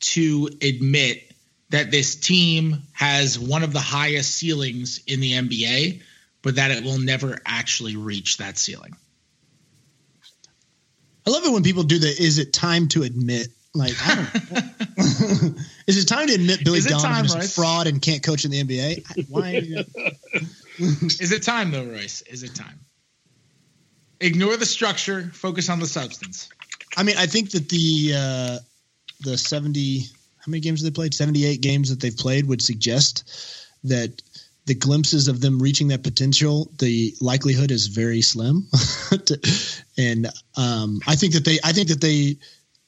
to 0.00 0.48
admit 0.62 1.32
that 1.70 1.90
this 1.90 2.16
team 2.16 2.82
has 2.92 3.38
one 3.38 3.62
of 3.62 3.72
the 3.72 3.80
highest 3.80 4.34
ceilings 4.34 5.02
in 5.06 5.20
the 5.20 5.32
NBA, 5.32 6.02
but 6.42 6.56
that 6.56 6.70
it 6.70 6.84
will 6.84 6.98
never 6.98 7.38
actually 7.46 7.96
reach 7.96 8.38
that 8.38 8.58
ceiling? 8.58 8.96
I 11.26 11.30
love 11.30 11.44
it 11.44 11.52
when 11.52 11.62
people 11.62 11.82
do 11.82 11.98
the. 11.98 12.08
Is 12.08 12.38
it 12.38 12.52
time 12.52 12.88
to 12.88 13.02
admit? 13.02 13.48
Like, 13.74 13.94
I 14.02 14.14
don't. 14.16 15.56
is 15.86 16.02
it 16.02 16.06
time 16.06 16.26
to 16.26 16.34
admit 16.34 16.64
Billy 16.64 16.80
Donovan 16.80 17.10
time, 17.10 17.24
is 17.24 17.34
a 17.34 17.42
fraud 17.42 17.86
and 17.86 18.02
can't 18.02 18.22
coach 18.22 18.44
in 18.44 18.50
the 18.50 18.62
NBA? 18.62 19.28
Why? 19.28 19.62
Is 20.80 21.30
it 21.30 21.42
time, 21.42 21.70
though, 21.72 21.84
Royce? 21.84 22.22
Is 22.22 22.42
it 22.42 22.54
time? 22.54 22.80
Ignore 24.18 24.56
the 24.56 24.64
structure, 24.64 25.30
focus 25.34 25.68
on 25.68 25.78
the 25.78 25.86
substance. 25.86 26.48
I 26.96 27.02
mean, 27.02 27.16
I 27.18 27.26
think 27.26 27.50
that 27.50 27.68
the 27.68 28.14
uh, 28.16 28.58
the 29.20 29.36
seventy 29.36 30.00
how 30.38 30.48
many 30.48 30.60
games 30.60 30.80
have 30.80 30.90
they 30.90 30.94
played? 30.94 31.12
Seventy 31.12 31.44
eight 31.44 31.60
games 31.60 31.90
that 31.90 32.00
they've 32.00 32.16
played 32.16 32.46
would 32.46 32.62
suggest 32.62 33.30
that 33.84 34.22
the 34.66 34.74
glimpses 34.74 35.28
of 35.28 35.40
them 35.40 35.60
reaching 35.60 35.88
that 35.88 36.02
potential, 36.02 36.70
the 36.78 37.14
likelihood 37.20 37.70
is 37.70 37.86
very 37.86 38.22
slim. 38.22 38.68
and 39.98 40.26
um, 40.56 41.00
I 41.06 41.16
think 41.16 41.34
that 41.34 41.44
they 41.44 41.58
I 41.64 41.72
think 41.72 41.88
that 41.88 42.00
they 42.00 42.36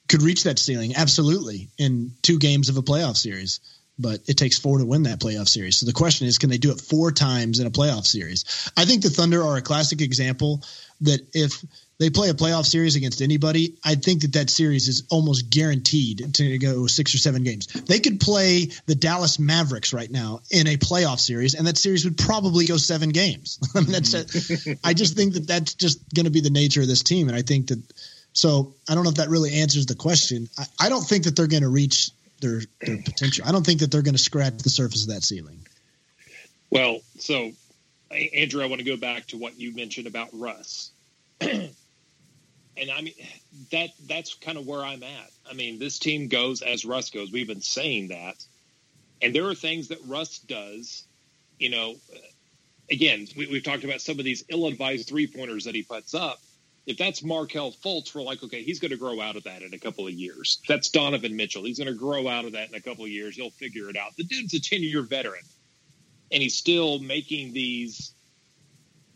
could 0.09 0.23
reach 0.23 0.45
that 0.45 0.59
ceiling 0.59 0.95
absolutely 0.97 1.71
in 1.79 2.13
two 2.23 2.39
games 2.39 2.69
of 2.69 2.77
a 2.77 2.83
playoff 2.83 3.17
series. 3.17 3.61
But 3.99 4.21
it 4.27 4.39
takes 4.39 4.59
four 4.59 4.79
to 4.79 4.87
win 4.87 5.03
that 5.05 5.21
playoff 5.21 5.49
series. 5.49 5.79
So 5.79 5.87
the 5.87 5.93
question 5.93 6.27
is, 6.27 6.39
can 6.39 6.51
they 6.51 6.59
do 6.59 6.73
it 6.73 6.81
four 6.81 7.13
times 7.13 7.61
in 7.61 7.67
a 7.67 7.71
playoff 7.71 8.07
series? 8.07 8.71
I 8.77 8.85
think 8.87 9.03
the 9.03 9.11
Thunder 9.11 9.43
are 9.43 9.59
a 9.59 9.63
classic 9.63 10.01
example 10.01 10.63
that 11.03 11.21
if 11.35 11.63
they 12.03 12.11
play 12.11 12.31
a 12.31 12.35
playoff 12.35 12.67
series 12.67 12.97
against 12.97 13.23
anybody, 13.23 13.77
I 13.85 13.95
think 13.95 14.23
that 14.23 14.33
that 14.33 14.51
series 14.51 14.88
is 14.88 15.05
almost 15.09 15.51
guaranteed 15.51 16.35
to 16.35 16.59
go 16.59 16.88
six 16.88 17.15
or 17.15 17.19
seven 17.19 17.45
games. 17.45 17.69
They 17.69 18.01
could 18.01 18.19
play 18.19 18.71
the 18.87 18.97
Dallas 18.97 19.38
Mavericks 19.38 19.93
right 19.93 20.11
now 20.11 20.41
in 20.51 20.67
a 20.67 20.77
playoff 20.77 21.21
series, 21.21 21.55
and 21.55 21.69
that 21.69 21.79
series 21.79 22.05
would 22.05 22.19
probably 22.19 22.67
go 22.67 22.77
seven 22.77 23.11
games. 23.11 23.61
I 23.77 23.81
mean, 23.83 23.93
that's 23.93 24.15
it. 24.15 24.27
Mm-hmm. 24.27 24.73
I 24.83 24.95
just 24.95 25.17
think 25.17 25.35
that 25.35 25.47
that's 25.47 25.75
just 25.75 26.01
going 26.12 26.25
to 26.25 26.33
be 26.33 26.41
the 26.41 26.51
nature 26.51 26.81
of 26.81 26.88
this 26.88 27.05
team, 27.05 27.29
and 27.29 27.37
I 27.37 27.43
think 27.43 27.69
that. 27.69 27.81
So 28.33 28.75
I 28.88 28.97
don't 28.97 29.05
know 29.05 29.11
if 29.11 29.17
that 29.17 29.29
really 29.29 29.53
answers 29.53 29.87
the 29.87 29.95
question. 29.95 30.49
I, 30.59 30.65
I 30.81 30.88
don't 30.88 31.05
think 31.07 31.25
that 31.25 31.37
they're 31.37 31.47
going 31.47 31.62
to 31.62 31.69
reach 31.69 32.11
their 32.41 32.62
their 32.81 32.97
potential. 32.97 33.45
I 33.47 33.53
don't 33.53 33.65
think 33.65 33.79
that 33.81 33.93
they're 33.93 34.03
going 34.03 34.17
to 34.17 34.23
scratch 34.23 34.59
the 34.59 34.71
surface 34.71 35.05
of 35.05 35.11
that 35.11 35.23
ceiling. 35.23 35.65
Well, 36.69 36.99
so 37.19 37.53
Andrew, 38.35 38.61
I 38.61 38.67
want 38.67 38.81
to 38.81 38.85
go 38.85 38.97
back 38.97 39.29
to 39.29 39.37
what 39.37 39.61
you 39.61 39.73
mentioned 39.73 40.09
about 40.09 40.31
Russ. 40.33 40.91
and 42.83 42.90
I 42.90 43.01
mean 43.01 43.14
that 43.71 43.90
that's 44.07 44.35
kind 44.35 44.59
of 44.59 44.66
where 44.66 44.85
I'm 44.85 45.03
at. 45.03 45.31
I 45.49 45.55
mean, 45.55 45.79
this 45.79 45.99
team 45.99 46.29
goes 46.29 46.62
as 46.62 46.85
Russ 46.85 47.11
goes. 47.11 47.33
We've 47.33 47.47
been 47.47 47.62
saying 47.62 48.09
that. 48.09 48.45
And 49.23 49.35
there 49.35 49.47
are 49.47 49.55
things 49.55 49.88
that 49.88 49.99
Russ 50.07 50.40
does, 50.40 51.05
you 51.59 51.71
know, 51.71 51.95
uh, 52.12 52.18
again, 52.90 53.29
we, 53.37 53.47
we've 53.47 53.62
talked 53.62 53.85
about 53.85 54.01
some 54.01 54.18
of 54.18 54.25
these 54.25 54.45
ill-advised 54.49 55.09
three-pointers 55.09 55.64
that 55.64 55.76
he 55.76 55.85
puts 55.85 56.12
up, 56.12 56.41
if 56.87 56.99
that's 56.99 57.22
Markelle 57.22 57.70
Fultz, 57.70 58.12
we're 58.14 58.22
like, 58.22 58.43
okay, 58.43 58.62
he's 58.62 58.80
going 58.80 58.91
to 58.91 58.97
grow 58.97 59.20
out 59.20 59.37
of 59.37 59.45
that 59.45 59.62
in 59.62 59.72
a 59.72 59.78
couple 59.78 60.07
of 60.07 60.12
years. 60.12 60.59
If 60.62 60.68
that's 60.68 60.89
Donovan 60.89 61.37
Mitchell. 61.37 61.64
He's 61.64 61.78
going 61.78 61.93
to 61.93 61.99
grow 61.99 62.26
out 62.26 62.45
of 62.45 62.53
that 62.53 62.68
in 62.70 62.74
a 62.74 62.80
couple 62.80 63.05
of 63.05 63.11
years. 63.11 63.37
He'll 63.37 63.51
figure 63.51 63.89
it 63.89 63.97
out. 63.97 64.16
The 64.16 64.24
dude's 64.24 64.55
a 64.55 64.61
10 64.61 64.83
year 64.83 65.03
veteran, 65.03 65.45
and 66.33 66.43
he's 66.43 66.57
still 66.57 66.99
making 66.99 67.53
these, 67.53 68.12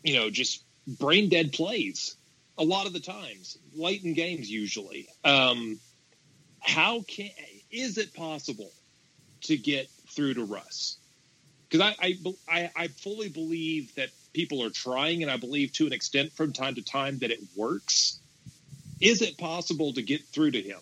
you 0.03 0.15
know, 0.15 0.29
just 0.29 0.63
brain 0.87 1.27
dead 1.27 1.51
plays 1.51 2.15
a 2.57 2.63
lot 2.63 2.87
of 2.87 2.93
the 2.93 2.99
times, 2.99 3.57
late 3.75 4.03
in 4.03 4.13
games 4.13 4.49
usually. 4.49 5.07
Um, 5.23 5.79
how 6.59 7.01
can 7.07 7.29
is 7.71 7.97
it 7.97 8.13
possible 8.13 8.71
to 9.41 9.57
get 9.57 9.89
through 10.09 10.35
to 10.35 10.43
Russ? 10.43 10.97
Because 11.69 11.93
I, 11.99 12.05
I, 12.05 12.17
I 12.49 12.71
I 12.75 12.87
fully 12.87 13.29
believe 13.29 13.93
that 13.95 14.09
people 14.33 14.63
are 14.63 14.69
trying, 14.69 15.21
and 15.21 15.31
I 15.31 15.37
believe 15.37 15.73
to 15.73 15.87
an 15.87 15.93
extent 15.93 16.31
from 16.33 16.53
time 16.53 16.75
to 16.75 16.81
time 16.81 17.19
that 17.19 17.31
it 17.31 17.39
works. 17.55 18.19
Is 18.99 19.21
it 19.21 19.37
possible 19.37 19.93
to 19.93 20.01
get 20.01 20.25
through 20.25 20.51
to 20.51 20.61
him? 20.61 20.79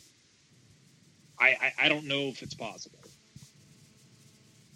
I, 1.40 1.50
I, 1.50 1.74
I 1.86 1.90
don't 1.90 2.06
know 2.06 2.28
if 2.28 2.42
it's 2.42 2.54
possible. 2.54 3.00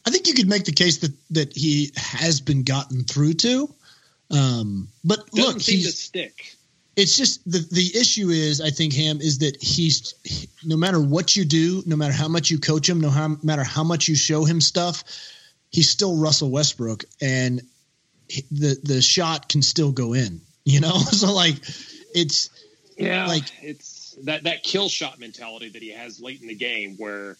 I 0.06 0.12
think 0.12 0.28
you 0.28 0.34
could 0.34 0.50
make 0.50 0.66
the 0.66 0.72
case 0.72 0.98
that 1.00 1.14
that 1.32 1.56
he 1.56 1.92
has 1.96 2.42
been 2.42 2.64
gotten 2.64 3.04
through 3.04 3.34
to. 3.34 3.74
Um, 4.32 4.90
but 5.04 5.30
Doesn't 5.32 5.54
look, 5.54 5.62
seem 5.62 5.84
to 5.84 5.92
stick. 5.92 6.56
It's 7.00 7.16
just 7.18 7.50
the 7.50 7.60
the 7.72 7.92
issue 8.00 8.30
is 8.30 8.62
I 8.62 8.70
think 8.70 8.94
Ham 8.94 9.20
is 9.22 9.40
that 9.40 9.62
he's 9.62 10.14
no 10.64 10.76
matter 10.78 11.00
what 11.02 11.36
you 11.36 11.46
do, 11.46 11.82
no 11.86 11.96
matter 11.96 12.14
how 12.14 12.28
much 12.28 12.52
you 12.52 12.60
coach 12.60 12.88
him, 12.90 13.00
no 13.02 13.10
how, 13.10 13.38
matter 13.44 13.64
how 13.64 13.84
much 13.84 14.08
you 14.08 14.16
show 14.16 14.44
him 14.44 14.60
stuff, 14.62 15.04
he's 15.72 15.90
still 15.90 16.18
Russell 16.18 16.50
Westbrook, 16.52 17.06
and 17.22 17.62
he- 18.28 18.46
the 18.52 18.78
the 18.84 19.02
shot 19.02 19.50
can 19.50 19.62
still 19.62 19.92
go 19.92 20.14
in. 20.14 20.42
You 20.66 20.82
know, 20.82 20.98
so 21.12 21.34
like 21.34 21.56
it's 22.14 22.50
Yeah, 22.98 23.28
like 23.28 23.46
it's 23.62 24.16
that 24.26 24.44
that 24.44 24.64
kill 24.64 24.90
shot 24.90 25.20
mentality 25.20 25.70
that 25.70 25.82
he 25.82 25.92
has 25.92 26.20
late 26.20 26.42
in 26.42 26.48
the 26.48 26.56
game, 26.56 26.96
where 26.98 27.38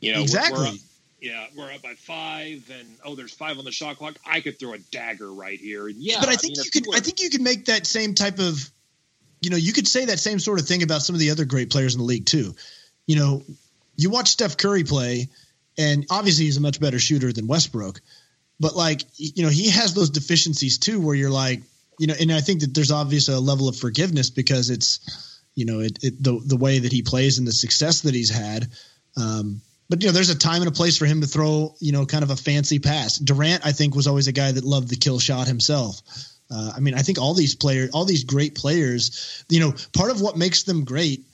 you 0.00 0.12
know 0.12 0.18
we're- 0.18 0.22
exactly. 0.22 0.60
We're 0.60 0.68
up, 0.68 0.74
yeah, 1.22 1.46
we're 1.54 1.70
up 1.70 1.82
by 1.82 1.92
five, 1.94 2.70
and 2.72 2.88
oh, 3.04 3.14
there's 3.14 3.34
five 3.34 3.58
on 3.58 3.64
the 3.66 3.72
shot 3.72 3.98
clock. 3.98 4.16
I 4.24 4.40
could 4.40 4.58
throw 4.58 4.72
a 4.72 4.78
dagger 4.78 5.30
right 5.30 5.58
here. 5.60 5.86
And 5.88 5.96
yeah, 5.96 6.18
but 6.18 6.30
I 6.30 6.36
think 6.36 6.56
mean, 6.56 6.64
you 6.64 6.70
could. 6.70 6.86
were- 6.86 6.94
I 6.96 7.00
think 7.00 7.20
you 7.20 7.28
could 7.28 7.42
make 7.42 7.66
that 7.66 7.86
same 7.86 8.14
type 8.14 8.38
of, 8.38 8.70
you 9.40 9.50
know, 9.50 9.56
you 9.56 9.72
could 9.72 9.88
say 9.88 10.06
that 10.06 10.18
same 10.18 10.38
sort 10.38 10.60
of 10.60 10.66
thing 10.66 10.82
about 10.82 11.02
some 11.02 11.14
of 11.14 11.20
the 11.20 11.30
other 11.30 11.44
great 11.44 11.70
players 11.70 11.94
in 11.94 12.00
the 12.00 12.06
league 12.06 12.26
too. 12.26 12.54
You 13.06 13.16
know, 13.16 13.42
you 13.96 14.10
watch 14.10 14.28
Steph 14.28 14.56
Curry 14.56 14.84
play, 14.84 15.28
and 15.78 16.06
obviously 16.10 16.44
he's 16.44 16.56
a 16.56 16.60
much 16.60 16.80
better 16.80 16.98
shooter 16.98 17.32
than 17.32 17.46
Westbrook, 17.46 18.00
but 18.58 18.76
like 18.76 19.02
you 19.16 19.42
know, 19.42 19.48
he 19.48 19.70
has 19.70 19.94
those 19.94 20.10
deficiencies 20.10 20.78
too, 20.78 21.00
where 21.00 21.14
you're 21.14 21.30
like, 21.30 21.62
you 21.98 22.06
know, 22.06 22.14
and 22.18 22.32
I 22.32 22.40
think 22.40 22.60
that 22.60 22.74
there's 22.74 22.90
obviously 22.90 23.34
a 23.34 23.40
level 23.40 23.68
of 23.68 23.76
forgiveness 23.76 24.30
because 24.30 24.70
it's, 24.70 25.40
you 25.54 25.64
know, 25.64 25.80
it, 25.80 25.98
it 26.02 26.22
the 26.22 26.40
the 26.44 26.56
way 26.56 26.78
that 26.78 26.92
he 26.92 27.02
plays 27.02 27.38
and 27.38 27.46
the 27.46 27.52
success 27.52 28.02
that 28.02 28.14
he's 28.14 28.30
had. 28.30 28.68
Um, 29.16 29.60
but 29.88 30.02
you 30.02 30.08
know, 30.08 30.12
there's 30.12 30.30
a 30.30 30.38
time 30.38 30.62
and 30.62 30.68
a 30.68 30.72
place 30.72 30.96
for 30.96 31.04
him 31.04 31.20
to 31.20 31.26
throw, 31.26 31.74
you 31.80 31.92
know, 31.92 32.06
kind 32.06 32.22
of 32.22 32.30
a 32.30 32.36
fancy 32.36 32.78
pass. 32.78 33.18
Durant, 33.18 33.66
I 33.66 33.72
think, 33.72 33.96
was 33.96 34.06
always 34.06 34.28
a 34.28 34.32
guy 34.32 34.52
that 34.52 34.64
loved 34.64 34.88
the 34.88 34.96
kill 34.96 35.18
shot 35.18 35.48
himself. 35.48 36.00
Uh, 36.50 36.72
I 36.76 36.80
mean, 36.80 36.94
I 36.94 37.02
think 37.02 37.18
all 37.18 37.34
these 37.34 37.54
players, 37.54 37.90
all 37.92 38.04
these 38.04 38.24
great 38.24 38.54
players, 38.54 39.44
you 39.48 39.60
know, 39.60 39.72
part 39.92 40.10
of 40.10 40.20
what 40.20 40.36
makes 40.36 40.64
them 40.64 40.84
great, 40.84 41.24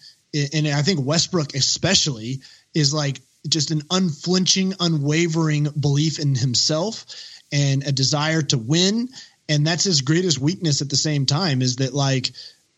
and 0.53 0.69
I 0.69 0.83
think 0.83 1.05
Westbrook 1.05 1.55
especially, 1.55 2.41
is 2.75 2.93
like 2.93 3.21
just 3.49 3.71
an 3.71 3.83
unflinching, 3.91 4.75
unwavering 4.81 5.64
belief 5.79 6.19
in 6.19 6.35
himself 6.35 7.07
and 7.53 7.87
a 7.87 7.93
desire 7.93 8.43
to 8.43 8.59
win. 8.59 9.09
And 9.49 9.67
that's 9.67 9.85
his 9.85 10.03
greatest 10.03 10.39
weakness 10.39 10.83
at 10.83 10.91
the 10.91 10.97
same 10.97 11.27
time 11.27 11.62
is 11.62 11.77
that 11.77 11.95
like, 11.95 12.33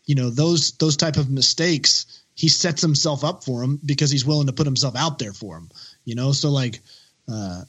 you 0.05 0.15
know, 0.15 0.29
those 0.29 0.73
those 0.73 0.97
type 0.97 1.17
of 1.17 1.29
mistakes, 1.29 2.23
he 2.35 2.47
sets 2.47 2.81
himself 2.81 3.23
up 3.23 3.43
for 3.43 3.61
them 3.61 3.79
because 3.83 4.11
he's 4.11 4.25
willing 4.25 4.47
to 4.47 4.53
put 4.53 4.67
himself 4.67 4.95
out 4.95 5.19
there 5.19 5.33
for 5.33 5.57
him. 5.57 5.69
You 6.05 6.15
know, 6.15 6.31
so 6.31 6.49
like, 6.49 6.79
uh, 7.31 7.63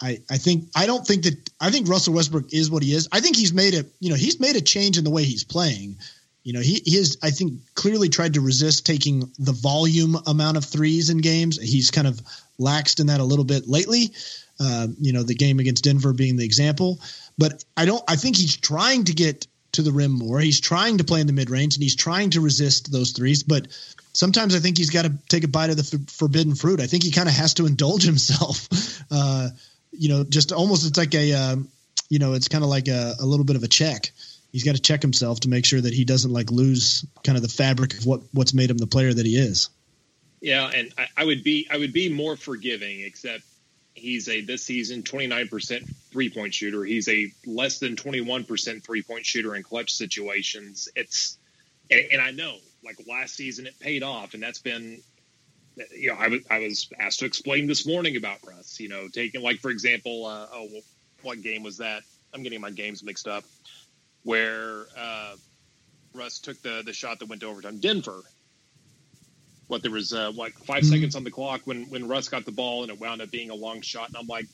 I 0.00 0.20
I 0.30 0.38
think 0.38 0.70
I 0.74 0.86
don't 0.86 1.06
think 1.06 1.24
that 1.24 1.50
I 1.60 1.70
think 1.70 1.88
Russell 1.88 2.14
Westbrook 2.14 2.52
is 2.52 2.70
what 2.70 2.82
he 2.82 2.94
is. 2.94 3.08
I 3.12 3.20
think 3.20 3.36
he's 3.36 3.52
made 3.52 3.74
a 3.74 3.84
you 4.00 4.10
know 4.10 4.16
he's 4.16 4.40
made 4.40 4.56
a 4.56 4.60
change 4.60 4.98
in 4.98 5.04
the 5.04 5.10
way 5.10 5.24
he's 5.24 5.44
playing. 5.44 5.96
You 6.44 6.52
know, 6.52 6.60
he, 6.60 6.82
he 6.84 6.98
has, 6.98 7.16
I 7.22 7.30
think, 7.30 7.54
clearly 7.74 8.10
tried 8.10 8.34
to 8.34 8.42
resist 8.42 8.84
taking 8.84 9.32
the 9.38 9.52
volume 9.52 10.14
amount 10.26 10.58
of 10.58 10.64
threes 10.66 11.08
in 11.08 11.18
games. 11.18 11.58
He's 11.58 11.90
kind 11.90 12.06
of 12.06 12.20
laxed 12.60 13.00
in 13.00 13.06
that 13.06 13.20
a 13.20 13.24
little 13.24 13.46
bit 13.46 13.66
lately. 13.66 14.12
Uh, 14.60 14.88
you 15.00 15.14
know, 15.14 15.22
the 15.22 15.34
game 15.34 15.58
against 15.58 15.84
Denver 15.84 16.12
being 16.12 16.36
the 16.36 16.44
example. 16.44 17.00
But 17.38 17.64
I 17.78 17.86
don't, 17.86 18.04
I 18.06 18.16
think 18.16 18.36
he's 18.36 18.58
trying 18.58 19.04
to 19.04 19.14
get 19.14 19.46
to 19.72 19.82
the 19.82 19.90
rim 19.90 20.12
more. 20.12 20.38
He's 20.38 20.60
trying 20.60 20.98
to 20.98 21.04
play 21.04 21.20
in 21.20 21.26
the 21.26 21.32
mid 21.32 21.48
range 21.48 21.76
and 21.76 21.82
he's 21.82 21.96
trying 21.96 22.30
to 22.30 22.42
resist 22.42 22.92
those 22.92 23.12
threes. 23.12 23.42
But 23.42 23.68
sometimes 24.12 24.54
I 24.54 24.60
think 24.60 24.76
he's 24.76 24.90
got 24.90 25.06
to 25.06 25.14
take 25.30 25.44
a 25.44 25.48
bite 25.48 25.70
of 25.70 25.76
the 25.76 25.98
f- 25.98 26.10
forbidden 26.10 26.54
fruit. 26.54 26.78
I 26.78 26.86
think 26.86 27.04
he 27.04 27.10
kind 27.10 27.28
of 27.28 27.34
has 27.34 27.54
to 27.54 27.66
indulge 27.66 28.04
himself. 28.04 28.68
Uh, 29.10 29.50
you 29.98 30.08
know, 30.08 30.24
just 30.24 30.52
almost 30.52 30.86
it's 30.86 30.98
like 30.98 31.14
a, 31.14 31.32
um, 31.32 31.68
you 32.08 32.18
know, 32.18 32.34
it's 32.34 32.48
kind 32.48 32.64
of 32.64 32.70
like 32.70 32.88
a, 32.88 33.14
a 33.20 33.26
little 33.26 33.44
bit 33.44 33.56
of 33.56 33.62
a 33.62 33.68
check. 33.68 34.10
He's 34.52 34.64
got 34.64 34.76
to 34.76 34.82
check 34.82 35.02
himself 35.02 35.40
to 35.40 35.48
make 35.48 35.64
sure 35.64 35.80
that 35.80 35.92
he 35.92 36.04
doesn't 36.04 36.32
like 36.32 36.50
lose 36.50 37.04
kind 37.24 37.36
of 37.36 37.42
the 37.42 37.48
fabric 37.48 37.94
of 37.98 38.06
what 38.06 38.20
what's 38.32 38.54
made 38.54 38.70
him 38.70 38.78
the 38.78 38.86
player 38.86 39.12
that 39.12 39.26
he 39.26 39.36
is. 39.36 39.68
Yeah, 40.40 40.70
and 40.72 40.92
I, 40.98 41.06
I 41.16 41.24
would 41.24 41.42
be 41.42 41.66
I 41.70 41.78
would 41.78 41.92
be 41.92 42.12
more 42.12 42.36
forgiving, 42.36 43.00
except 43.00 43.42
he's 43.94 44.28
a 44.28 44.42
this 44.42 44.62
season 44.62 45.02
twenty 45.02 45.26
nine 45.26 45.48
percent 45.48 45.88
three 46.12 46.30
point 46.30 46.54
shooter. 46.54 46.84
He's 46.84 47.08
a 47.08 47.32
less 47.46 47.78
than 47.78 47.96
twenty 47.96 48.20
one 48.20 48.44
percent 48.44 48.84
three 48.84 49.02
point 49.02 49.26
shooter 49.26 49.56
in 49.56 49.62
clutch 49.62 49.92
situations. 49.92 50.88
It's 50.94 51.38
and, 51.90 52.04
and 52.12 52.20
I 52.22 52.30
know 52.30 52.58
like 52.84 52.98
last 53.08 53.34
season 53.34 53.66
it 53.66 53.78
paid 53.80 54.02
off, 54.02 54.34
and 54.34 54.42
that's 54.42 54.60
been 54.60 55.00
you 55.96 56.08
know 56.08 56.16
I 56.18 56.28
was 56.28 56.40
I 56.50 56.58
was 56.60 56.88
asked 56.98 57.20
to 57.20 57.26
explain 57.26 57.66
this 57.66 57.86
morning 57.86 58.16
about 58.16 58.38
Russ. 58.46 58.78
You 58.80 58.88
know, 58.88 59.08
taking 59.08 59.42
like 59.42 59.60
for 59.60 59.70
example, 59.70 60.26
uh, 60.26 60.46
oh 60.52 60.68
what 61.22 61.42
game 61.42 61.62
was 61.62 61.78
that? 61.78 62.02
I'm 62.32 62.42
getting 62.42 62.60
my 62.60 62.70
games 62.70 63.02
mixed 63.02 63.26
up. 63.28 63.44
Where 64.24 64.86
uh, 64.96 65.36
Russ 66.14 66.40
took 66.40 66.60
the 66.62 66.82
the 66.84 66.92
shot 66.92 67.18
that 67.20 67.28
went 67.28 67.42
to 67.42 67.48
overtime. 67.48 67.80
Denver 67.80 68.22
what 69.68 69.82
there 69.82 69.90
was 69.90 70.12
uh, 70.12 70.30
like 70.32 70.54
5 70.58 70.82
Mhm. 70.82 70.90
seconds 70.90 71.16
on 71.16 71.24
the 71.24 71.30
clock 71.30 71.62
when 71.64 71.88
when 71.90 72.06
Russ 72.06 72.28
got 72.28 72.44
the 72.44 72.52
ball 72.52 72.82
and 72.82 72.92
it 72.92 73.00
wound 73.00 73.22
up 73.22 73.30
being 73.30 73.50
a 73.50 73.54
long 73.54 73.80
shot 73.80 74.08
and 74.08 74.16
I'm 74.16 74.26
like 74.26 74.46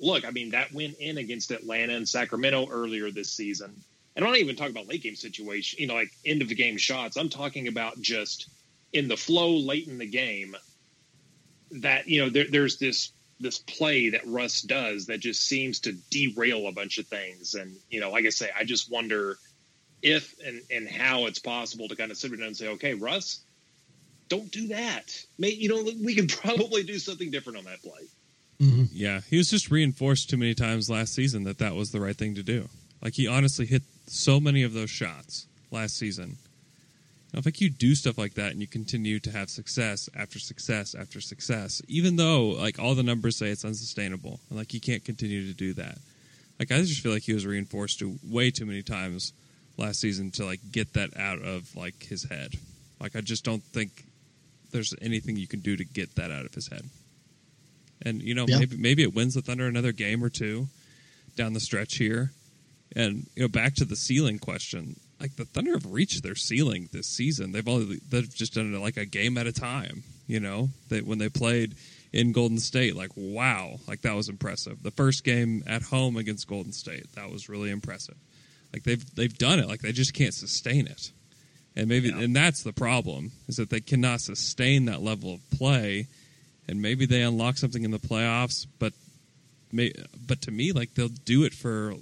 look 0.00 0.24
I 0.24 0.30
mean 0.30 0.50
that 0.50 0.72
went 0.72 0.96
in 0.98 1.18
against 1.18 1.50
Atlanta 1.50 1.94
and 1.96 2.08
Sacramento 2.08 2.68
earlier 2.70 3.10
this 3.10 3.32
season 3.32 3.74
and 4.16 4.24
I'm 4.24 4.30
not 4.30 4.38
even 4.38 4.56
talking 4.56 4.72
about 4.72 4.88
late 4.88 5.02
game 5.02 5.16
situation 5.16 5.80
you 5.80 5.86
know 5.86 5.94
like 5.94 6.10
end 6.24 6.42
of 6.42 6.48
the 6.48 6.54
game 6.54 6.76
shots 6.76 7.16
I'm 7.16 7.28
talking 7.30 7.68
about 7.68 8.00
just 8.00 8.48
in 8.92 9.08
the 9.08 9.16
flow 9.16 9.56
late 9.56 9.88
in 9.88 9.98
the 9.98 10.06
game 10.06 10.56
that 11.70 12.08
you 12.08 12.20
know 12.20 12.30
there, 12.30 12.46
there's 12.50 12.78
this 12.78 13.12
this 13.40 13.58
play 13.58 14.10
that 14.10 14.26
Russ 14.26 14.62
does 14.62 15.06
that 15.06 15.20
just 15.20 15.46
seems 15.46 15.80
to 15.80 15.92
derail 16.10 16.66
a 16.66 16.72
bunch 16.72 16.98
of 16.98 17.06
things 17.06 17.54
and 17.54 17.76
you 17.90 18.00
know 18.00 18.10
like 18.10 18.24
I 18.24 18.30
say 18.30 18.50
I 18.56 18.64
just 18.64 18.90
wonder 18.90 19.36
if 20.02 20.34
and 20.44 20.62
and 20.70 20.88
how 20.88 21.26
it's 21.26 21.38
possible 21.38 21.88
to 21.88 21.96
kind 21.96 22.10
of 22.10 22.16
sit 22.16 22.30
down 22.30 22.42
and 22.42 22.56
say 22.56 22.68
okay 22.68 22.94
Russ 22.94 23.40
don't 24.28 24.50
do 24.50 24.68
that. 24.68 25.24
May, 25.38 25.50
you 25.50 25.68
know, 25.68 25.90
we 26.04 26.14
could 26.14 26.28
probably 26.42 26.82
do 26.82 26.98
something 26.98 27.30
different 27.30 27.58
on 27.58 27.64
that 27.64 27.82
play. 27.82 28.06
Mm-hmm. 28.60 28.84
Yeah, 28.92 29.20
he 29.28 29.36
was 29.36 29.50
just 29.50 29.70
reinforced 29.70 30.30
too 30.30 30.36
many 30.36 30.54
times 30.54 30.90
last 30.90 31.14
season 31.14 31.44
that 31.44 31.58
that 31.58 31.74
was 31.74 31.90
the 31.90 32.00
right 32.00 32.16
thing 32.16 32.34
to 32.34 32.42
do. 32.42 32.68
Like 33.02 33.14
he 33.14 33.26
honestly 33.26 33.66
hit 33.66 33.82
so 34.06 34.40
many 34.40 34.62
of 34.64 34.72
those 34.72 34.90
shots 34.90 35.46
last 35.70 35.96
season. 35.96 36.36
You 37.32 37.36
know, 37.36 37.38
if 37.40 37.44
like 37.44 37.60
you 37.60 37.68
do 37.68 37.94
stuff 37.94 38.16
like 38.16 38.34
that 38.34 38.52
and 38.52 38.60
you 38.60 38.66
continue 38.66 39.18
to 39.20 39.30
have 39.30 39.50
success 39.50 40.08
after 40.16 40.38
success 40.38 40.94
after 40.94 41.20
success, 41.20 41.82
even 41.86 42.16
though 42.16 42.48
like 42.48 42.78
all 42.78 42.94
the 42.94 43.02
numbers 43.02 43.36
say 43.36 43.48
it's 43.50 43.64
unsustainable, 43.64 44.40
and 44.48 44.58
like 44.58 44.72
he 44.72 44.80
can't 44.80 45.04
continue 45.04 45.46
to 45.46 45.52
do 45.54 45.74
that. 45.74 45.98
Like 46.58 46.72
I 46.72 46.78
just 46.78 47.02
feel 47.02 47.12
like 47.12 47.22
he 47.24 47.34
was 47.34 47.44
reinforced 47.46 47.98
to 47.98 48.18
way 48.24 48.50
too 48.50 48.64
many 48.66 48.82
times 48.82 49.32
last 49.76 50.00
season 50.00 50.30
to 50.32 50.44
like 50.44 50.60
get 50.72 50.94
that 50.94 51.16
out 51.18 51.40
of 51.42 51.74
like 51.76 52.02
his 52.02 52.24
head. 52.24 52.54
Like 53.00 53.14
I 53.14 53.20
just 53.20 53.44
don't 53.44 53.62
think 53.62 54.04
there's 54.72 54.94
anything 55.02 55.36
you 55.36 55.46
can 55.46 55.60
do 55.60 55.76
to 55.76 55.84
get 55.84 56.14
that 56.16 56.30
out 56.30 56.46
of 56.46 56.54
his 56.54 56.68
head. 56.68 56.82
And 58.02 58.22
you 58.22 58.34
know, 58.34 58.46
Yeah. 58.48 58.58
maybe 58.60 58.76
maybe 58.78 59.02
it 59.02 59.14
wins 59.14 59.34
the 59.34 59.42
Thunder 59.42 59.66
another 59.66 59.92
game 59.92 60.24
or 60.24 60.30
two 60.30 60.68
down 61.36 61.52
the 61.52 61.60
stretch 61.60 61.96
here. 61.96 62.32
And 62.96 63.26
you 63.36 63.42
know, 63.42 63.48
back 63.48 63.74
to 63.76 63.84
the 63.84 63.96
ceiling 63.96 64.38
question. 64.38 64.96
Like 65.20 65.36
the 65.36 65.44
Thunder 65.44 65.72
have 65.72 65.86
reached 65.86 66.22
their 66.22 66.36
ceiling 66.36 66.88
this 66.92 67.08
season. 67.08 67.52
They've 67.52 67.66
only 67.66 68.00
they've 68.08 68.32
just 68.32 68.54
done 68.54 68.72
it 68.72 68.78
like 68.78 68.96
a 68.96 69.04
game 69.04 69.36
at 69.36 69.46
a 69.46 69.52
time. 69.52 70.04
You 70.26 70.40
know, 70.40 70.70
that 70.90 71.06
when 71.06 71.18
they 71.18 71.28
played 71.28 71.74
in 72.12 72.32
Golden 72.32 72.58
State, 72.58 72.94
like 72.96 73.10
wow, 73.16 73.78
like 73.86 74.02
that 74.02 74.14
was 74.14 74.28
impressive. 74.28 74.82
The 74.82 74.90
first 74.90 75.24
game 75.24 75.64
at 75.66 75.82
home 75.82 76.16
against 76.16 76.46
Golden 76.46 76.72
State, 76.72 77.06
that 77.14 77.30
was 77.30 77.48
really 77.48 77.70
impressive. 77.70 78.16
Like 78.72 78.84
they've 78.84 79.14
they've 79.14 79.36
done 79.36 79.58
it. 79.58 79.68
Like 79.68 79.80
they 79.80 79.92
just 79.92 80.14
can't 80.14 80.34
sustain 80.34 80.86
it. 80.86 81.12
And 81.74 81.88
maybe 81.88 82.10
and 82.10 82.34
that's 82.34 82.62
the 82.62 82.72
problem 82.72 83.32
is 83.48 83.56
that 83.56 83.70
they 83.70 83.80
cannot 83.80 84.20
sustain 84.20 84.86
that 84.86 85.02
level 85.02 85.34
of 85.34 85.50
play. 85.50 86.06
And 86.68 86.82
maybe 86.82 87.06
they 87.06 87.22
unlock 87.22 87.56
something 87.56 87.82
in 87.82 87.92
the 87.92 87.98
playoffs, 87.98 88.66
but 88.78 88.92
may, 89.72 89.92
but 90.26 90.42
to 90.42 90.50
me, 90.50 90.72
like 90.72 90.94
they'll 90.94 91.08
do 91.08 91.44
it 91.44 91.54
for 91.54 91.94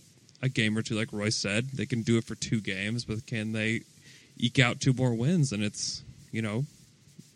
a 0.42 0.48
game 0.48 0.76
or 0.76 0.82
two, 0.82 0.94
like 0.94 1.12
Roy 1.12 1.30
said. 1.30 1.70
They 1.70 1.86
can 1.86 2.02
do 2.02 2.18
it 2.18 2.24
for 2.24 2.34
two 2.34 2.60
games, 2.60 3.04
but 3.04 3.26
can 3.26 3.52
they 3.52 3.82
eke 4.36 4.58
out 4.58 4.80
two 4.80 4.92
more 4.92 5.14
wins, 5.14 5.52
and 5.52 5.62
it's 5.62 6.02
you 6.32 6.42
know 6.42 6.64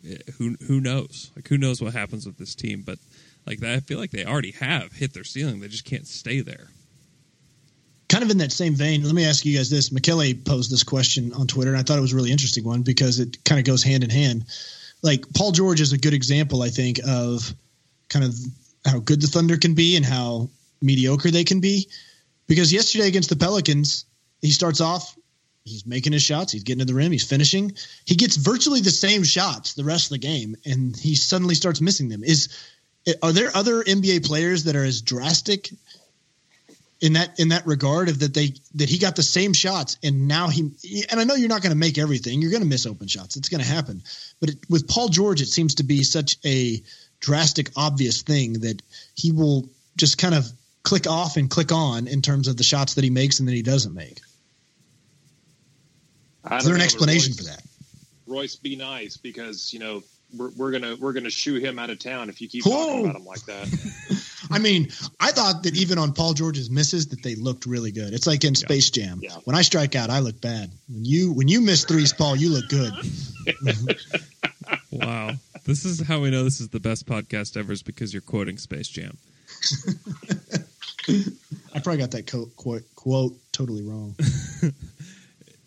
eh, 0.07 0.17
who 0.37 0.55
who 0.67 0.79
knows 0.79 1.31
like 1.35 1.47
who 1.47 1.57
knows 1.57 1.81
what 1.81 1.93
happens 1.93 2.25
with 2.25 2.37
this 2.37 2.55
team, 2.55 2.83
but 2.85 2.99
like 3.45 3.59
that, 3.59 3.75
I 3.75 3.79
feel 3.79 3.97
like 3.97 4.11
they 4.11 4.25
already 4.25 4.51
have 4.51 4.93
hit 4.93 5.13
their 5.13 5.23
ceiling. 5.23 5.59
They 5.59 5.67
just 5.67 5.85
can't 5.85 6.07
stay 6.07 6.41
there. 6.41 6.67
kind 8.07 8.23
of 8.23 8.29
in 8.29 8.37
that 8.37 8.51
same 8.51 8.75
vein, 8.75 9.03
let 9.03 9.15
me 9.15 9.25
ask 9.25 9.45
you 9.45 9.57
guys 9.57 9.69
this. 9.69 9.91
Michele 9.91 10.33
posed 10.45 10.71
this 10.71 10.83
question 10.83 11.33
on 11.33 11.47
Twitter, 11.47 11.71
and 11.71 11.79
I 11.79 11.83
thought 11.83 11.97
it 11.97 12.01
was 12.01 12.13
a 12.13 12.15
really 12.15 12.31
interesting 12.31 12.63
one 12.63 12.83
because 12.83 13.19
it 13.19 13.43
kind 13.43 13.59
of 13.59 13.65
goes 13.65 13.83
hand 13.83 14.03
in 14.03 14.09
hand. 14.09 14.45
Like 15.01 15.25
Paul 15.33 15.51
George 15.51 15.81
is 15.81 15.93
a 15.93 15.97
good 15.97 16.13
example, 16.13 16.61
I 16.61 16.69
think, 16.69 16.99
of 17.07 17.51
kind 18.09 18.25
of 18.25 18.35
how 18.85 18.99
good 18.99 19.21
the 19.21 19.27
Thunder 19.27 19.57
can 19.57 19.73
be 19.73 19.95
and 19.95 20.05
how 20.05 20.49
mediocre 20.81 21.31
they 21.31 21.43
can 21.43 21.61
be. 21.61 21.87
Because 22.51 22.73
yesterday 22.73 23.07
against 23.07 23.29
the 23.29 23.37
Pelicans, 23.37 24.03
he 24.41 24.51
starts 24.51 24.81
off, 24.81 25.15
he's 25.63 25.85
making 25.85 26.11
his 26.11 26.21
shots, 26.21 26.51
he's 26.51 26.65
getting 26.65 26.79
to 26.79 26.85
the 26.85 26.93
rim, 26.93 27.13
he's 27.13 27.23
finishing. 27.23 27.71
He 28.03 28.15
gets 28.15 28.35
virtually 28.35 28.81
the 28.81 28.91
same 28.91 29.23
shots 29.23 29.73
the 29.73 29.85
rest 29.85 30.07
of 30.07 30.09
the 30.09 30.17
game, 30.17 30.57
and 30.65 30.93
he 30.93 31.15
suddenly 31.15 31.55
starts 31.55 31.79
missing 31.79 32.09
them. 32.09 32.25
Is 32.25 32.49
are 33.23 33.31
there 33.31 33.55
other 33.55 33.81
NBA 33.81 34.25
players 34.25 34.65
that 34.65 34.75
are 34.75 34.83
as 34.83 35.01
drastic 35.01 35.69
in 36.99 37.13
that 37.13 37.39
in 37.39 37.47
that 37.47 37.65
regard 37.65 38.09
of 38.09 38.19
that 38.19 38.33
they 38.33 38.53
that 38.75 38.89
he 38.89 38.97
got 38.97 39.15
the 39.15 39.23
same 39.23 39.53
shots 39.53 39.97
and 40.03 40.27
now 40.27 40.49
he 40.49 40.73
and 41.09 41.21
I 41.21 41.23
know 41.23 41.35
you're 41.35 41.47
not 41.47 41.61
going 41.61 41.71
to 41.71 41.77
make 41.77 41.97
everything 41.97 42.41
you're 42.41 42.51
going 42.51 42.63
to 42.63 42.69
miss 42.69 42.85
open 42.85 43.07
shots 43.07 43.37
it's 43.37 43.47
going 43.47 43.63
to 43.63 43.67
happen 43.67 44.03
but 44.41 44.49
it, 44.49 44.69
with 44.69 44.89
Paul 44.89 45.07
George 45.07 45.41
it 45.41 45.47
seems 45.47 45.75
to 45.75 45.83
be 45.83 46.03
such 46.03 46.35
a 46.45 46.83
drastic 47.21 47.71
obvious 47.77 48.21
thing 48.23 48.59
that 48.59 48.81
he 49.15 49.31
will 49.31 49.69
just 49.95 50.17
kind 50.17 50.35
of 50.35 50.51
click 50.83 51.07
off 51.07 51.37
and 51.37 51.49
click 51.49 51.71
on 51.71 52.07
in 52.07 52.21
terms 52.21 52.47
of 52.47 52.57
the 52.57 52.63
shots 52.63 52.95
that 52.95 53.03
he 53.03 53.09
makes 53.09 53.39
and 53.39 53.47
that 53.47 53.53
he 53.53 53.61
doesn't 53.61 53.93
make 53.93 54.19
is 56.53 56.65
there 56.65 56.73
an 56.73 56.79
know, 56.79 56.83
explanation 56.83 57.31
Royce, 57.31 57.37
for 57.37 57.43
that 57.43 57.63
Royce, 58.27 58.55
be 58.55 58.75
nice 58.75 59.17
because 59.17 59.71
you 59.73 59.79
know 59.79 60.01
we're, 60.35 60.49
we're 60.57 60.71
gonna 60.71 60.95
we're 60.99 61.13
gonna 61.13 61.29
shoo 61.29 61.55
him 61.55 61.77
out 61.77 61.89
of 61.89 61.99
town 61.99 62.29
if 62.29 62.41
you 62.41 62.47
keep 62.47 62.65
Whoa. 62.65 62.87
talking 62.87 63.03
about 63.05 63.15
him 63.17 63.25
like 63.25 63.45
that. 63.45 64.27
I 64.51 64.59
mean 64.59 64.89
I 65.19 65.31
thought 65.31 65.63
that 65.63 65.75
even 65.77 65.97
on 65.97 66.13
Paul 66.13 66.33
George's 66.33 66.69
misses 66.69 67.07
that 67.09 67.21
they 67.21 67.35
looked 67.35 67.65
really 67.65 67.91
good 67.91 68.13
it's 68.13 68.25
like 68.27 68.43
in 68.43 68.55
Space 68.55 68.89
Jam 68.89 69.19
Yeah. 69.21 69.35
when 69.43 69.55
I 69.55 69.61
strike 69.61 69.95
out 69.95 70.09
I 70.09 70.19
look 70.19 70.41
bad 70.41 70.71
when 70.89 71.05
you 71.05 71.31
when 71.33 71.47
you 71.47 71.61
miss 71.61 71.85
threes 71.85 72.11
Paul 72.13 72.35
you 72.35 72.49
look 72.49 72.67
good 72.69 72.93
Wow, 74.91 75.31
this 75.65 75.85
is 75.85 76.01
how 76.01 76.19
we 76.19 76.31
know 76.31 76.43
this 76.43 76.59
is 76.59 76.69
the 76.69 76.79
best 76.79 77.05
podcast 77.07 77.57
ever 77.57 77.71
is 77.71 77.81
because 77.81 78.13
you're 78.13 78.21
quoting 78.21 78.57
Space 78.57 78.87
Jam. 78.87 79.17
I 81.09 81.79
probably 81.79 81.97
got 81.97 82.11
that 82.11 82.29
quote, 82.29 82.55
quote, 82.55 82.83
quote 82.95 83.33
totally 83.51 83.83
wrong. 83.83 84.15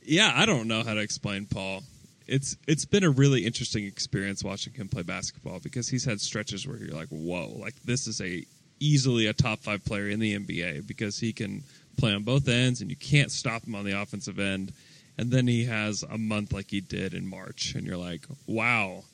Yeah, 0.05 0.33
I 0.35 0.45
don't 0.47 0.69
know 0.69 0.83
how 0.83 0.95
to 0.95 1.01
explain 1.01 1.47
Paul. 1.47 1.83
It's 2.27 2.57
it's 2.67 2.85
been 2.85 3.05
a 3.05 3.11
really 3.11 3.45
interesting 3.45 3.85
experience 3.85 4.45
watching 4.45 4.73
him 4.75 4.89
play 4.89 5.03
basketball 5.03 5.61
because 5.61 5.89
he's 5.89 6.05
had 6.05 6.21
stretches 6.21 6.67
where 6.67 6.77
you're 6.77 6.95
like, 6.95 7.09
whoa, 7.09 7.49
like 7.59 7.75
this 7.85 8.07
is 8.07 8.21
a 8.21 8.45
easily 8.81 9.27
a 9.27 9.33
top 9.33 9.61
five 9.61 9.85
player 9.85 10.09
in 10.09 10.21
the 10.21 10.39
NBA 10.39 10.87
because 10.87 11.19
he 11.19 11.33
can 11.33 11.63
play 11.97 12.13
on 12.13 12.23
both 12.23 12.49
ends 12.49 12.81
and 12.81 12.91
you 12.91 12.97
can't 12.97 13.31
stop 13.31 13.67
him 13.67 13.75
on 13.75 13.85
the 13.85 13.99
offensive 13.99 14.39
end. 14.39 14.73
And 15.17 15.31
then 15.31 15.47
he 15.47 15.65
has 15.67 16.03
a 16.03 16.19
month 16.19 16.53
like 16.53 16.71
he 16.71 16.81
did 16.81 17.15
in 17.15 17.27
March, 17.27 17.75
and 17.77 17.87
you're 17.87 17.97
like, 17.97 18.27
wow, 18.49 19.05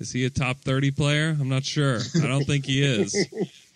is 0.00 0.10
he 0.10 0.24
a 0.24 0.30
top 0.30 0.58
thirty 0.60 0.90
player? 0.90 1.36
I'm 1.38 1.48
not 1.48 1.64
sure. 1.64 2.00
I 2.22 2.26
don't 2.26 2.44
think 2.44 2.64
he 2.66 2.82
is 2.82 3.14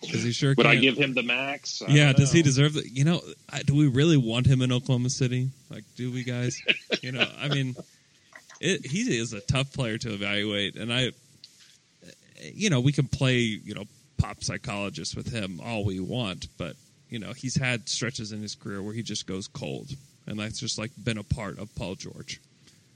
because 0.01 0.23
he 0.23 0.31
sure. 0.31 0.53
Would 0.57 0.65
I 0.65 0.71
can't- 0.71 0.81
give 0.81 0.97
him 0.97 1.13
the 1.13 1.23
max? 1.23 1.81
I 1.81 1.91
yeah, 1.91 2.11
does 2.13 2.31
he 2.31 2.41
deserve 2.41 2.73
that? 2.73 2.87
You 2.87 3.05
know, 3.05 3.21
I- 3.49 3.61
do 3.61 3.75
we 3.75 3.87
really 3.87 4.17
want 4.17 4.47
him 4.47 4.61
in 4.61 4.71
Oklahoma 4.71 5.09
City? 5.11 5.49
Like, 5.69 5.83
do 5.95 6.11
we 6.11 6.23
guys? 6.23 6.59
you 7.01 7.11
know, 7.11 7.25
I 7.39 7.47
mean, 7.47 7.75
it, 8.59 8.85
he 8.85 9.17
is 9.17 9.33
a 9.33 9.41
tough 9.41 9.71
player 9.71 9.97
to 9.99 10.13
evaluate, 10.13 10.75
and 10.75 10.91
I, 10.91 11.11
you 12.53 12.69
know, 12.69 12.79
we 12.79 12.91
can 12.91 13.07
play 13.07 13.37
you 13.37 13.75
know 13.75 13.85
pop 14.17 14.43
psychologist 14.43 15.15
with 15.15 15.31
him 15.31 15.59
all 15.63 15.85
we 15.85 15.99
want, 15.99 16.47
but 16.57 16.75
you 17.09 17.19
know, 17.19 17.33
he's 17.33 17.55
had 17.55 17.87
stretches 17.87 18.31
in 18.31 18.41
his 18.41 18.55
career 18.55 18.81
where 18.81 18.93
he 18.93 19.03
just 19.03 19.27
goes 19.27 19.47
cold, 19.47 19.91
and 20.25 20.39
that's 20.39 20.59
just 20.59 20.79
like 20.79 20.91
been 21.03 21.19
a 21.19 21.23
part 21.23 21.59
of 21.59 21.73
Paul 21.75 21.95
George. 21.95 22.41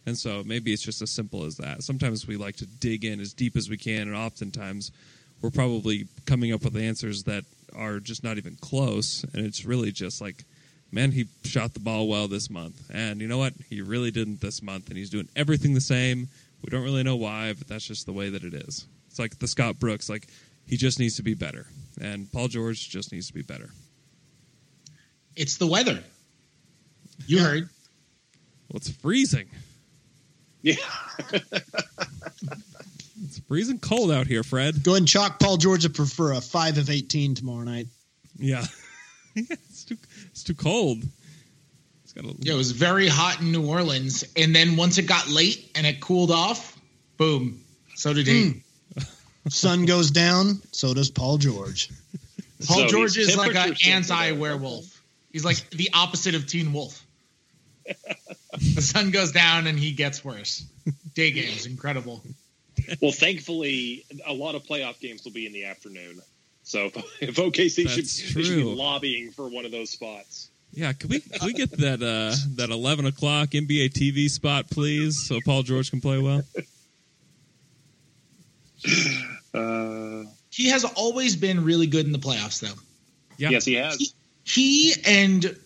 And 0.06 0.18
so 0.18 0.44
maybe 0.46 0.74
it's 0.74 0.82
just 0.82 1.02
as 1.02 1.12
simple 1.12 1.46
as 1.46 1.58
that. 1.58 1.84
Sometimes 1.84 2.28
we 2.28 2.38
like 2.38 2.56
to 2.58 2.66
dig 2.66 3.06
in 3.06 3.20
as 3.20 3.34
deep 3.34 3.56
as 3.56 3.70
we 3.70 3.78
can, 3.78 4.08
and 4.08 4.16
oftentimes 4.16 4.92
we're 5.42 5.52
probably 5.52 6.08
coming 6.26 6.52
up 6.54 6.64
with 6.64 6.76
answers 6.76 7.24
that 7.24 7.44
are 7.76 8.00
just 8.00 8.24
not 8.24 8.38
even 8.38 8.56
close. 8.56 9.24
And 9.34 9.46
it's 9.46 9.66
really 9.66 9.92
just 9.92 10.22
like, 10.22 10.44
man, 10.92 11.12
he 11.12 11.28
shot 11.44 11.74
the 11.74 11.80
ball 11.80 12.08
well 12.08 12.28
this 12.28 12.50
month. 12.50 12.90
And 12.92 13.22
you 13.22 13.28
know 13.28 13.38
what? 13.38 13.54
He 13.70 13.82
really 13.82 14.12
didn't 14.12 14.42
this 14.42 14.62
month. 14.62 14.90
And 14.90 14.98
he's 14.98 15.10
doing 15.10 15.30
everything 15.36 15.74
the 15.76 15.82
same. 15.82 16.28
We 16.64 16.70
don't 16.70 16.84
really 16.84 17.04
know 17.04 17.16
why, 17.16 17.54
but 17.54 17.68
that's 17.68 17.86
just 17.86 18.06
the 18.06 18.14
way 18.14 18.30
that 18.32 18.44
it 18.44 18.54
is. 18.54 18.86
It's 19.10 19.20
like 19.20 19.40
the 19.40 19.48
Scott 19.48 19.80
Brooks, 19.80 20.10
like, 20.10 20.28
he 20.66 20.78
just 20.78 21.00
needs 21.00 21.16
to 21.16 21.24
be 21.24 21.34
better. 21.34 21.68
And 22.02 22.32
Paul 22.32 22.48
George 22.48 22.90
just 22.90 23.12
needs 23.12 23.28
to 23.28 23.34
be 23.34 23.42
better. 23.42 23.70
It's 25.36 25.58
the 25.58 25.68
weather. 25.68 26.04
You 27.26 27.38
Yeah. 27.38 27.44
heard. 27.44 27.70
Well, 28.70 28.78
it's 28.78 28.90
freezing. 28.90 29.50
Yeah. 30.62 30.76
It's 33.30 33.40
freezing 33.40 33.80
cold 33.80 34.12
out 34.12 34.28
here, 34.28 34.44
Fred. 34.44 34.82
Go 34.82 34.92
ahead 34.92 35.02
and 35.02 35.08
chalk 35.08 35.40
Paul 35.40 35.58
George 35.58 35.86
up 35.86 35.96
for, 35.96 36.06
for 36.06 36.32
a 36.32 36.42
five 36.42 36.78
of 36.78 36.90
eighteen 36.90 37.36
tomorrow 37.36 37.64
night. 37.64 37.88
Yeah. 38.38 38.66
yeah 39.36 39.44
it's, 39.50 39.84
too, 39.84 39.98
it's 40.32 40.44
too 40.44 40.56
cold. 40.56 41.04
It's 42.04 42.14
got 42.14 42.26
a, 42.26 42.34
Yeah, 42.40 42.54
it 42.54 42.58
was 42.58 42.72
very 42.72 43.08
hot 43.08 43.42
in 43.42 43.52
New 43.52 43.68
Orleans, 43.68 44.24
and 44.36 44.56
then 44.56 44.78
once 44.78 44.98
it 44.98 45.04
got 45.04 45.28
late 45.28 45.70
and 45.76 45.86
it 45.86 46.00
cooled 46.00 46.32
off, 46.32 46.76
boom. 47.18 47.62
So 47.96 48.14
did 48.14 48.26
he. 48.26 48.50
Hmm. 48.50 49.00
Sun 49.50 49.86
goes 49.86 50.12
down, 50.12 50.62
so 50.72 50.94
does 50.94 51.10
Paul 51.10 51.38
George. 51.38 51.90
Paul 52.66 52.80
So 52.80 52.88
George 52.88 53.18
is 53.18 53.36
like 53.38 53.56
an 53.56 53.76
anti-werewolf. 53.86 55.04
He's 55.32 55.46
like 55.46 55.70
the 55.70 55.90
opposite 55.94 56.36
of 56.36 56.48
Teen 56.48 56.74
Wolf. 56.74 57.06
The 58.54 58.82
sun 58.82 59.12
goes 59.12 59.32
down 59.32 59.68
and 59.68 59.78
he 59.78 59.92
gets 59.92 60.24
worse. 60.24 60.66
Day 61.16 61.32
games, 61.32 61.66
incredible. 61.66 62.22
Well, 63.02 63.12
thankfully, 63.12 64.06
a 64.26 64.34
lot 64.34 64.56
of 64.56 64.64
playoff 64.64 65.00
games 65.00 65.24
will 65.24 65.32
be 65.32 65.46
in 65.46 65.54
the 65.54 65.66
afternoon. 65.66 66.22
So 66.64 66.86
if, 66.86 66.96
if 67.22 67.36
OKC 67.36 67.90
should, 67.90 68.08
should 68.08 68.36
be 68.36 68.64
lobbying 68.64 69.32
for 69.32 69.50
one 69.50 69.66
of 69.66 69.72
those 69.72 69.90
spots. 69.90 70.50
yeah, 70.72 70.94
can 70.94 71.10
we 71.10 71.20
can 71.20 71.46
we 71.46 71.54
get 71.54 71.72
that 71.72 72.02
uh, 72.02 72.36
that 72.56 72.70
eleven 72.70 73.06
o'clock 73.06 73.50
NBA 73.50 73.92
TV 73.92 74.30
spot, 74.30 74.70
please, 74.70 75.28
so 75.28 75.40
Paul 75.44 75.64
George 75.64 75.90
can 75.90 76.02
play 76.02 76.20
well? 76.20 76.44
Uh, 79.54 80.24
He 80.52 80.70
has 80.70 80.84
always 80.84 81.36
been 81.36 81.64
really 81.64 81.88
good 81.88 82.06
in 82.06 82.12
the 82.12 82.20
playoffs, 82.20 82.60
though. 82.60 82.80
Yeah. 83.38 83.52
Yes, 83.52 83.66
he 83.66 83.76
has. 83.76 83.96
He, 83.98 84.12
he 84.44 84.94
and 85.06 85.58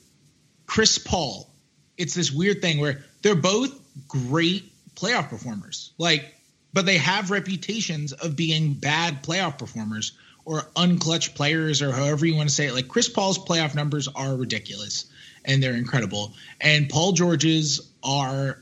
Chris 0.67 0.97
Paul, 0.99 1.49
it's 1.97 2.13
this 2.13 2.31
weird 2.31 2.61
thing 2.61 2.79
where 2.79 3.03
they're 3.21 3.35
both 3.35 3.79
great 4.07 4.71
playoff 4.95 5.29
performers. 5.29 5.91
Like, 5.97 6.33
but 6.73 6.85
they 6.85 6.97
have 6.97 7.31
reputations 7.31 8.13
of 8.13 8.35
being 8.35 8.73
bad 8.73 9.23
playoff 9.23 9.57
performers 9.57 10.13
or 10.45 10.61
unclutch 10.75 11.35
players 11.35 11.81
or 11.81 11.91
however 11.91 12.25
you 12.25 12.35
want 12.35 12.49
to 12.49 12.55
say 12.55 12.67
it. 12.67 12.73
Like 12.73 12.87
Chris 12.87 13.09
Paul's 13.09 13.37
playoff 13.37 13.75
numbers 13.75 14.07
are 14.07 14.35
ridiculous 14.35 15.05
and 15.45 15.61
they're 15.61 15.75
incredible. 15.75 16.33
And 16.59 16.89
Paul 16.89 17.13
George's 17.13 17.91
are 18.03 18.59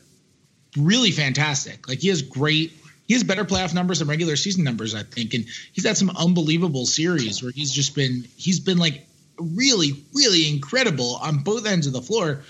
really 0.77 1.11
fantastic. 1.11 1.87
Like 1.87 1.99
he 1.99 2.09
has 2.09 2.21
great 2.21 2.73
he 3.07 3.15
has 3.15 3.23
better 3.25 3.43
playoff 3.43 3.73
numbers 3.73 3.99
than 3.99 4.07
regular 4.07 4.37
season 4.37 4.63
numbers, 4.63 4.95
I 4.95 5.03
think. 5.03 5.33
And 5.33 5.45
he's 5.73 5.85
had 5.85 5.97
some 5.97 6.11
unbelievable 6.11 6.85
series 6.85 7.43
where 7.43 7.51
he's 7.51 7.71
just 7.71 7.93
been 7.93 8.25
he's 8.37 8.59
been 8.59 8.77
like 8.77 9.05
really, 9.37 10.05
really 10.13 10.47
incredible 10.47 11.15
on 11.15 11.39
both 11.39 11.65
ends 11.65 11.87
of 11.87 11.93
the 11.93 12.01
floor. 12.01 12.43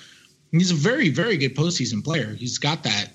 And 0.52 0.60
he's 0.62 0.72
a 0.72 0.76
very, 0.76 1.10
very 1.10 1.38
good 1.38 1.56
postseason 1.56 2.04
player. 2.04 2.34
He's 2.34 2.58
got 2.58 2.84
that 2.84 3.08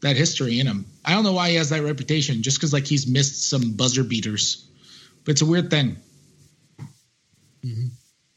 that 0.00 0.16
history 0.16 0.60
in 0.60 0.66
him. 0.66 0.84
I 1.04 1.12
don't 1.12 1.24
know 1.24 1.32
why 1.32 1.48
he 1.50 1.56
has 1.56 1.70
that 1.70 1.82
reputation, 1.82 2.42
just 2.42 2.58
because 2.58 2.72
like 2.72 2.86
he's 2.86 3.06
missed 3.06 3.48
some 3.48 3.72
buzzer 3.72 4.04
beaters. 4.04 4.68
But 5.24 5.32
it's 5.32 5.42
a 5.42 5.46
weird 5.46 5.70
thing. 5.70 5.96
Mm-hmm. 7.64 7.86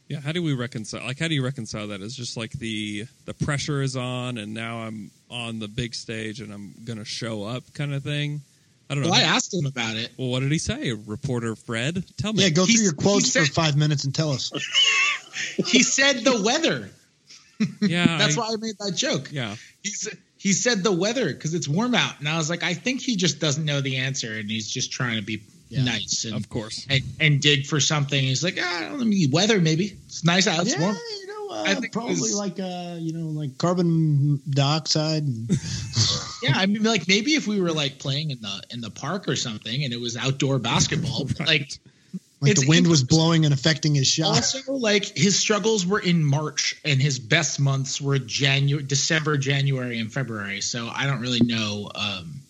Yeah, 0.08 0.22
how 0.22 0.32
do 0.32 0.41
we 0.41 0.53
reconcile? 0.53 1.03
Like, 1.03 1.20
how 1.20 1.28
do 1.28 1.34
you 1.36 1.43
reconcile 1.43 1.88
that? 1.88 1.99
It's 2.01 2.16
just 2.16 2.38
like 2.38 2.51
the 2.53 3.05
the 3.26 3.34
pressure 3.34 3.82
is 3.82 3.97
on, 3.97 4.38
and 4.38 4.53
now 4.53 4.80
I'm 4.80 5.12
on 5.30 5.60
the 5.60 5.68
big 5.68 5.93
stage, 5.93 6.39
and 6.39 6.53
I'm 6.53 6.74
gonna 6.86 7.03
show 7.03 7.43
up, 7.43 7.74
kind 7.74 7.93
of 7.93 8.03
thing. 8.03 8.41
I 8.89 8.95
don't 8.95 9.03
know. 9.03 9.10
Well, 9.10 9.20
I 9.20 9.24
asked 9.24 9.53
him 9.53 9.66
about 9.66 9.97
it. 9.97 10.12
well, 10.18 10.30
what 10.30 10.39
did 10.39 10.51
he 10.53 10.60
say, 10.60 10.93
reporter 10.93 11.58
Fred? 11.58 12.05
Tell 12.18 12.32
me. 12.32 12.43
Yeah, 12.43 12.49
go 12.49 12.64
through 12.64 12.72
He's- 12.72 12.84
your 12.84 12.93
quotes 12.93 13.34
said- 13.34 13.47
for 13.47 13.51
five 13.53 13.76
minutes 13.76 14.05
and 14.05 14.16
tell 14.16 14.32
us. 14.32 14.51
He 15.68 15.84
said 15.84 16.24
the 16.24 16.41
weather. 16.41 16.89
Yeah, 17.82 18.18
That's 18.18 18.38
I- 18.38 18.41
why 18.41 18.47
I 18.53 18.55
made 18.60 18.76
that 18.80 18.93
joke. 18.95 19.30
Yeah, 19.32 19.55
He 19.84 19.89
said 19.91 20.18
he 20.39 20.53
said 20.53 20.84
the 20.84 20.91
weather 20.91 21.34
because 21.34 21.53
it's 21.55 21.68
warm 21.68 21.95
out, 21.95 22.20
and 22.20 22.30
I 22.30 22.38
was 22.38 22.49
like, 22.49 22.64
I 22.64 22.74
think 22.76 23.01
he 23.01 23.16
just 23.16 23.39
doesn't 23.39 23.66
know 23.66 23.82
the 23.82 23.97
answer, 23.97 24.34
and 24.38 24.49
he's 24.49 24.70
just 24.70 24.91
trying 24.91 25.16
to 25.18 25.24
be 25.24 25.41
Yeah. 25.70 25.84
nice 25.84 26.26
and, 26.26 26.36
of 26.36 26.47
course. 26.49 26.86
and 26.89 27.01
and 27.20 27.41
dig 27.41 27.66
for 27.66 27.80
something. 27.80 28.22
He's 28.24 28.43
like, 28.43 28.58
ah, 28.62 28.93
let 28.95 29.08
me 29.08 29.28
weather 29.32 29.60
maybe. 29.60 29.97
It's 30.08 30.24
nice 30.24 30.47
out. 30.47 30.62
It's 30.62 30.74
yeah, 30.76 30.82
warm. 30.82 30.95
you 30.95 31.28
know 31.28 31.34
uh, 31.55 31.64
I 31.66 31.74
think 31.76 31.91
probably 31.93 32.32
like 32.34 32.60
uh, 32.60 32.97
you 32.99 33.14
know, 33.14 33.28
like 33.30 33.58
carbon 33.58 34.39
dioxide. 34.49 35.24
And, 35.24 35.49
Yeah, 36.43 36.53
I 36.55 36.68
mean, 36.68 36.84
like 36.84 37.08
maybe 37.08 37.34
if 37.34 37.47
we 37.47 37.60
were 37.60 37.72
like 37.72 37.97
playing 37.97 38.30
in 38.30 38.39
the 38.41 38.62
in 38.70 38.80
the 38.82 38.91
park 38.91 39.28
or 39.28 39.36
something, 39.36 39.84
and 39.84 39.91
it 39.91 39.99
was 39.99 40.16
outdoor 40.16 40.60
basketball, 40.60 41.26
but, 41.26 41.47
like 41.47 41.72
like 42.40 42.52
It's 42.52 42.62
the 42.62 42.68
wind 42.68 42.88
was 42.88 43.04
blowing 43.04 43.46
and 43.46 43.54
affecting 43.54 43.96
his 43.96 44.08
shot. 44.08 44.28
also 44.36 44.74
like 44.74 45.06
his 45.06 45.38
struggles 45.40 45.86
were 45.86 46.00
in 46.00 46.24
March, 46.24 46.76
and 46.86 47.02
his 47.02 47.18
best 47.20 47.60
months 47.60 48.00
were 48.00 48.20
January, 48.20 48.84
December, 48.84 49.38
January, 49.38 50.00
and 50.00 50.12
February. 50.14 50.62
So 50.62 50.88
I 50.94 51.06
don't 51.08 51.20
really 51.22 51.42
know. 51.42 51.90
Um, 51.96 52.42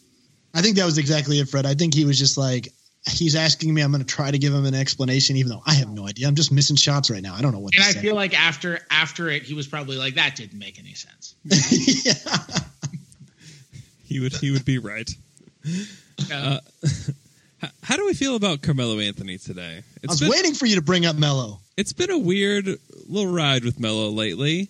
I 0.54 0.62
think 0.62 0.76
that 0.78 0.86
was 0.86 0.98
exactly 0.98 1.40
it, 1.40 1.48
Fred. 1.50 1.66
I 1.66 1.74
think 1.76 1.94
he 1.94 2.04
was 2.04 2.18
just 2.20 2.38
like, 2.38 2.68
he's 3.10 3.36
asking 3.36 3.74
me. 3.74 3.82
I'm 3.82 3.92
going 3.92 4.04
to 4.04 4.08
try 4.08 4.30
to 4.32 4.38
give 4.38 4.54
him 4.54 4.66
an 4.66 4.74
explanation, 4.76 5.38
even 5.38 5.52
though 5.52 5.62
I 5.66 5.74
have 5.76 5.90
no 5.90 6.08
idea. 6.08 6.28
I'm 6.28 6.36
just 6.36 6.52
missing 6.52 6.76
shots 6.76 7.10
right 7.10 7.22
now. 7.22 7.36
I 7.36 7.42
don't 7.42 7.54
know 7.54 7.60
what. 7.60 7.74
and 7.76 7.84
to 7.84 7.90
I 7.90 7.92
say. 7.94 8.02
feel 8.02 8.16
like 8.16 8.38
after 8.38 8.80
after 8.92 9.30
it, 9.30 9.44
he 9.44 9.54
was 9.54 9.68
probably 9.68 9.96
like, 9.98 10.16
"That 10.16 10.36
didn't 10.36 10.58
make 10.60 10.80
any 10.80 10.96
sense." 10.96 11.36
yeah. 12.06 12.14
He 14.04 14.20
would 14.20 14.34
he 14.34 14.52
would 14.52 14.66
be 14.66 14.78
right. 14.80 15.10
Uh, 16.32 16.60
H- 17.64 17.70
How 17.84 17.96
do 17.98 18.06
we 18.06 18.14
feel 18.14 18.36
about 18.36 18.62
Carmelo 18.62 19.00
Anthony 19.00 19.38
today? 19.38 19.78
I 19.80 19.84
It's 20.04 20.14
was 20.14 20.20
been, 20.22 20.30
waiting 20.30 20.54
for 20.54 20.66
you 20.66 20.76
to 20.76 20.82
bring 20.82 21.06
up 21.06 21.16
Melo. 21.16 21.60
it's 21.76 21.94
been 21.94 22.12
a 22.12 22.18
weird 22.18 22.68
little 23.08 23.32
ride 23.32 23.64
with 23.64 23.80
Melo 23.80 24.10
lately. 24.10 24.70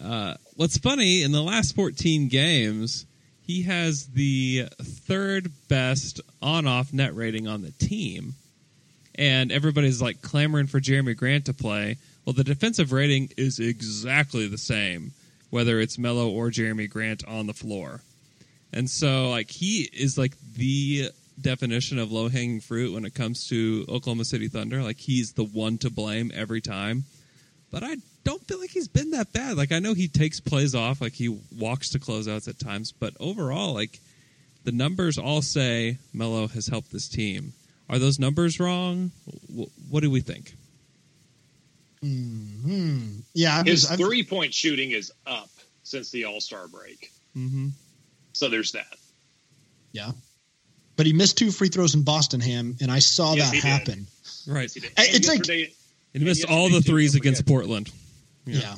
Uh, 0.00 0.34
what's 0.56 0.78
funny 0.78 1.22
in 1.22 1.32
the 1.32 1.42
last 1.42 1.74
14 1.76 2.28
games, 2.28 3.06
he 3.46 3.62
has 3.62 4.06
the 4.08 4.66
third 4.82 5.50
best 5.68 6.20
on-off 6.42 6.92
net 6.92 7.14
rating 7.14 7.46
on 7.46 7.62
the 7.62 7.70
team, 7.72 8.34
and 9.14 9.52
everybody's 9.52 10.00
like 10.00 10.22
clamoring 10.22 10.66
for 10.66 10.80
Jerami 10.80 11.16
Grant 11.16 11.46
to 11.46 11.54
play. 11.54 11.96
Well, 12.24 12.32
the 12.32 12.44
defensive 12.44 12.92
rating 12.92 13.30
is 13.36 13.58
exactly 13.58 14.46
the 14.46 14.58
same, 14.58 15.12
whether 15.50 15.80
it's 15.80 15.98
Melo 15.98 16.28
or 16.30 16.48
Jerami 16.50 16.88
Grant 16.88 17.24
on 17.26 17.46
the 17.46 17.54
floor. 17.54 18.00
And 18.72 18.88
so, 18.88 19.30
like, 19.30 19.50
he 19.50 19.88
is 19.92 20.16
like 20.16 20.34
the 20.54 21.10
definition 21.40 21.98
of 21.98 22.10
low 22.12 22.28
hanging 22.28 22.60
fruit 22.60 22.92
when 22.94 23.04
it 23.04 23.14
comes 23.14 23.46
to 23.48 23.84
Oklahoma 23.88 24.24
City 24.24 24.48
Thunder. 24.48 24.82
Like, 24.82 24.98
he's 24.98 25.32
the 25.32 25.44
one 25.44 25.78
to 25.78 25.90
blame 25.90 26.30
every 26.34 26.60
time. 26.60 27.04
But 27.70 27.82
I 27.84 27.96
don't 28.24 28.42
feel 28.46 28.58
like 28.58 28.70
he's 28.70 28.88
been 28.88 29.10
that 29.12 29.32
bad. 29.32 29.56
Like, 29.56 29.72
I 29.72 29.78
know 29.78 29.94
he 29.94 30.08
takes 30.08 30.40
plays 30.40 30.74
off, 30.74 31.00
like, 31.00 31.12
he 31.12 31.40
walks 31.56 31.90
to 31.90 31.98
closeouts 31.98 32.48
at 32.48 32.58
times. 32.58 32.92
But 32.92 33.14
overall, 33.20 33.74
like, 33.74 34.00
the 34.64 34.72
numbers 34.72 35.18
all 35.18 35.40
say 35.42 35.98
Melo 36.12 36.48
has 36.48 36.66
helped 36.66 36.90
this 36.92 37.08
team. 37.08 37.52
Are 37.88 37.98
those 37.98 38.18
numbers 38.18 38.60
wrong? 38.60 39.10
What 39.88 40.00
do 40.02 40.10
we 40.10 40.20
think? 40.20 40.54
Hmm. 42.02 43.18
Yeah, 43.34 43.58
I'm 43.58 43.66
His 43.66 43.82
just, 43.82 43.92
I'm, 43.92 43.98
three 43.98 44.22
point 44.24 44.54
shooting 44.54 44.90
is 44.92 45.12
up 45.26 45.50
since 45.82 46.10
the 46.10 46.24
All 46.24 46.40
Star 46.40 46.66
break. 46.68 47.10
Mm-hmm. 47.36 47.68
So 48.32 48.48
there's 48.48 48.72
that. 48.72 48.96
yeah. 49.92 50.12
But 50.96 51.06
he 51.06 51.12
missed 51.12 51.38
two 51.38 51.50
free 51.50 51.68
throws 51.68 51.94
in 51.94 52.02
Boston 52.02 52.40
Ham, 52.40 52.76
and 52.80 52.90
I 52.90 52.98
saw 52.98 53.34
Yes, 53.34 53.46
that 53.50 53.54
he 53.54 53.60
did. 53.60 53.68
happen. 53.68 54.06
Right. 54.46 54.62
Yes, 54.62 54.74
he 54.74 54.80
did. 54.80 54.92
It's 54.98 55.28
like- 55.28 55.48
And 55.48 55.68
he 56.12 56.24
missed 56.24 56.40
yesterday, 56.40 56.54
all 56.60 56.68
the 56.68 56.82
threes 56.82 57.14
against 57.14 57.42
forget. 57.42 57.52
Portland. 57.54 57.90
Yeah. 58.44 58.74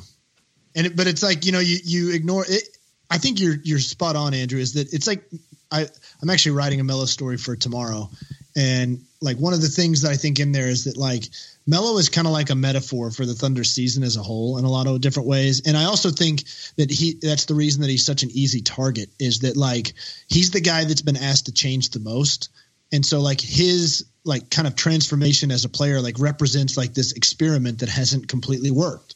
And 0.74 0.86
it, 0.88 0.96
but 0.96 1.06
it's 1.06 1.22
like, 1.22 1.46
you 1.46 1.52
know, 1.52 1.60
you, 1.60 1.78
you 1.84 2.12
ignore 2.14 2.44
it. 2.48 2.62
I 3.10 3.18
think 3.18 3.40
you're, 3.40 3.56
you're 3.64 3.78
spot 3.78 4.16
on, 4.16 4.34
Andrew, 4.34 4.60
is 4.60 4.74
that 4.74 4.92
it's 4.92 5.06
like, 5.06 5.24
I, 5.70 5.86
I'm 6.22 6.30
actually 6.30 6.52
writing 6.52 6.80
a 6.80 6.84
Melo 6.84 7.06
story 7.06 7.36
for 7.38 7.56
tomorrow. 7.56 8.10
And 8.54 9.02
like 9.20 9.38
one 9.38 9.54
of 9.54 9.60
the 9.62 9.68
things 9.68 10.02
that 10.02 10.10
I 10.12 10.16
think 10.16 10.38
in 10.40 10.52
there 10.52 10.68
is 10.68 10.84
that 10.84 10.96
like 10.96 11.24
Melo 11.66 11.96
is 11.98 12.08
kind 12.08 12.26
of 12.26 12.32
like 12.32 12.50
a 12.50 12.54
metaphor 12.54 13.10
for 13.10 13.24
the 13.24 13.34
Thunder 13.34 13.64
season 13.64 14.02
as 14.02 14.16
a 14.16 14.22
whole 14.22 14.58
in 14.58 14.64
a 14.64 14.70
lot 14.70 14.86
of 14.86 15.00
different 15.00 15.28
ways. 15.28 15.62
And 15.66 15.76
I 15.76 15.84
also 15.84 16.10
think 16.10 16.44
that 16.76 16.90
he, 16.90 17.18
that's 17.20 17.44
the 17.44 17.54
reason 17.54 17.82
that 17.82 17.90
he's 17.90 18.04
such 18.04 18.22
an 18.22 18.30
easy 18.32 18.62
target 18.62 19.10
is 19.18 19.40
that 19.40 19.56
like 19.56 19.92
he's 20.28 20.50
the 20.50 20.60
guy 20.60 20.84
that's 20.84 21.02
been 21.02 21.16
asked 21.16 21.46
to 21.46 21.52
change 21.52 21.90
the 21.90 22.00
most. 22.00 22.50
And 22.92 23.06
so 23.06 23.20
like 23.20 23.40
his 23.40 24.04
like 24.24 24.50
kind 24.50 24.68
of 24.68 24.76
transformation 24.76 25.50
as 25.50 25.64
a 25.64 25.68
player 25.68 26.00
like 26.00 26.18
represents 26.18 26.76
like 26.76 26.94
this 26.94 27.12
experiment 27.12 27.80
that 27.80 27.88
hasn't 27.88 28.28
completely 28.28 28.70
worked 28.70 29.14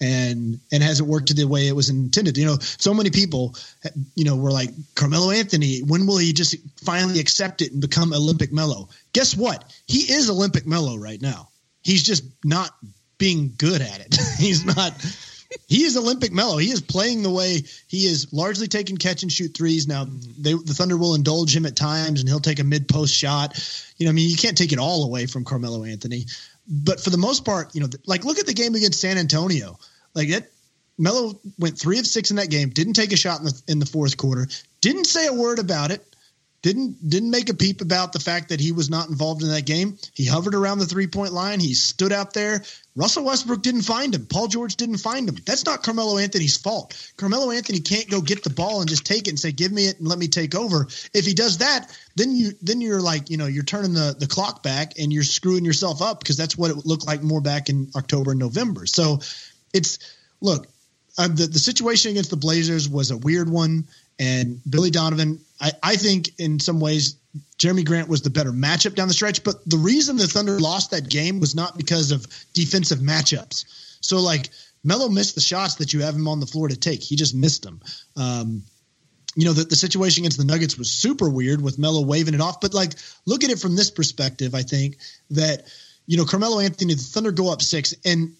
and 0.00 0.60
and 0.72 0.82
hasn't 0.82 1.08
worked 1.08 1.34
the 1.34 1.44
way 1.44 1.68
it 1.68 1.76
was 1.76 1.90
intended. 1.90 2.38
You 2.38 2.46
know, 2.46 2.58
so 2.60 2.94
many 2.94 3.10
people, 3.10 3.54
you 4.14 4.24
know, 4.24 4.36
were 4.36 4.50
like 4.50 4.70
Carmelo 4.94 5.30
Anthony. 5.30 5.80
When 5.80 6.06
will 6.06 6.18
he 6.18 6.32
just 6.32 6.56
finally 6.84 7.20
accept 7.20 7.62
it 7.62 7.72
and 7.72 7.80
become 7.80 8.12
Olympic 8.12 8.52
Melo? 8.52 8.88
Guess 9.12 9.36
what? 9.36 9.70
He 9.86 10.12
is 10.12 10.30
Olympic 10.30 10.66
Melo 10.66 10.96
right 10.96 11.20
now. 11.20 11.49
He's 11.82 12.02
just 12.02 12.24
not 12.44 12.70
being 13.18 13.54
good 13.56 13.80
at 13.80 14.00
it. 14.00 14.16
He's 14.38 14.64
not. 14.64 14.92
He 15.66 15.82
is 15.82 15.96
Olympic 15.96 16.32
Melo. 16.32 16.58
He 16.58 16.70
is 16.70 16.80
playing 16.80 17.22
the 17.22 17.30
way 17.30 17.62
he 17.88 18.06
is 18.06 18.32
largely 18.32 18.68
taking 18.68 18.96
catch 18.96 19.22
and 19.22 19.32
shoot 19.32 19.52
threes. 19.56 19.88
Now, 19.88 20.06
they, 20.38 20.52
the 20.52 20.74
Thunder 20.74 20.96
will 20.96 21.16
indulge 21.16 21.54
him 21.54 21.66
at 21.66 21.74
times, 21.74 22.20
and 22.20 22.28
he'll 22.28 22.38
take 22.38 22.60
a 22.60 22.64
mid 22.64 22.88
post 22.88 23.14
shot. 23.14 23.58
You 23.96 24.06
know, 24.06 24.10
I 24.10 24.12
mean, 24.12 24.30
you 24.30 24.36
can't 24.36 24.56
take 24.56 24.72
it 24.72 24.78
all 24.78 25.04
away 25.04 25.26
from 25.26 25.44
Carmelo 25.44 25.84
Anthony, 25.84 26.26
but 26.68 27.00
for 27.00 27.10
the 27.10 27.18
most 27.18 27.44
part, 27.44 27.74
you 27.74 27.80
know, 27.80 27.88
like 28.06 28.24
look 28.24 28.38
at 28.38 28.46
the 28.46 28.54
game 28.54 28.74
against 28.74 29.00
San 29.00 29.18
Antonio. 29.18 29.78
Like 30.14 30.28
that, 30.30 30.50
Melo 30.98 31.40
went 31.58 31.78
three 31.78 31.98
of 31.98 32.06
six 32.06 32.30
in 32.30 32.36
that 32.36 32.50
game. 32.50 32.70
Didn't 32.70 32.92
take 32.92 33.12
a 33.12 33.16
shot 33.16 33.40
in 33.40 33.46
the 33.46 33.62
in 33.66 33.78
the 33.80 33.86
fourth 33.86 34.16
quarter. 34.16 34.46
Didn't 34.80 35.06
say 35.06 35.26
a 35.26 35.32
word 35.32 35.58
about 35.58 35.90
it. 35.90 36.04
Didn't 36.62 37.08
didn't 37.08 37.30
make 37.30 37.48
a 37.48 37.54
peep 37.54 37.80
about 37.80 38.12
the 38.12 38.20
fact 38.20 38.50
that 38.50 38.60
he 38.60 38.72
was 38.72 38.90
not 38.90 39.08
involved 39.08 39.42
in 39.42 39.48
that 39.48 39.64
game. 39.64 39.96
He 40.12 40.26
hovered 40.26 40.54
around 40.54 40.78
the 40.78 40.86
three 40.86 41.06
point 41.06 41.32
line. 41.32 41.58
He 41.58 41.72
stood 41.72 42.12
out 42.12 42.34
there. 42.34 42.62
Russell 42.94 43.24
Westbrook 43.24 43.62
didn't 43.62 43.82
find 43.82 44.14
him. 44.14 44.26
Paul 44.26 44.46
George 44.46 44.76
didn't 44.76 44.98
find 44.98 45.26
him. 45.26 45.36
That's 45.46 45.64
not 45.64 45.82
Carmelo 45.82 46.18
Anthony's 46.18 46.58
fault. 46.58 47.12
Carmelo 47.16 47.50
Anthony 47.50 47.80
can't 47.80 48.10
go 48.10 48.20
get 48.20 48.44
the 48.44 48.50
ball 48.50 48.80
and 48.80 48.90
just 48.90 49.06
take 49.06 49.26
it 49.26 49.30
and 49.30 49.40
say, 49.40 49.52
"Give 49.52 49.72
me 49.72 49.86
it 49.86 50.00
and 50.00 50.08
let 50.08 50.18
me 50.18 50.28
take 50.28 50.54
over." 50.54 50.86
If 51.14 51.24
he 51.24 51.32
does 51.32 51.58
that, 51.58 51.90
then 52.16 52.36
you 52.36 52.52
then 52.60 52.82
you're 52.82 53.00
like, 53.00 53.30
you 53.30 53.38
know, 53.38 53.46
you're 53.46 53.62
turning 53.62 53.94
the 53.94 54.14
the 54.18 54.26
clock 54.26 54.62
back 54.62 54.98
and 54.98 55.10
you're 55.10 55.22
screwing 55.22 55.64
yourself 55.64 56.02
up 56.02 56.20
because 56.20 56.36
that's 56.36 56.58
what 56.58 56.70
it 56.70 56.84
looked 56.84 57.06
like 57.06 57.22
more 57.22 57.40
back 57.40 57.70
in 57.70 57.90
October 57.96 58.32
and 58.32 58.40
November. 58.40 58.84
So 58.84 59.20
it's 59.72 59.98
look, 60.42 60.66
uh, 61.16 61.28
the 61.28 61.46
the 61.46 61.58
situation 61.58 62.10
against 62.10 62.28
the 62.28 62.36
Blazers 62.36 62.86
was 62.86 63.10
a 63.10 63.16
weird 63.16 63.48
one, 63.48 63.86
and 64.18 64.60
Billy 64.68 64.90
Donovan. 64.90 65.40
I, 65.60 65.72
I 65.82 65.96
think 65.96 66.30
in 66.38 66.58
some 66.58 66.80
ways 66.80 67.16
Jerami 67.58 67.84
Grant 67.84 68.08
was 68.08 68.22
the 68.22 68.30
better 68.30 68.52
matchup 68.52 68.94
down 68.94 69.08
the 69.08 69.14
stretch, 69.14 69.44
but 69.44 69.56
the 69.68 69.76
reason 69.76 70.16
the 70.16 70.26
Thunder 70.26 70.58
lost 70.58 70.90
that 70.90 71.08
game 71.08 71.40
was 71.40 71.54
not 71.54 71.76
because 71.76 72.10
of 72.10 72.26
defensive 72.52 72.98
matchups. 72.98 73.64
So 74.00 74.20
like 74.20 74.48
Melo 74.82 75.08
missed 75.08 75.34
the 75.34 75.40
shots 75.40 75.76
that 75.76 75.92
you 75.92 76.00
have 76.00 76.14
him 76.14 76.28
on 76.28 76.40
the 76.40 76.46
floor 76.46 76.68
to 76.68 76.76
take. 76.76 77.02
He 77.02 77.16
just 77.16 77.34
missed 77.34 77.62
them. 77.62 77.80
Um, 78.16 78.62
you 79.36 79.44
know, 79.44 79.52
the, 79.52 79.64
the 79.64 79.76
situation 79.76 80.22
against 80.22 80.38
the 80.38 80.44
Nuggets 80.44 80.76
was 80.76 80.90
super 80.90 81.28
weird 81.28 81.60
with 81.60 81.78
Melo 81.78 82.04
waving 82.04 82.34
it 82.34 82.40
off. 82.40 82.60
But 82.60 82.74
like, 82.74 82.94
look 83.26 83.44
at 83.44 83.50
it 83.50 83.60
from 83.60 83.76
this 83.76 83.90
perspective. 83.90 84.54
I 84.54 84.62
think 84.62 84.96
that 85.30 85.66
you 86.06 86.16
know 86.16 86.24
Carmelo 86.24 86.58
Anthony, 86.58 86.94
the 86.94 87.02
Thunder 87.02 87.30
go 87.30 87.52
up 87.52 87.62
six, 87.62 87.94
and 88.04 88.34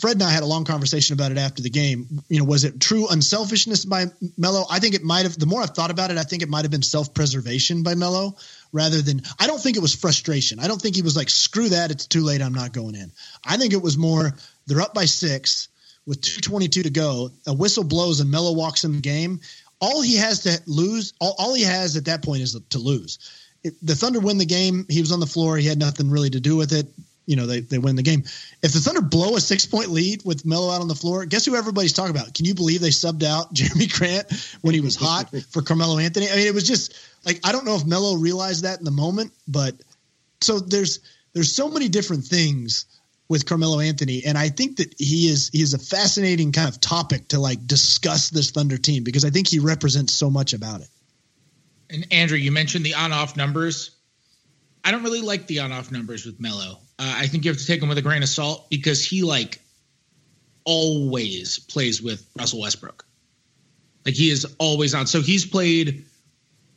Fred 0.00 0.16
and 0.16 0.22
I 0.22 0.30
had 0.30 0.42
a 0.42 0.46
long 0.46 0.64
conversation 0.64 1.14
about 1.14 1.32
it 1.32 1.38
after 1.38 1.62
the 1.62 1.70
game. 1.70 2.22
You 2.28 2.38
know, 2.38 2.44
was 2.44 2.64
it 2.64 2.80
true 2.80 3.08
unselfishness 3.08 3.84
by 3.84 4.06
Melo? 4.36 4.64
I 4.70 4.78
think 4.78 4.94
it 4.94 5.02
might 5.02 5.24
have. 5.24 5.38
The 5.38 5.46
more 5.46 5.62
I've 5.62 5.70
thought 5.70 5.90
about 5.90 6.10
it, 6.10 6.18
I 6.18 6.22
think 6.22 6.42
it 6.42 6.48
might 6.48 6.64
have 6.64 6.70
been 6.70 6.82
self-preservation 6.82 7.82
by 7.82 7.94
Melo 7.94 8.36
rather 8.72 9.02
than. 9.02 9.22
I 9.38 9.46
don't 9.46 9.60
think 9.60 9.76
it 9.76 9.82
was 9.82 9.94
frustration. 9.94 10.58
I 10.58 10.68
don't 10.68 10.80
think 10.80 10.96
he 10.96 11.02
was 11.02 11.16
like, 11.16 11.30
"Screw 11.30 11.68
that, 11.70 11.90
it's 11.90 12.06
too 12.06 12.22
late. 12.22 12.42
I'm 12.42 12.54
not 12.54 12.72
going 12.72 12.94
in." 12.94 13.12
I 13.44 13.56
think 13.56 13.72
it 13.72 13.82
was 13.82 13.96
more. 13.96 14.36
They're 14.66 14.82
up 14.82 14.94
by 14.94 15.06
six 15.06 15.68
with 16.06 16.20
2:22 16.20 16.82
to 16.84 16.90
go. 16.90 17.30
A 17.46 17.54
whistle 17.54 17.84
blows 17.84 18.20
and 18.20 18.30
Melo 18.30 18.52
walks 18.52 18.84
in 18.84 18.92
the 18.92 19.00
game. 19.00 19.40
All 19.80 20.00
he 20.00 20.16
has 20.16 20.40
to 20.40 20.60
lose, 20.66 21.12
all, 21.20 21.34
all 21.38 21.54
he 21.54 21.64
has 21.64 21.96
at 21.96 22.06
that 22.06 22.22
point 22.22 22.42
is 22.42 22.58
to 22.70 22.78
lose. 22.78 23.18
The 23.82 23.94
Thunder 23.94 24.20
win 24.20 24.38
the 24.38 24.46
game. 24.46 24.86
He 24.88 25.00
was 25.00 25.12
on 25.12 25.20
the 25.20 25.26
floor. 25.26 25.56
He 25.56 25.66
had 25.66 25.78
nothing 25.78 26.08
really 26.08 26.30
to 26.30 26.40
do 26.40 26.56
with 26.56 26.72
it 26.72 26.86
you 27.26 27.36
know 27.36 27.46
they, 27.46 27.60
they 27.60 27.78
win 27.78 27.96
the 27.96 28.02
game. 28.02 28.22
If 28.62 28.72
the 28.72 28.80
Thunder 28.80 29.02
blow 29.02 29.36
a 29.36 29.40
six 29.40 29.66
point 29.66 29.88
lead 29.88 30.22
with 30.24 30.46
Melo 30.46 30.70
out 30.70 30.80
on 30.80 30.88
the 30.88 30.94
floor, 30.94 31.26
guess 31.26 31.44
who 31.44 31.56
everybody's 31.56 31.92
talking 31.92 32.16
about? 32.16 32.34
Can 32.34 32.44
you 32.44 32.54
believe 32.54 32.80
they 32.80 32.90
subbed 32.90 33.24
out 33.24 33.52
Jerami 33.54 33.92
Grant 33.92 34.58
when 34.62 34.74
he 34.74 34.80
was 34.80 34.96
hot 34.96 35.34
for 35.50 35.62
Carmelo 35.62 35.98
Anthony? 35.98 36.28
I 36.30 36.36
mean, 36.36 36.46
it 36.46 36.54
was 36.54 36.66
just 36.66 36.94
like 37.24 37.40
I 37.44 37.52
don't 37.52 37.64
know 37.64 37.74
if 37.74 37.84
Melo 37.84 38.16
realized 38.16 38.64
that 38.64 38.78
in 38.78 38.84
the 38.84 38.90
moment, 38.90 39.32
but 39.46 39.74
so 40.40 40.58
there's 40.60 41.00
there's 41.32 41.52
so 41.52 41.68
many 41.68 41.88
different 41.88 42.24
things 42.24 42.86
with 43.28 43.44
Carmelo 43.44 43.80
Anthony, 43.80 44.22
and 44.24 44.38
I 44.38 44.48
think 44.48 44.76
that 44.76 44.94
he 44.98 45.28
is 45.28 45.50
he 45.52 45.60
is 45.60 45.74
a 45.74 45.78
fascinating 45.78 46.52
kind 46.52 46.68
of 46.68 46.80
topic 46.80 47.28
to 47.28 47.40
like 47.40 47.66
discuss 47.66 48.30
this 48.30 48.50
Thunder 48.52 48.78
team 48.78 49.02
because 49.02 49.24
I 49.24 49.30
think 49.30 49.48
he 49.48 49.58
represents 49.58 50.14
so 50.14 50.30
much 50.30 50.52
about 50.52 50.80
it. 50.80 50.88
And 51.90 52.06
Andrew, 52.12 52.36
you 52.36 52.52
mentioned 52.52 52.84
the 52.84 52.94
on-off 52.94 53.36
numbers. 53.36 53.90
I 54.84 54.92
don't 54.92 55.02
really 55.02 55.20
like 55.20 55.46
the 55.46 55.60
on-off 55.60 55.90
numbers 55.90 56.24
with 56.24 56.40
Melo. 56.40 56.78
Uh, 56.98 57.14
I 57.18 57.26
think 57.26 57.44
you 57.44 57.50
have 57.50 57.58
to 57.58 57.66
take 57.66 57.82
him 57.82 57.88
with 57.88 57.98
a 57.98 58.02
grain 58.02 58.22
of 58.22 58.28
salt 58.28 58.70
because 58.70 59.04
he 59.04 59.22
like 59.22 59.60
always 60.64 61.58
plays 61.58 62.00
with 62.02 62.26
Russell 62.36 62.60
Westbrook. 62.60 63.04
Like 64.04 64.14
he 64.14 64.30
is 64.30 64.46
always 64.58 64.94
on. 64.94 65.06
So 65.06 65.20
he's 65.20 65.44
played 65.44 66.04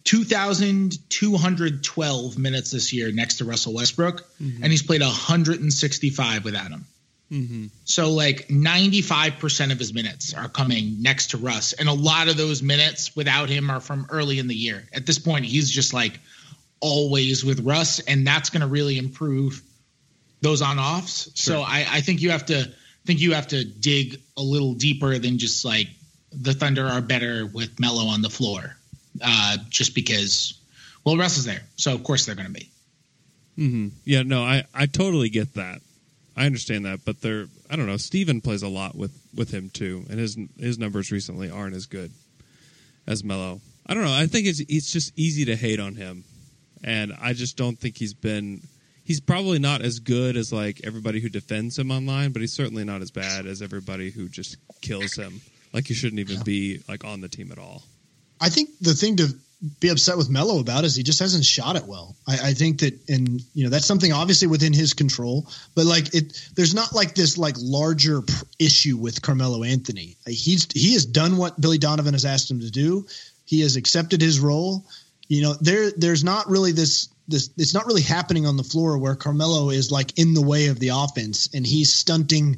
2,212 0.05 2.37
minutes 2.37 2.71
this 2.71 2.91
year 2.91 3.11
next 3.11 3.37
to 3.37 3.45
Russell 3.45 3.75
Westbrook, 3.75 4.27
and 4.63 4.71
he's 4.71 4.83
played 4.83 5.01
165 5.01 6.43
without 6.43 6.71
him. 6.71 6.85
Mm-hmm. 7.31 7.67
So 7.85 8.11
like 8.11 8.47
95% 8.47 9.71
of 9.71 9.77
his 9.77 9.93
minutes 9.93 10.33
are 10.33 10.49
coming 10.49 11.03
next 11.03 11.29
to 11.31 11.37
Russ. 11.37 11.73
And 11.73 11.87
a 11.87 11.93
lot 11.93 12.27
of 12.27 12.37
those 12.37 12.63
minutes 12.63 13.15
without 13.15 13.49
him 13.49 13.69
are 13.69 13.79
from 13.79 14.07
early 14.09 14.39
in 14.39 14.47
the 14.47 14.55
year. 14.55 14.83
At 14.93 15.05
this 15.05 15.19
point, 15.19 15.45
he's 15.45 15.69
just 15.69 15.93
like 15.93 16.19
always 16.79 17.45
with 17.45 17.59
Russ, 17.59 17.99
and 17.99 18.25
that's 18.25 18.49
going 18.49 18.61
to 18.61 18.67
really 18.67 18.97
improve 18.97 19.61
those 20.41 20.61
on 20.61 20.79
offs. 20.79 21.31
So 21.35 21.61
I, 21.61 21.85
I 21.89 22.01
think 22.01 22.21
you 22.21 22.31
have 22.31 22.45
to 22.47 22.71
think 23.05 23.19
you 23.19 23.33
have 23.33 23.47
to 23.47 23.63
dig 23.63 24.21
a 24.37 24.41
little 24.41 24.73
deeper 24.73 25.17
than 25.17 25.37
just 25.37 25.65
like 25.65 25.87
the 26.31 26.53
Thunder 26.53 26.85
are 26.85 27.01
better 27.01 27.45
with 27.45 27.79
Melo 27.79 28.05
on 28.05 28.21
the 28.21 28.29
floor. 28.29 28.75
Uh, 29.21 29.57
just 29.69 29.95
because 29.95 30.59
well 31.03 31.17
Russ 31.17 31.37
is 31.37 31.45
there. 31.45 31.61
So 31.75 31.93
of 31.93 32.03
course 32.03 32.25
they're 32.25 32.35
gonna 32.35 32.49
be. 32.49 32.69
Mm-hmm. 33.57 33.87
Yeah, 34.05 34.21
no, 34.23 34.43
I, 34.43 34.63
I 34.73 34.85
totally 34.85 35.29
get 35.29 35.55
that. 35.55 35.81
I 36.37 36.45
understand 36.45 36.85
that, 36.85 37.03
but 37.03 37.19
they're 37.19 37.47
I 37.69 37.75
don't 37.75 37.85
know. 37.85 37.97
Steven 37.97 38.39
plays 38.39 38.63
a 38.63 38.69
lot 38.69 38.95
with 38.95 39.11
with 39.35 39.51
him 39.51 39.69
too, 39.69 40.05
and 40.09 40.19
his 40.19 40.37
his 40.57 40.79
numbers 40.79 41.11
recently 41.11 41.51
aren't 41.51 41.75
as 41.75 41.85
good 41.85 42.11
as 43.05 43.23
Melo. 43.23 43.59
I 43.85 43.93
don't 43.93 44.03
know. 44.03 44.13
I 44.13 44.27
think 44.27 44.47
it's 44.47 44.61
it's 44.61 44.91
just 44.91 45.11
easy 45.17 45.45
to 45.45 45.55
hate 45.55 45.79
on 45.79 45.95
him, 45.95 46.23
and 46.83 47.13
I 47.19 47.33
just 47.33 47.57
don't 47.57 47.77
think 47.77 47.97
he's 47.97 48.13
been. 48.13 48.61
He's 49.09 49.19
probably 49.19 49.57
not 49.57 49.81
as 49.81 49.97
good 49.97 50.37
as 50.37 50.53
like 50.53 50.81
everybody 50.83 51.19
who 51.19 51.29
defends 51.29 51.79
him 51.79 51.89
online, 51.89 52.31
but 52.31 52.41
he's 52.41 52.53
certainly 52.53 52.83
not 52.83 53.01
as 53.01 53.09
bad 53.09 53.47
as 53.47 53.63
everybody 53.63 54.11
who 54.11 54.29
just 54.29 54.57
kills 54.81 55.15
him. 55.15 55.41
Like 55.73 55.87
he 55.87 55.95
shouldn't 55.95 56.19
even 56.19 56.43
be 56.43 56.83
like 56.87 57.03
on 57.03 57.19
the 57.19 57.27
team 57.27 57.51
at 57.51 57.57
all. 57.57 57.81
I 58.39 58.49
think 58.49 58.69
the 58.79 58.93
thing 58.93 59.15
to 59.15 59.33
be 59.79 59.89
upset 59.89 60.15
with 60.15 60.29
Melo 60.29 60.59
about 60.59 60.83
is 60.83 60.95
he 60.95 61.01
just 61.01 61.19
hasn't 61.21 61.43
shot 61.43 61.75
it 61.75 61.85
well. 61.87 62.15
I, 62.27 62.49
I, 62.49 62.53
think 62.53 62.81
that, 62.81 62.99
and 63.09 63.41
you 63.55 63.63
know, 63.63 63.71
that's 63.71 63.87
something 63.87 64.13
obviously 64.13 64.47
within 64.47 64.73
his 64.73 64.93
control. 64.93 65.47
But 65.73 65.87
like 65.87 66.13
it, 66.13 66.51
there's 66.55 66.75
not 66.75 66.93
like 66.93 67.15
this 67.15 67.35
like 67.35 67.55
larger 67.57 68.21
issue 68.59 68.95
with 68.95 69.23
Carmelo 69.23 69.63
Anthony. 69.63 70.17
He's 70.27 70.67
he 70.71 70.93
has 70.93 71.07
done 71.07 71.37
what 71.37 71.59
Billy 71.59 71.79
Donovan 71.79 72.13
has 72.13 72.25
asked 72.25 72.51
him 72.51 72.59
to 72.59 72.69
do. 72.69 73.07
He 73.45 73.61
has 73.61 73.75
accepted 73.75 74.21
his 74.21 74.39
role. 74.39 74.85
You 75.27 75.41
know, 75.41 75.53
there 75.61 75.89
there's 75.97 76.23
not 76.23 76.47
really 76.47 76.73
this 76.73 77.09
this 77.29 77.49
it's 77.57 77.73
not 77.73 77.85
really 77.85 78.01
happening 78.01 78.45
on 78.45 78.57
the 78.57 78.63
floor 78.63 78.97
where 78.97 79.15
Carmelo 79.15 79.69
is 79.69 79.91
like 79.91 80.17
in 80.17 80.33
the 80.33 80.41
way 80.41 80.67
of 80.67 80.79
the 80.79 80.89
offense 80.89 81.49
and 81.53 81.65
he's 81.65 81.93
stunting 81.93 82.57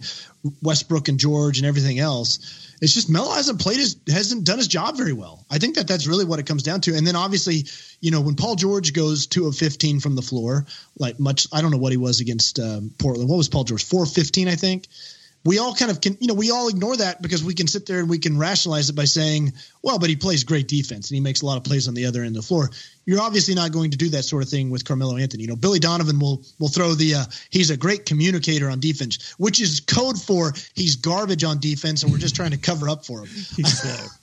Westbrook 0.62 1.08
and 1.08 1.20
George 1.20 1.58
and 1.58 1.68
everything 1.68 2.00
else 2.00 2.62
it's 2.82 2.96
just 2.96 3.10
Melo 3.10 3.32
hasn't 3.32 3.62
played 3.62 3.78
his 3.78 3.96
hasn't 4.08 4.44
done 4.44 4.58
his 4.58 4.68
job 4.68 4.98
very 4.98 5.14
well. 5.14 5.46
I 5.52 5.60
think 5.60 5.76
that 5.76 5.88
that's 5.88 6.08
really 6.08 6.26
what 6.26 6.40
it 6.40 6.48
comes 6.48 6.64
down 6.64 6.82
to. 6.82 6.96
And 6.96 7.06
then 7.06 7.16
obviously, 7.16 7.66
you 8.02 8.10
know, 8.10 8.22
when 8.22 8.36
Paul 8.36 8.56
George 8.56 8.92
goes 8.94 9.28
two 9.28 9.48
of 9.48 9.56
fifteen 9.56 10.00
from 10.00 10.16
the 10.16 10.24
floor, 10.24 10.66
like 10.98 11.20
much, 11.20 11.46
I 11.54 11.62
don't 11.62 11.70
know 11.70 11.78
what 11.78 11.92
he 11.92 11.98
was 11.98 12.22
against 12.22 12.60
um, 12.60 12.92
Portland. 12.98 13.30
What 13.30 13.38
was 13.38 13.50
Paul 13.50 13.66
George? 13.66 13.86
Four 13.86 14.08
fifteen, 14.08 14.48
I 14.48 14.56
think 14.56 14.88
we 15.44 15.58
all 15.58 15.74
kind 15.74 15.90
of 15.90 16.02
can, 16.02 16.18
you 16.20 16.28
know, 16.28 16.34
we 16.34 16.52
all 16.52 16.68
ignore 16.68 16.96
that 16.98 17.22
because 17.22 17.44
we 17.44 17.54
can 17.54 17.68
sit 17.68 17.86
there 17.88 18.00
and 18.00 18.10
we 18.10 18.20
can 18.20 18.38
rationalize 18.38 18.90
it 18.90 18.96
by 18.96 19.06
saying, 19.06 19.54
well, 19.82 19.98
but 19.98 20.10
he 20.10 20.16
plays 20.16 20.44
great 20.44 20.68
defense 20.68 21.10
and 21.10 21.16
he 21.16 21.22
makes 21.22 21.42
a 21.42 21.46
lot 21.46 21.58
of 21.58 21.64
plays 21.64 21.88
on 21.88 21.96
the 21.96 22.06
other 22.06 22.22
end 22.22 22.36
of 22.36 22.44
the 22.44 22.48
floor. 22.48 22.70
You're 23.06 23.22
obviously 23.22 23.56
not 23.56 23.72
going 23.72 23.92
to 23.92 23.98
do 23.98 24.10
that 24.10 24.24
sort 24.24 24.44
of 24.44 24.50
thing 24.50 24.70
with 24.70 24.86
Carmelo 24.86 25.18
Anthony. 25.18 25.44
You 25.44 25.50
know, 25.50 25.56
Billy 25.56 25.80
Donovan 25.80 26.20
will 26.20 26.44
will 26.60 26.68
throw 26.68 26.94
the 26.94 27.16
uh, 27.16 27.26
he's 27.50 27.72
a 27.72 27.78
great 27.78 28.06
communicator 28.06 28.70
on 28.70 28.80
defense, 28.80 29.34
which 29.40 29.60
is 29.60 29.80
code 29.80 30.22
for 30.22 30.54
he's 30.76 30.98
garbage 30.98 31.44
on 31.44 31.60
defense 31.60 32.04
and 32.04 32.12
we're 32.12 32.20
just 32.20 32.36
trying 32.36 32.52
to 32.52 32.58
cover 32.58 32.88
up 32.88 33.06
for 33.06 33.22
him. 33.22 33.30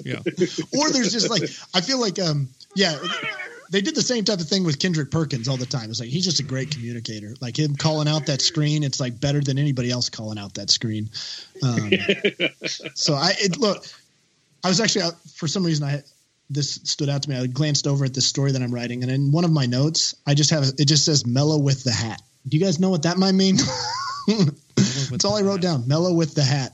Yeah. 0.05 0.19
or 0.79 0.91
there's 0.91 1.13
just 1.13 1.31
like 1.31 1.43
I 1.75 1.81
feel 1.81 2.01
like 2.01 2.21
um 2.21 2.49
yeah 2.77 2.97
they 3.71 3.81
did 3.81 3.95
the 3.95 4.03
same 4.03 4.25
type 4.25 4.41
of 4.41 4.49
thing 4.49 4.65
with 4.65 4.79
Kendrick 4.79 5.11
Perkins 5.11 5.49
all 5.49 5.57
the 5.57 5.67
time. 5.67 5.91
It's 5.91 6.01
like 6.01 6.09
he's 6.09 6.25
just 6.25 6.41
a 6.41 6.43
great 6.43 6.71
communicator. 6.71 7.35
Like 7.41 7.59
him 7.59 7.77
calling 7.77 8.09
out 8.09 8.27
that 8.27 8.41
screen, 8.41 8.83
it's 8.83 9.01
like 9.01 9.21
better 9.21 9.41
than 9.41 9.59
anybody 9.59 9.91
else 9.91 10.09
calling 10.09 10.39
out 10.39 10.55
that 10.55 10.71
screen. 10.71 11.11
Um, 11.63 11.91
so 12.95 13.15
I 13.15 13.35
it, 13.39 13.59
look, 13.59 13.85
I 14.65 14.69
was 14.69 14.81
actually 14.81 15.11
for 15.35 15.47
some 15.49 15.65
reason 15.65 15.87
I 15.87 16.03
this 16.51 16.81
stood 16.85 17.09
out 17.09 17.23
to 17.23 17.31
me. 17.31 17.37
I 17.37 17.47
glanced 17.47 17.87
over 17.87 18.05
at 18.05 18.15
the 18.15 18.23
story 18.23 18.53
that 18.53 18.63
I'm 18.63 18.73
writing, 18.73 19.03
and 19.03 19.13
in 19.13 19.33
one 19.33 19.45
of 19.45 19.53
my 19.53 19.67
notes, 19.67 20.15
I 20.27 20.35
just 20.35 20.51
have 20.51 20.65
it 20.65 20.85
just 20.87 21.05
says 21.05 21.27
"Melo 21.27 21.59
with 21.59 21.85
the 21.85 21.93
hat." 21.93 22.23
Do 22.49 22.57
you 22.57 22.65
guys 22.65 22.81
know 22.81 22.91
what 22.91 23.03
that 23.03 23.19
might 23.19 23.33
mean? 23.33 23.57
That's 24.77 25.25
all 25.25 25.37
I 25.37 25.43
wrote 25.43 25.63
hat. 25.63 25.63
down. 25.63 25.89
Melo 25.89 26.15
with 26.15 26.35
the 26.35 26.43
hat. 26.43 26.73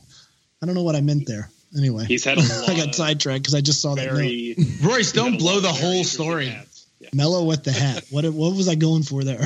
I 0.62 0.66
don't 0.66 0.74
know 0.74 0.82
what 0.82 0.94
I 0.94 1.00
meant 1.00 1.26
there. 1.26 1.50
Anyway, 1.76 2.04
he's 2.04 2.24
had 2.24 2.38
a 2.38 2.40
lot 2.40 2.68
I 2.68 2.76
got 2.76 2.94
sidetracked 2.94 3.42
because 3.42 3.54
I 3.54 3.60
just 3.60 3.82
saw 3.82 3.96
very, 3.96 4.54
that 4.54 4.80
note. 4.82 4.92
Royce, 4.92 5.10
don't 5.10 5.38
blow 5.38 5.58
the 5.58 5.72
whole 5.72 6.04
story. 6.04 6.54
Yeah. 7.14 7.22
Melo 7.22 7.44
with 7.44 7.64
the 7.64 7.72
hat. 7.72 8.04
What 8.10 8.24
what 8.26 8.54
was 8.54 8.68
I 8.68 8.74
going 8.74 9.02
for 9.02 9.24
there? 9.24 9.40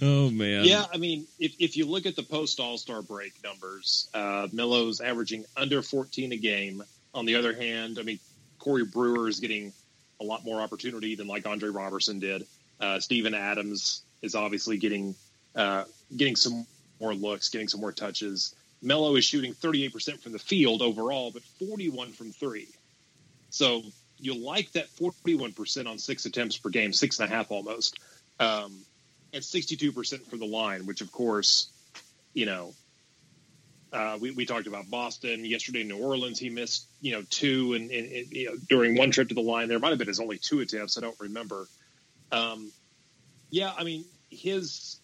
oh 0.00 0.30
man. 0.30 0.64
Yeah, 0.64 0.84
I 0.92 0.96
mean, 0.98 1.26
if 1.38 1.54
if 1.58 1.76
you 1.76 1.86
look 1.86 2.06
at 2.06 2.16
the 2.16 2.22
post 2.22 2.60
All 2.60 2.78
Star 2.78 3.02
break 3.02 3.32
numbers, 3.42 4.08
uh, 4.14 4.48
Melo's 4.52 5.00
averaging 5.00 5.44
under 5.56 5.82
14 5.82 6.32
a 6.32 6.36
game. 6.36 6.82
On 7.14 7.26
the 7.26 7.34
other 7.36 7.52
hand, 7.52 7.98
I 7.98 8.02
mean, 8.02 8.18
Corey 8.58 8.84
Brewer 8.84 9.28
is 9.28 9.40
getting 9.40 9.72
a 10.20 10.24
lot 10.24 10.44
more 10.44 10.60
opportunity 10.60 11.14
than 11.14 11.26
like 11.26 11.46
Andre 11.46 11.68
Roberson 11.68 12.18
did. 12.20 12.46
Uh, 12.80 13.00
Steven 13.00 13.34
Adams 13.34 14.02
is 14.22 14.34
obviously 14.34 14.78
getting 14.78 15.14
uh, 15.54 15.84
getting 16.16 16.36
some 16.36 16.66
more 17.00 17.14
looks, 17.14 17.48
getting 17.48 17.68
some 17.68 17.80
more 17.80 17.92
touches. 17.92 18.54
Melo 18.80 19.14
is 19.16 19.24
shooting 19.24 19.54
38% 19.54 20.20
from 20.20 20.32
the 20.32 20.38
field 20.38 20.82
overall, 20.82 21.30
but 21.30 21.42
41 21.42 22.12
from 22.12 22.32
three. 22.32 22.68
So 23.52 23.82
you 24.18 24.34
like 24.34 24.72
that 24.72 24.88
41% 24.96 25.86
on 25.86 25.98
six 25.98 26.24
attempts 26.24 26.56
per 26.56 26.70
game, 26.70 26.92
six 26.92 27.20
and 27.20 27.30
a 27.30 27.34
half 27.34 27.50
almost, 27.50 27.98
um, 28.40 28.72
and 29.32 29.42
62% 29.42 30.26
for 30.26 30.36
the 30.38 30.46
line, 30.46 30.86
which 30.86 31.02
of 31.02 31.12
course, 31.12 31.68
you 32.32 32.46
know, 32.46 32.72
uh, 33.92 34.16
we, 34.18 34.30
we 34.30 34.46
talked 34.46 34.66
about 34.66 34.88
Boston 34.88 35.44
yesterday. 35.44 35.84
New 35.84 35.98
Orleans, 35.98 36.38
he 36.38 36.48
missed 36.48 36.86
you 37.02 37.12
know 37.12 37.22
two, 37.28 37.74
and, 37.74 37.90
and, 37.90 38.10
and 38.10 38.32
you 38.32 38.46
know, 38.46 38.56
during 38.70 38.96
one 38.96 39.10
trip 39.10 39.28
to 39.28 39.34
the 39.34 39.42
line, 39.42 39.68
there 39.68 39.78
might 39.78 39.90
have 39.90 39.98
been 39.98 40.08
his 40.08 40.18
only 40.18 40.38
two 40.38 40.60
attempts. 40.60 40.96
I 40.96 41.02
don't 41.02 41.20
remember. 41.20 41.66
Um, 42.30 42.72
yeah, 43.50 43.70
I 43.76 43.84
mean 43.84 44.06
his. 44.30 44.96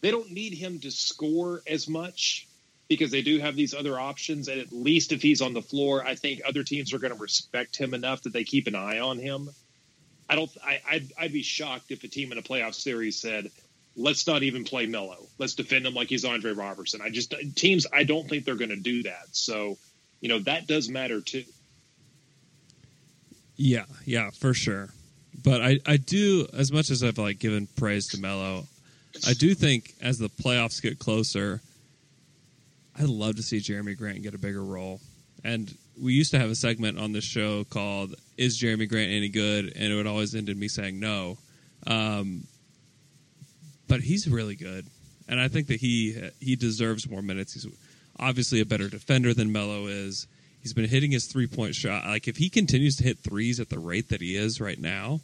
They 0.00 0.10
don't 0.10 0.30
need 0.30 0.54
him 0.54 0.78
to 0.80 0.90
score 0.90 1.62
as 1.66 1.88
much 1.88 2.46
because 2.88 3.10
they 3.10 3.22
do 3.22 3.38
have 3.38 3.56
these 3.56 3.74
other 3.74 3.98
options. 3.98 4.48
And 4.48 4.60
at 4.60 4.72
least 4.72 5.12
if 5.12 5.22
he's 5.22 5.40
on 5.40 5.54
the 5.54 5.62
floor, 5.62 6.04
I 6.04 6.14
think 6.14 6.42
other 6.46 6.62
teams 6.62 6.92
are 6.92 6.98
going 6.98 7.14
to 7.14 7.18
respect 7.18 7.76
him 7.76 7.94
enough 7.94 8.22
that 8.22 8.32
they 8.32 8.44
keep 8.44 8.66
an 8.66 8.74
eye 8.74 8.98
on 8.98 9.18
him. 9.18 9.50
I 10.28 10.36
don't. 10.36 10.50
I, 10.64 10.80
I'd, 10.88 11.12
I'd 11.18 11.32
be 11.32 11.42
shocked 11.42 11.90
if 11.90 12.02
a 12.04 12.08
team 12.08 12.32
in 12.32 12.38
a 12.38 12.42
playoff 12.42 12.74
series 12.74 13.20
said, 13.20 13.50
"Let's 13.94 14.26
not 14.26 14.42
even 14.42 14.64
play 14.64 14.86
Melo. 14.86 15.26
Let's 15.38 15.54
defend 15.54 15.86
him 15.86 15.94
like 15.94 16.08
he's 16.08 16.24
Andre 16.24 16.52
Roberson." 16.52 17.00
I 17.02 17.10
just 17.10 17.34
teams. 17.54 17.86
I 17.92 18.04
don't 18.04 18.28
think 18.28 18.44
they're 18.44 18.54
going 18.54 18.70
to 18.70 18.76
do 18.76 19.02
that. 19.02 19.26
So, 19.32 19.76
you 20.20 20.30
know, 20.30 20.38
that 20.40 20.66
does 20.66 20.88
matter 20.88 21.20
too. 21.20 21.44
Yeah, 23.56 23.84
yeah, 24.04 24.30
for 24.30 24.54
sure. 24.54 24.88
But 25.42 25.60
I, 25.60 25.78
I 25.86 25.98
do 25.98 26.46
as 26.54 26.72
much 26.72 26.90
as 26.90 27.04
I've 27.04 27.18
like 27.18 27.38
given 27.38 27.68
praise 27.76 28.08
to 28.08 28.18
Melo, 28.18 28.64
I 29.26 29.34
do 29.34 29.54
think 29.54 29.94
as 30.00 30.18
the 30.18 30.28
playoffs 30.28 30.80
get 30.80 30.98
closer, 30.98 31.60
I'd 32.98 33.08
love 33.08 33.36
to 33.36 33.42
see 33.42 33.58
Jerami 33.58 33.96
Grant 33.96 34.22
get 34.22 34.34
a 34.34 34.38
bigger 34.38 34.62
role. 34.62 35.00
And 35.42 35.76
we 36.00 36.12
used 36.14 36.30
to 36.30 36.38
have 36.38 36.50
a 36.50 36.54
segment 36.54 36.98
on 36.98 37.12
this 37.12 37.24
show 37.24 37.64
called 37.64 38.14
"Is 38.36 38.58
Jerami 38.58 38.88
Grant 38.88 39.10
any 39.10 39.28
good?" 39.28 39.72
and 39.76 39.92
it 39.92 39.94
would 39.94 40.06
always 40.06 40.34
end 40.34 40.48
in 40.48 40.58
me 40.58 40.68
saying 40.68 40.98
no. 40.98 41.38
Um, 41.86 42.46
but 43.88 44.00
he's 44.00 44.28
really 44.28 44.56
good, 44.56 44.86
and 45.28 45.38
I 45.38 45.48
think 45.48 45.66
that 45.68 45.80
he 45.80 46.30
he 46.40 46.56
deserves 46.56 47.08
more 47.08 47.22
minutes. 47.22 47.52
He's 47.52 47.66
obviously 48.18 48.60
a 48.60 48.66
better 48.66 48.88
defender 48.88 49.34
than 49.34 49.52
Melo 49.52 49.86
is. 49.86 50.26
He's 50.62 50.72
been 50.72 50.88
hitting 50.88 51.10
his 51.10 51.26
three 51.26 51.46
point 51.46 51.74
shot. 51.74 52.06
Like 52.06 52.26
if 52.26 52.38
he 52.38 52.48
continues 52.48 52.96
to 52.96 53.04
hit 53.04 53.18
threes 53.18 53.60
at 53.60 53.68
the 53.68 53.78
rate 53.78 54.08
that 54.08 54.22
he 54.22 54.36
is 54.36 54.60
right 54.60 54.80
now, 54.80 55.20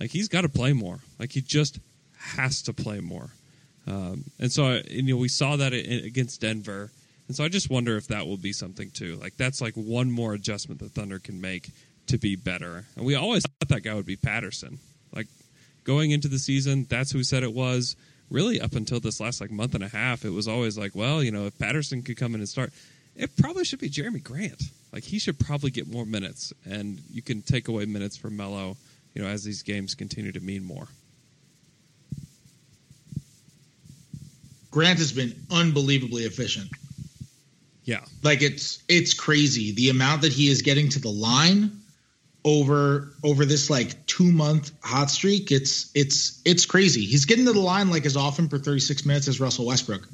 like 0.00 0.10
he's 0.10 0.28
got 0.28 0.40
to 0.40 0.48
play 0.48 0.72
more. 0.72 0.98
Like 1.18 1.32
he 1.32 1.40
just 1.40 1.78
has 2.18 2.62
to 2.62 2.72
play 2.72 2.98
more. 2.98 3.30
Um, 3.86 4.24
and 4.38 4.50
so, 4.50 4.66
and, 4.66 4.88
you 4.88 5.14
know, 5.14 5.16
we 5.16 5.28
saw 5.28 5.56
that 5.56 5.72
against 5.72 6.40
Denver. 6.40 6.90
And 7.26 7.36
so 7.36 7.44
I 7.44 7.48
just 7.48 7.70
wonder 7.70 7.96
if 7.96 8.08
that 8.08 8.26
will 8.26 8.36
be 8.36 8.52
something 8.52 8.90
too. 8.90 9.16
Like 9.16 9.36
that's 9.36 9.60
like 9.60 9.74
one 9.74 10.10
more 10.10 10.34
adjustment 10.34 10.80
the 10.80 10.88
Thunder 10.88 11.18
can 11.18 11.40
make 11.40 11.70
to 12.08 12.18
be 12.18 12.36
better. 12.36 12.84
And 12.96 13.06
we 13.06 13.14
always 13.14 13.44
thought 13.44 13.68
that 13.68 13.82
guy 13.82 13.94
would 13.94 14.06
be 14.06 14.16
Patterson. 14.16 14.78
Like 15.14 15.28
going 15.84 16.10
into 16.10 16.28
the 16.28 16.38
season, 16.38 16.86
that's 16.88 17.12
who 17.12 17.18
we 17.18 17.24
said 17.24 17.42
it 17.42 17.52
was. 17.52 17.96
Really, 18.30 18.60
up 18.60 18.74
until 18.74 19.00
this 19.00 19.20
last 19.20 19.40
like 19.40 19.50
month 19.50 19.74
and 19.74 19.84
a 19.84 19.88
half, 19.88 20.24
it 20.24 20.30
was 20.30 20.48
always 20.48 20.78
like, 20.78 20.94
well, 20.94 21.22
you 21.22 21.30
know, 21.30 21.46
if 21.46 21.58
Patterson 21.58 22.02
could 22.02 22.16
come 22.16 22.34
in 22.34 22.40
and 22.40 22.48
start, 22.48 22.72
it 23.14 23.36
probably 23.36 23.64
should 23.64 23.80
be 23.80 23.90
Jerami 23.90 24.22
Grant. 24.22 24.62
Like 24.92 25.04
he 25.04 25.18
should 25.18 25.38
probably 25.38 25.70
get 25.70 25.86
more 25.86 26.06
minutes, 26.06 26.52
and 26.64 27.00
you 27.12 27.20
can 27.20 27.42
take 27.42 27.68
away 27.68 27.84
minutes 27.84 28.16
from 28.16 28.36
Melo, 28.36 28.76
you 29.12 29.22
know, 29.22 29.28
as 29.28 29.44
these 29.44 29.62
games 29.62 29.94
continue 29.94 30.32
to 30.32 30.40
mean 30.40 30.64
more. 30.64 30.88
Grant 34.74 34.98
has 34.98 35.12
been 35.12 35.46
unbelievably 35.52 36.24
efficient. 36.24 36.68
Yeah. 37.84 38.00
Like 38.24 38.42
it's 38.42 38.82
it's 38.88 39.14
crazy 39.14 39.70
the 39.70 39.90
amount 39.90 40.22
that 40.22 40.32
he 40.32 40.48
is 40.48 40.62
getting 40.62 40.88
to 40.88 40.98
the 40.98 41.10
line 41.10 41.80
over 42.44 43.12
over 43.22 43.44
this 43.44 43.70
like 43.70 44.04
two 44.06 44.32
month 44.32 44.72
hot 44.82 45.10
streak. 45.10 45.52
It's 45.52 45.92
it's 45.94 46.42
it's 46.44 46.66
crazy. 46.66 47.04
He's 47.04 47.24
getting 47.24 47.44
to 47.44 47.52
the 47.52 47.60
line 47.60 47.88
like 47.88 48.04
as 48.04 48.16
often 48.16 48.48
per 48.48 48.58
36 48.58 49.06
minutes 49.06 49.28
as 49.28 49.38
Russell 49.38 49.66
Westbrook. 49.66 50.08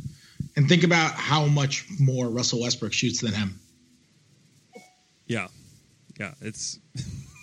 And 0.57 0.69
think 0.69 0.85
about 0.85 1.13
how 1.13 1.47
much 1.47 1.87
more 1.99 2.29
Russell 2.29 2.61
Westbrook 2.61 2.93
shoots 2.93 3.23
than 3.23 3.33
him. 3.33 3.59
Yeah, 5.27 5.49
yeah, 6.19 6.35
it's 6.43 6.79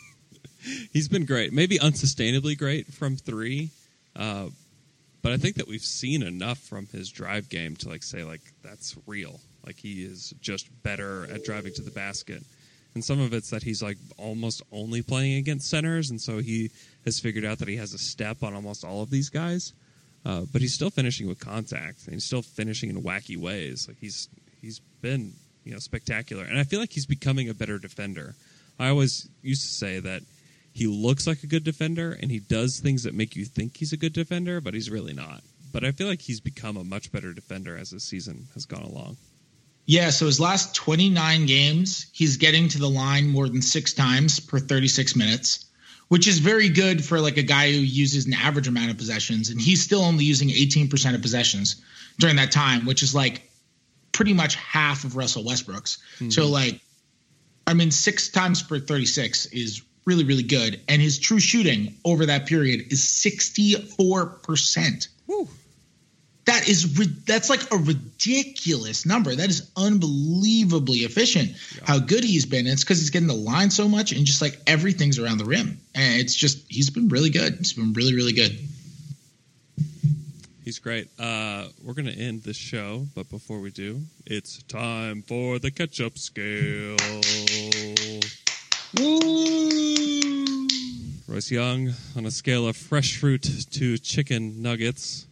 he's 0.93 1.07
been 1.07 1.25
great. 1.25 1.51
Maybe 1.51 1.79
unsustainably 1.79 2.55
great 2.55 2.93
from 2.93 3.17
three, 3.17 3.71
uh, 4.15 4.49
but 5.21 5.31
I 5.31 5.37
think 5.37 5.55
that 5.55 5.67
we've 5.67 5.81
seen 5.81 6.23
enough 6.23 6.59
from 6.59 6.87
his 6.87 7.09
drive 7.09 7.49
game 7.49 7.75
to 7.77 7.89
like 7.89 8.03
say 8.03 8.23
like 8.23 8.41
that's 8.63 8.95
real. 9.05 9.39
Like 9.65 9.77
he 9.77 10.03
is 10.03 10.33
just 10.41 10.69
better 10.83 11.27
at 11.31 11.43
driving 11.43 11.73
to 11.73 11.81
the 11.81 11.91
basket. 11.91 12.43
And 12.93 13.03
some 13.03 13.19
of 13.19 13.33
it's 13.33 13.51
that 13.51 13.61
he's 13.63 13.83
like 13.83 13.97
almost 14.17 14.63
only 14.71 15.01
playing 15.01 15.37
against 15.37 15.69
centers, 15.69 16.09
and 16.09 16.19
so 16.19 16.39
he 16.39 16.71
has 17.05 17.19
figured 17.19 17.45
out 17.45 17.59
that 17.59 17.67
he 17.67 17.75
has 17.75 17.93
a 17.93 17.99
step 17.99 18.41
on 18.41 18.55
almost 18.55 18.83
all 18.83 19.03
of 19.03 19.09
these 19.09 19.29
guys. 19.29 19.73
Uh, 20.25 20.41
but 20.51 20.61
he's 20.61 20.73
still 20.73 20.89
finishing 20.89 21.27
with 21.27 21.39
contact, 21.39 22.05
and 22.05 22.13
he's 22.13 22.25
still 22.25 22.41
finishing 22.41 22.89
in 22.89 23.03
wacky 23.03 23.37
ways. 23.37 23.87
Like 23.87 23.97
he's 23.99 24.29
he's 24.61 24.79
been 25.01 25.33
you 25.63 25.73
know 25.73 25.79
spectacular, 25.79 26.43
and 26.43 26.57
I 26.57 26.63
feel 26.63 26.79
like 26.79 26.91
he's 26.91 27.05
becoming 27.05 27.49
a 27.49 27.53
better 27.53 27.77
defender. 27.77 28.35
I 28.79 28.89
always 28.89 29.29
used 29.41 29.61
to 29.63 29.73
say 29.73 29.99
that 29.99 30.23
he 30.77 30.85
looks 30.85 31.25
like 31.25 31.41
a 31.41 31.47
good 31.47 31.63
defender, 31.63 32.15
and 32.21 32.29
he 32.29 32.37
does 32.37 32.79
things 32.79 33.01
that 33.01 33.15
make 33.15 33.35
you 33.35 33.45
think 33.45 33.75
he's 33.75 33.93
a 33.93 33.97
good 33.97 34.13
defender, 34.13 34.61
but 34.61 34.75
he's 34.75 34.91
really 34.91 35.11
not. 35.11 35.41
But 35.73 35.83
I 35.83 35.91
feel 35.91 36.05
like 36.07 36.21
he's 36.21 36.39
become 36.39 36.77
a 36.77 36.83
much 36.83 37.11
better 37.11 37.33
defender 37.33 37.75
as 37.75 37.89
the 37.89 37.99
season 37.99 38.45
has 38.53 38.67
gone 38.67 38.83
along. 38.83 39.17
Yeah, 39.87 40.11
so 40.11 40.27
his 40.27 40.39
last 40.39 40.75
29 40.75 41.47
games, 41.47 42.05
he's 42.13 42.37
getting 42.37 42.67
to 42.69 42.77
the 42.77 42.87
line 42.87 43.27
more 43.27 43.49
than 43.49 43.63
six 43.63 43.91
times 43.91 44.39
per 44.39 44.59
36 44.59 45.15
minutes, 45.15 45.65
which 46.09 46.27
is 46.27 46.37
very 46.37 46.69
good 46.69 47.03
for 47.03 47.19
like 47.19 47.37
a 47.37 47.43
guy 47.43 47.71
who 47.71 47.79
uses 47.79 48.27
an 48.27 48.33
average 48.35 48.67
amount 48.67 48.91
of 48.91 48.99
possessions. 48.99 49.49
And 49.49 49.59
he's 49.59 49.81
still 49.81 50.03
only 50.03 50.25
using 50.25 50.49
18% 50.49 51.15
of 51.15 51.23
possessions 51.23 51.81
during 52.19 52.35
that 52.35 52.51
time, 52.51 52.85
which 52.85 53.01
is 53.01 53.15
like 53.15 53.49
pretty 54.11 54.33
much 54.33 54.53
half 54.57 55.05
of 55.05 55.15
Russell 55.15 55.43
Westbrook's. 55.43 55.97
Mm-hmm. 56.17 56.29
So, 56.29 56.45
like, 56.47 56.81
I 57.65 57.73
mean, 57.73 57.89
six 57.89 58.29
times 58.29 58.61
per 58.61 58.79
36 58.79 59.47
is 59.47 59.81
really, 60.07 60.23
really 60.23 60.41
good. 60.41 60.81
And 60.87 60.99
his 60.99 61.19
true 61.19 61.39
shooting 61.39 61.93
over 62.03 62.25
that 62.25 62.47
period 62.47 62.91
is 62.91 63.03
64%. 63.03 65.07
Woo 65.27 65.47
that 66.47 66.67
is 66.67 66.93
that's 67.25 67.49
like 67.49 67.71
a 67.71 67.77
ridiculous 67.77 69.05
number. 69.05 69.35
That 69.35 69.49
is 69.49 69.69
unbelievably 69.75 70.99
efficient. 70.99 71.49
Yeah. 71.49 71.83
How 71.83 71.99
good 71.99 72.23
he's 72.23 72.45
been. 72.45 72.65
It's 72.67 72.83
because 72.83 72.99
he's 72.99 73.09
getting 73.09 73.27
the 73.27 73.33
line 73.33 73.69
so 73.69 73.87
much 73.87 74.13
and 74.13 74.25
just 74.25 74.41
like 74.41 74.59
everything's 74.65 75.19
around 75.19 75.39
the 75.39 75.45
rim. 75.45 75.79
And 75.93 76.21
it's 76.21 76.33
just 76.33 76.65
he's 76.69 76.89
been 76.89 77.09
really 77.09 77.29
good. 77.29 77.57
He's 77.57 77.73
been 77.73 77.93
really 77.93 78.15
really 78.15 78.31
good. 78.31 78.57
He's 80.63 80.79
great. 80.79 81.09
Uh, 81.19 81.67
we're 81.83 81.93
gonna 81.93 82.11
end 82.11 82.43
this 82.43 82.57
show, 82.57 83.07
but 83.13 83.29
before 83.29 83.59
we 83.59 83.71
do, 83.71 84.01
it's 84.25 84.63
time 84.63 85.23
for 85.23 85.59
the 85.59 85.69
catch 85.69 85.99
up 85.99 86.17
scale. 86.17 86.95
Woo! 88.97 89.56
Royce 91.27 91.51
Young 91.51 91.93
on 92.15 92.25
a 92.25 92.31
scale 92.31 92.67
of 92.67 92.77
fresh 92.77 93.17
fruit 93.17 93.43
to 93.71 93.97
chicken 93.97 94.61
nuggets 94.61 95.27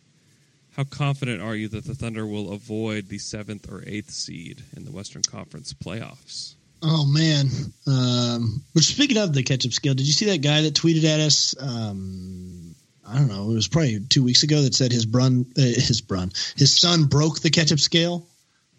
how 0.75 0.83
confident 0.83 1.41
are 1.41 1.55
you 1.55 1.69
that 1.69 1.85
the 1.85 1.95
Thunder 1.95 2.27
will 2.27 2.51
avoid 2.51 3.07
the 3.07 3.17
seventh 3.17 3.71
or 3.71 3.81
eighth 3.87 4.11
seed 4.11 4.61
in 4.75 4.83
the 4.83 4.91
Western 4.91 5.21
Conference 5.21 5.73
playoffs? 5.73 6.55
Oh 6.81 7.05
man! 7.05 7.47
Um, 7.87 8.61
but 8.73 8.83
speaking 8.83 9.17
of 9.17 9.33
the 9.33 9.41
ketchup 9.41 9.71
scale, 9.71 9.93
did 9.93 10.05
you 10.05 10.11
see 10.11 10.25
that 10.25 10.41
guy 10.41 10.63
that 10.63 10.73
tweeted 10.73 11.05
at 11.05 11.21
us? 11.21 11.55
Um, 11.57 12.75
I 13.07 13.17
don't 13.17 13.29
know. 13.29 13.51
It 13.51 13.53
was 13.53 13.69
probably 13.69 14.01
two 14.01 14.23
weeks 14.23 14.43
ago 14.43 14.61
that 14.63 14.75
said 14.75 14.91
his 14.91 15.05
brun, 15.05 15.45
uh, 15.57 15.61
his 15.61 16.01
brun, 16.01 16.31
his 16.57 16.75
son 16.75 17.05
broke 17.05 17.39
the 17.39 17.49
ketchup 17.49 17.79
scale 17.79 18.27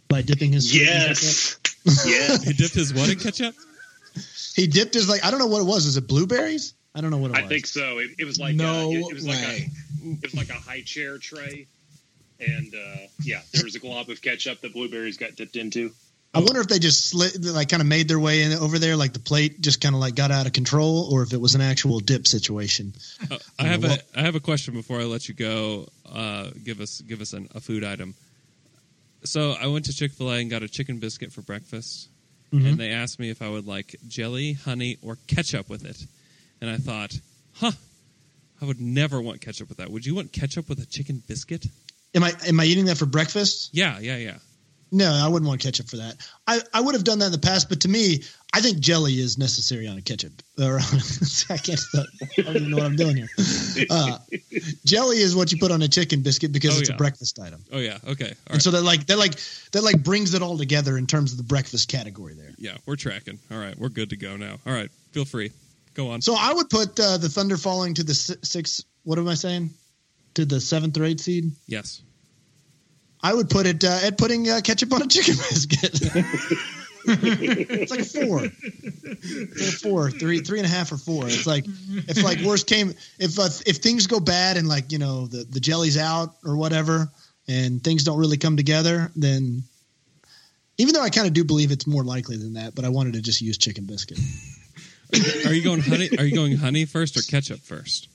by 0.08 0.20
dipping 0.20 0.52
his. 0.52 0.76
Yes. 0.76 1.56
yeah. 2.06 2.36
he 2.36 2.52
dipped 2.52 2.74
his 2.74 2.92
what 2.92 3.08
in 3.08 3.18
ketchup? 3.18 3.54
He 4.54 4.66
dipped 4.66 4.92
his 4.92 5.08
like 5.08 5.24
I 5.24 5.30
don't 5.30 5.40
know 5.40 5.46
what 5.46 5.62
it 5.62 5.66
was. 5.66 5.86
Is 5.86 5.96
it 5.96 6.06
blueberries? 6.06 6.74
I 6.96 7.00
don't 7.00 7.10
know 7.10 7.18
what 7.18 7.32
it 7.32 7.36
I 7.36 7.42
was. 7.42 7.46
I 7.46 7.48
think 7.48 7.66
so. 7.66 7.98
It, 7.98 8.10
it 8.18 8.24
was 8.24 8.40
like 8.40 8.56
no 8.56 8.86
uh, 8.86 8.90
it, 8.90 9.06
it 9.10 9.14
was 9.14 9.26
way. 9.26 9.34
like 9.34 9.44
a 9.44 10.10
it 10.10 10.22
was 10.22 10.34
like 10.34 10.48
a 10.50 10.60
high 10.60 10.82
chair 10.82 11.18
tray 11.18 11.66
and 12.40 12.74
uh, 12.74 13.06
yeah, 13.22 13.40
there 13.52 13.64
was 13.64 13.74
a 13.74 13.78
glob 13.78 14.08
of 14.10 14.20
ketchup 14.20 14.60
that 14.60 14.72
blueberries 14.72 15.16
got 15.16 15.36
dipped 15.36 15.56
into. 15.56 15.92
I 16.34 16.40
wonder 16.40 16.60
if 16.60 16.68
they 16.68 16.78
just 16.78 17.08
slit, 17.08 17.42
like 17.42 17.70
kind 17.70 17.80
of 17.80 17.86
made 17.86 18.08
their 18.08 18.18
way 18.18 18.42
in 18.42 18.52
over 18.52 18.78
there, 18.78 18.94
like 18.94 19.14
the 19.14 19.20
plate 19.20 19.58
just 19.60 19.80
kind 19.80 19.94
of 19.94 20.02
like 20.02 20.14
got 20.14 20.30
out 20.30 20.46
of 20.46 20.52
control, 20.52 21.08
or 21.10 21.22
if 21.22 21.32
it 21.32 21.40
was 21.40 21.54
an 21.54 21.62
actual 21.62 21.98
dip 22.00 22.26
situation. 22.26 22.92
Uh, 23.30 23.38
I 23.58 23.64
have 23.64 23.84
a 23.84 23.98
I 24.14 24.22
have 24.22 24.34
a 24.34 24.40
question 24.40 24.74
before 24.74 25.00
I 25.00 25.04
let 25.04 25.28
you 25.28 25.34
go. 25.34 25.88
Uh, 26.10 26.50
give 26.62 26.80
us 26.80 27.00
give 27.00 27.22
us 27.22 27.32
an, 27.32 27.48
a 27.54 27.60
food 27.60 27.84
item. 27.84 28.14
So 29.24 29.52
I 29.52 29.68
went 29.68 29.86
to 29.86 29.94
Chick 29.94 30.12
Fil 30.12 30.30
A 30.30 30.36
and 30.36 30.50
got 30.50 30.62
a 30.62 30.68
chicken 30.68 30.98
biscuit 30.98 31.32
for 31.32 31.40
breakfast, 31.40 32.10
mm-hmm. 32.52 32.66
and 32.66 32.78
they 32.78 32.90
asked 32.90 33.18
me 33.18 33.30
if 33.30 33.40
I 33.40 33.48
would 33.48 33.66
like 33.66 33.96
jelly, 34.06 34.52
honey, 34.52 34.98
or 35.02 35.16
ketchup 35.26 35.70
with 35.70 35.86
it, 35.86 36.04
and 36.60 36.70
I 36.70 36.76
thought, 36.76 37.18
huh, 37.54 37.72
I 38.60 38.64
would 38.64 38.80
never 38.80 39.20
want 39.20 39.40
ketchup 39.40 39.68
with 39.68 39.78
that. 39.78 39.90
Would 39.90 40.06
you 40.06 40.14
want 40.14 40.32
ketchup 40.32 40.68
with 40.68 40.80
a 40.80 40.86
chicken 40.86 41.22
biscuit? 41.26 41.66
Am 42.14 42.24
I 42.24 42.32
am 42.46 42.58
I 42.60 42.64
eating 42.64 42.86
that 42.86 42.98
for 42.98 43.06
breakfast? 43.06 43.70
Yeah, 43.72 43.98
yeah, 43.98 44.16
yeah. 44.16 44.38
No, 44.92 45.12
I 45.12 45.28
wouldn't 45.28 45.48
want 45.48 45.60
ketchup 45.60 45.88
for 45.88 45.96
that. 45.96 46.14
I, 46.46 46.60
I 46.72 46.80
would 46.80 46.94
have 46.94 47.02
done 47.02 47.18
that 47.18 47.26
in 47.26 47.32
the 47.32 47.38
past, 47.38 47.68
but 47.68 47.80
to 47.80 47.88
me, 47.88 48.22
I 48.54 48.60
think 48.60 48.78
jelly 48.78 49.14
is 49.14 49.36
necessary 49.36 49.88
on 49.88 49.98
a 49.98 50.00
ketchup. 50.00 50.32
Or 50.60 50.74
on, 50.76 50.78
I 51.50 51.56
can't. 51.56 51.80
I 51.94 52.42
don't 52.42 52.56
even 52.56 52.70
know 52.70 52.76
what 52.76 52.86
I'm 52.86 52.96
doing 52.96 53.16
here. 53.16 53.28
Uh, 53.90 54.18
jelly 54.84 55.18
is 55.18 55.34
what 55.34 55.52
you 55.52 55.58
put 55.58 55.72
on 55.72 55.82
a 55.82 55.88
chicken 55.88 56.22
biscuit 56.22 56.52
because 56.52 56.76
oh, 56.76 56.80
it's 56.80 56.88
yeah. 56.88 56.94
a 56.94 56.98
breakfast 56.98 57.38
item. 57.40 57.64
Oh 57.72 57.78
yeah, 57.78 57.98
okay. 58.06 58.24
All 58.24 58.30
and 58.46 58.52
right. 58.52 58.62
so 58.62 58.70
that 58.70 58.82
like 58.82 59.06
that 59.06 59.18
like 59.18 59.34
that 59.72 59.82
like 59.82 60.02
brings 60.02 60.34
it 60.34 60.40
all 60.40 60.56
together 60.56 60.96
in 60.96 61.06
terms 61.06 61.32
of 61.32 61.38
the 61.38 61.44
breakfast 61.44 61.88
category 61.88 62.34
there. 62.34 62.52
Yeah, 62.56 62.76
we're 62.86 62.96
tracking. 62.96 63.38
All 63.50 63.58
right, 63.58 63.76
we're 63.76 63.88
good 63.88 64.10
to 64.10 64.16
go 64.16 64.36
now. 64.36 64.56
All 64.66 64.72
right, 64.72 64.90
feel 65.12 65.24
free. 65.24 65.50
Go 65.96 66.10
on. 66.10 66.20
So 66.20 66.36
I 66.38 66.52
would 66.52 66.68
put 66.68 67.00
uh, 67.00 67.16
the 67.16 67.30
Thunder 67.30 67.56
falling 67.56 67.94
to 67.94 68.04
the 68.04 68.14
six. 68.14 68.84
What 69.04 69.18
am 69.18 69.26
I 69.28 69.34
saying? 69.34 69.70
To 70.34 70.44
the 70.44 70.60
seventh 70.60 70.98
or 70.98 71.04
eighth 71.04 71.22
seed. 71.22 71.52
Yes. 71.66 72.02
I 73.22 73.32
would 73.32 73.48
put 73.48 73.66
it 73.66 73.82
uh, 73.82 74.00
at 74.04 74.18
putting 74.18 74.48
uh, 74.48 74.60
ketchup 74.62 74.92
on 74.92 75.00
a 75.00 75.06
chicken 75.06 75.36
biscuit. 75.50 75.98
it's 77.08 77.90
like 77.90 78.00
a 78.00 78.04
four, 78.04 78.40
like 78.40 78.52
a 78.52 79.72
four, 79.72 80.10
three, 80.10 80.40
three 80.40 80.58
and 80.58 80.66
a 80.66 80.68
half 80.68 80.92
or 80.92 80.98
four. 80.98 81.26
It's 81.26 81.46
like 81.46 81.64
if 81.66 82.22
like 82.22 82.40
worst 82.40 82.66
came, 82.66 82.92
if 83.18 83.38
uh, 83.38 83.48
if 83.64 83.78
things 83.78 84.06
go 84.06 84.20
bad 84.20 84.58
and 84.58 84.68
like 84.68 84.92
you 84.92 84.98
know 84.98 85.26
the 85.26 85.44
the 85.44 85.60
jelly's 85.60 85.96
out 85.96 86.34
or 86.44 86.58
whatever, 86.58 87.08
and 87.48 87.82
things 87.82 88.04
don't 88.04 88.18
really 88.18 88.36
come 88.36 88.58
together, 88.58 89.10
then 89.16 89.62
even 90.76 90.92
though 90.92 91.02
I 91.02 91.08
kind 91.08 91.26
of 91.26 91.32
do 91.32 91.44
believe 91.44 91.70
it's 91.70 91.86
more 91.86 92.04
likely 92.04 92.36
than 92.36 92.54
that, 92.54 92.74
but 92.74 92.84
I 92.84 92.90
wanted 92.90 93.14
to 93.14 93.22
just 93.22 93.40
use 93.40 93.56
chicken 93.56 93.86
biscuit. 93.86 94.18
Are 95.46 95.52
you 95.52 95.62
going 95.62 95.80
honey? 95.80 96.10
Are 96.18 96.24
you 96.24 96.34
going 96.34 96.56
honey 96.56 96.84
first 96.84 97.16
or 97.16 97.22
ketchup 97.22 97.60
first? 97.60 98.08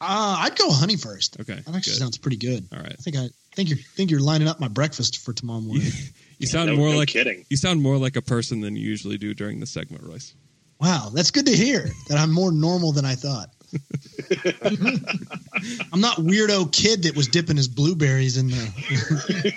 Uh, 0.00 0.36
I'd 0.40 0.56
go 0.56 0.70
honey 0.72 0.96
first. 0.96 1.38
Okay, 1.40 1.54
that 1.54 1.74
actually 1.74 1.92
good. 1.92 2.00
sounds 2.00 2.18
pretty 2.18 2.36
good. 2.36 2.66
All 2.72 2.80
right, 2.80 2.92
I 2.92 3.02
think 3.02 3.16
I 3.16 3.28
think 3.54 3.68
you 3.68 3.76
think 3.76 4.10
you're 4.10 4.20
lining 4.20 4.48
up 4.48 4.58
my 4.58 4.68
breakfast 4.68 5.18
for 5.18 5.32
tomorrow 5.32 5.60
morning. 5.60 5.84
you, 5.86 5.92
you 6.38 6.46
sound 6.48 6.70
no, 6.70 6.76
more 6.76 6.90
no 6.90 6.96
like 6.96 7.08
kidding. 7.08 7.44
you 7.48 7.56
sound 7.56 7.82
more 7.82 7.98
like 7.98 8.16
a 8.16 8.22
person 8.22 8.60
than 8.60 8.74
you 8.74 8.84
usually 8.84 9.18
do 9.18 9.34
during 9.34 9.60
the 9.60 9.66
segment, 9.66 10.02
Royce. 10.04 10.34
Wow, 10.80 11.10
that's 11.14 11.30
good 11.30 11.46
to 11.46 11.56
hear. 11.56 11.88
That 12.08 12.18
I'm 12.18 12.32
more 12.32 12.50
normal 12.50 12.90
than 12.90 13.04
I 13.04 13.14
thought. 13.14 13.50
I'm 15.92 16.00
not 16.00 16.16
weirdo 16.16 16.72
kid 16.72 17.04
that 17.04 17.14
was 17.14 17.28
dipping 17.28 17.56
his 17.56 17.68
blueberries 17.68 18.36
in 18.36 18.48
the. 18.48 19.52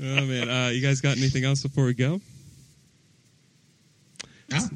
oh 0.00 0.26
man, 0.26 0.50
uh, 0.50 0.68
you 0.70 0.82
guys 0.82 1.00
got 1.00 1.16
anything 1.16 1.44
else 1.44 1.62
before 1.62 1.84
we 1.84 1.94
go? 1.94 2.20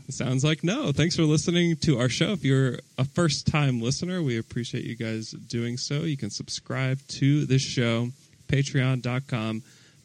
Sounds 0.09 0.45
like 0.45 0.63
no. 0.63 0.93
Thanks 0.93 1.17
for 1.17 1.23
listening 1.23 1.77
to 1.79 1.99
our 1.99 2.09
show. 2.09 2.33
If 2.33 2.45
you're 2.45 2.79
a 2.99 3.05
first 3.05 3.47
time 3.47 3.81
listener, 3.81 4.23
we 4.23 4.39
appreciate 4.39 4.85
you 4.85 4.97
guys 4.97 5.33
doing 5.33 5.77
so. 5.77 6.03
You 6.03 6.17
can 6.17 6.31
subscribe 6.31 7.01
to 7.09 7.47
this 7.47 7.63
show, 7.63 8.11
patreon.com 8.49 9.63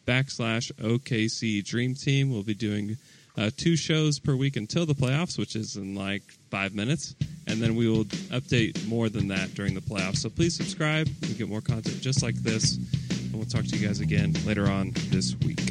backslash 0.08 0.72
OKC 0.74 1.64
Dream 1.64 1.94
Team. 1.94 2.32
We'll 2.32 2.44
be 2.44 2.56
doing 2.56 2.98
uh, 3.38 3.52
two 3.56 3.76
shows 3.76 4.20
per 4.20 4.36
week 4.36 4.58
until 4.58 4.86
the 4.86 4.96
playoffs, 4.96 5.38
which 5.38 5.56
is 5.56 5.76
in 5.76 5.94
like 5.94 6.24
five 6.50 6.74
minutes. 6.74 7.16
And 7.46 7.62
then 7.62 7.76
we 7.76 7.88
will 7.88 8.06
update 8.06 8.88
more 8.88 9.10
than 9.10 9.28
that 9.30 9.54
during 9.54 9.76
the 9.76 9.82
playoffs. 9.82 10.18
So 10.18 10.30
please 10.30 10.56
subscribe 10.56 11.08
and 11.22 11.38
get 11.38 11.48
more 11.48 11.62
content 11.62 12.02
just 12.02 12.24
like 12.24 12.36
this. 12.36 12.78
And 13.10 13.34
we'll 13.34 13.46
talk 13.46 13.66
to 13.66 13.78
you 13.78 13.88
guys 13.88 14.00
again 14.00 14.34
later 14.46 14.70
on 14.70 14.92
this 15.10 15.36
week. 15.46 15.62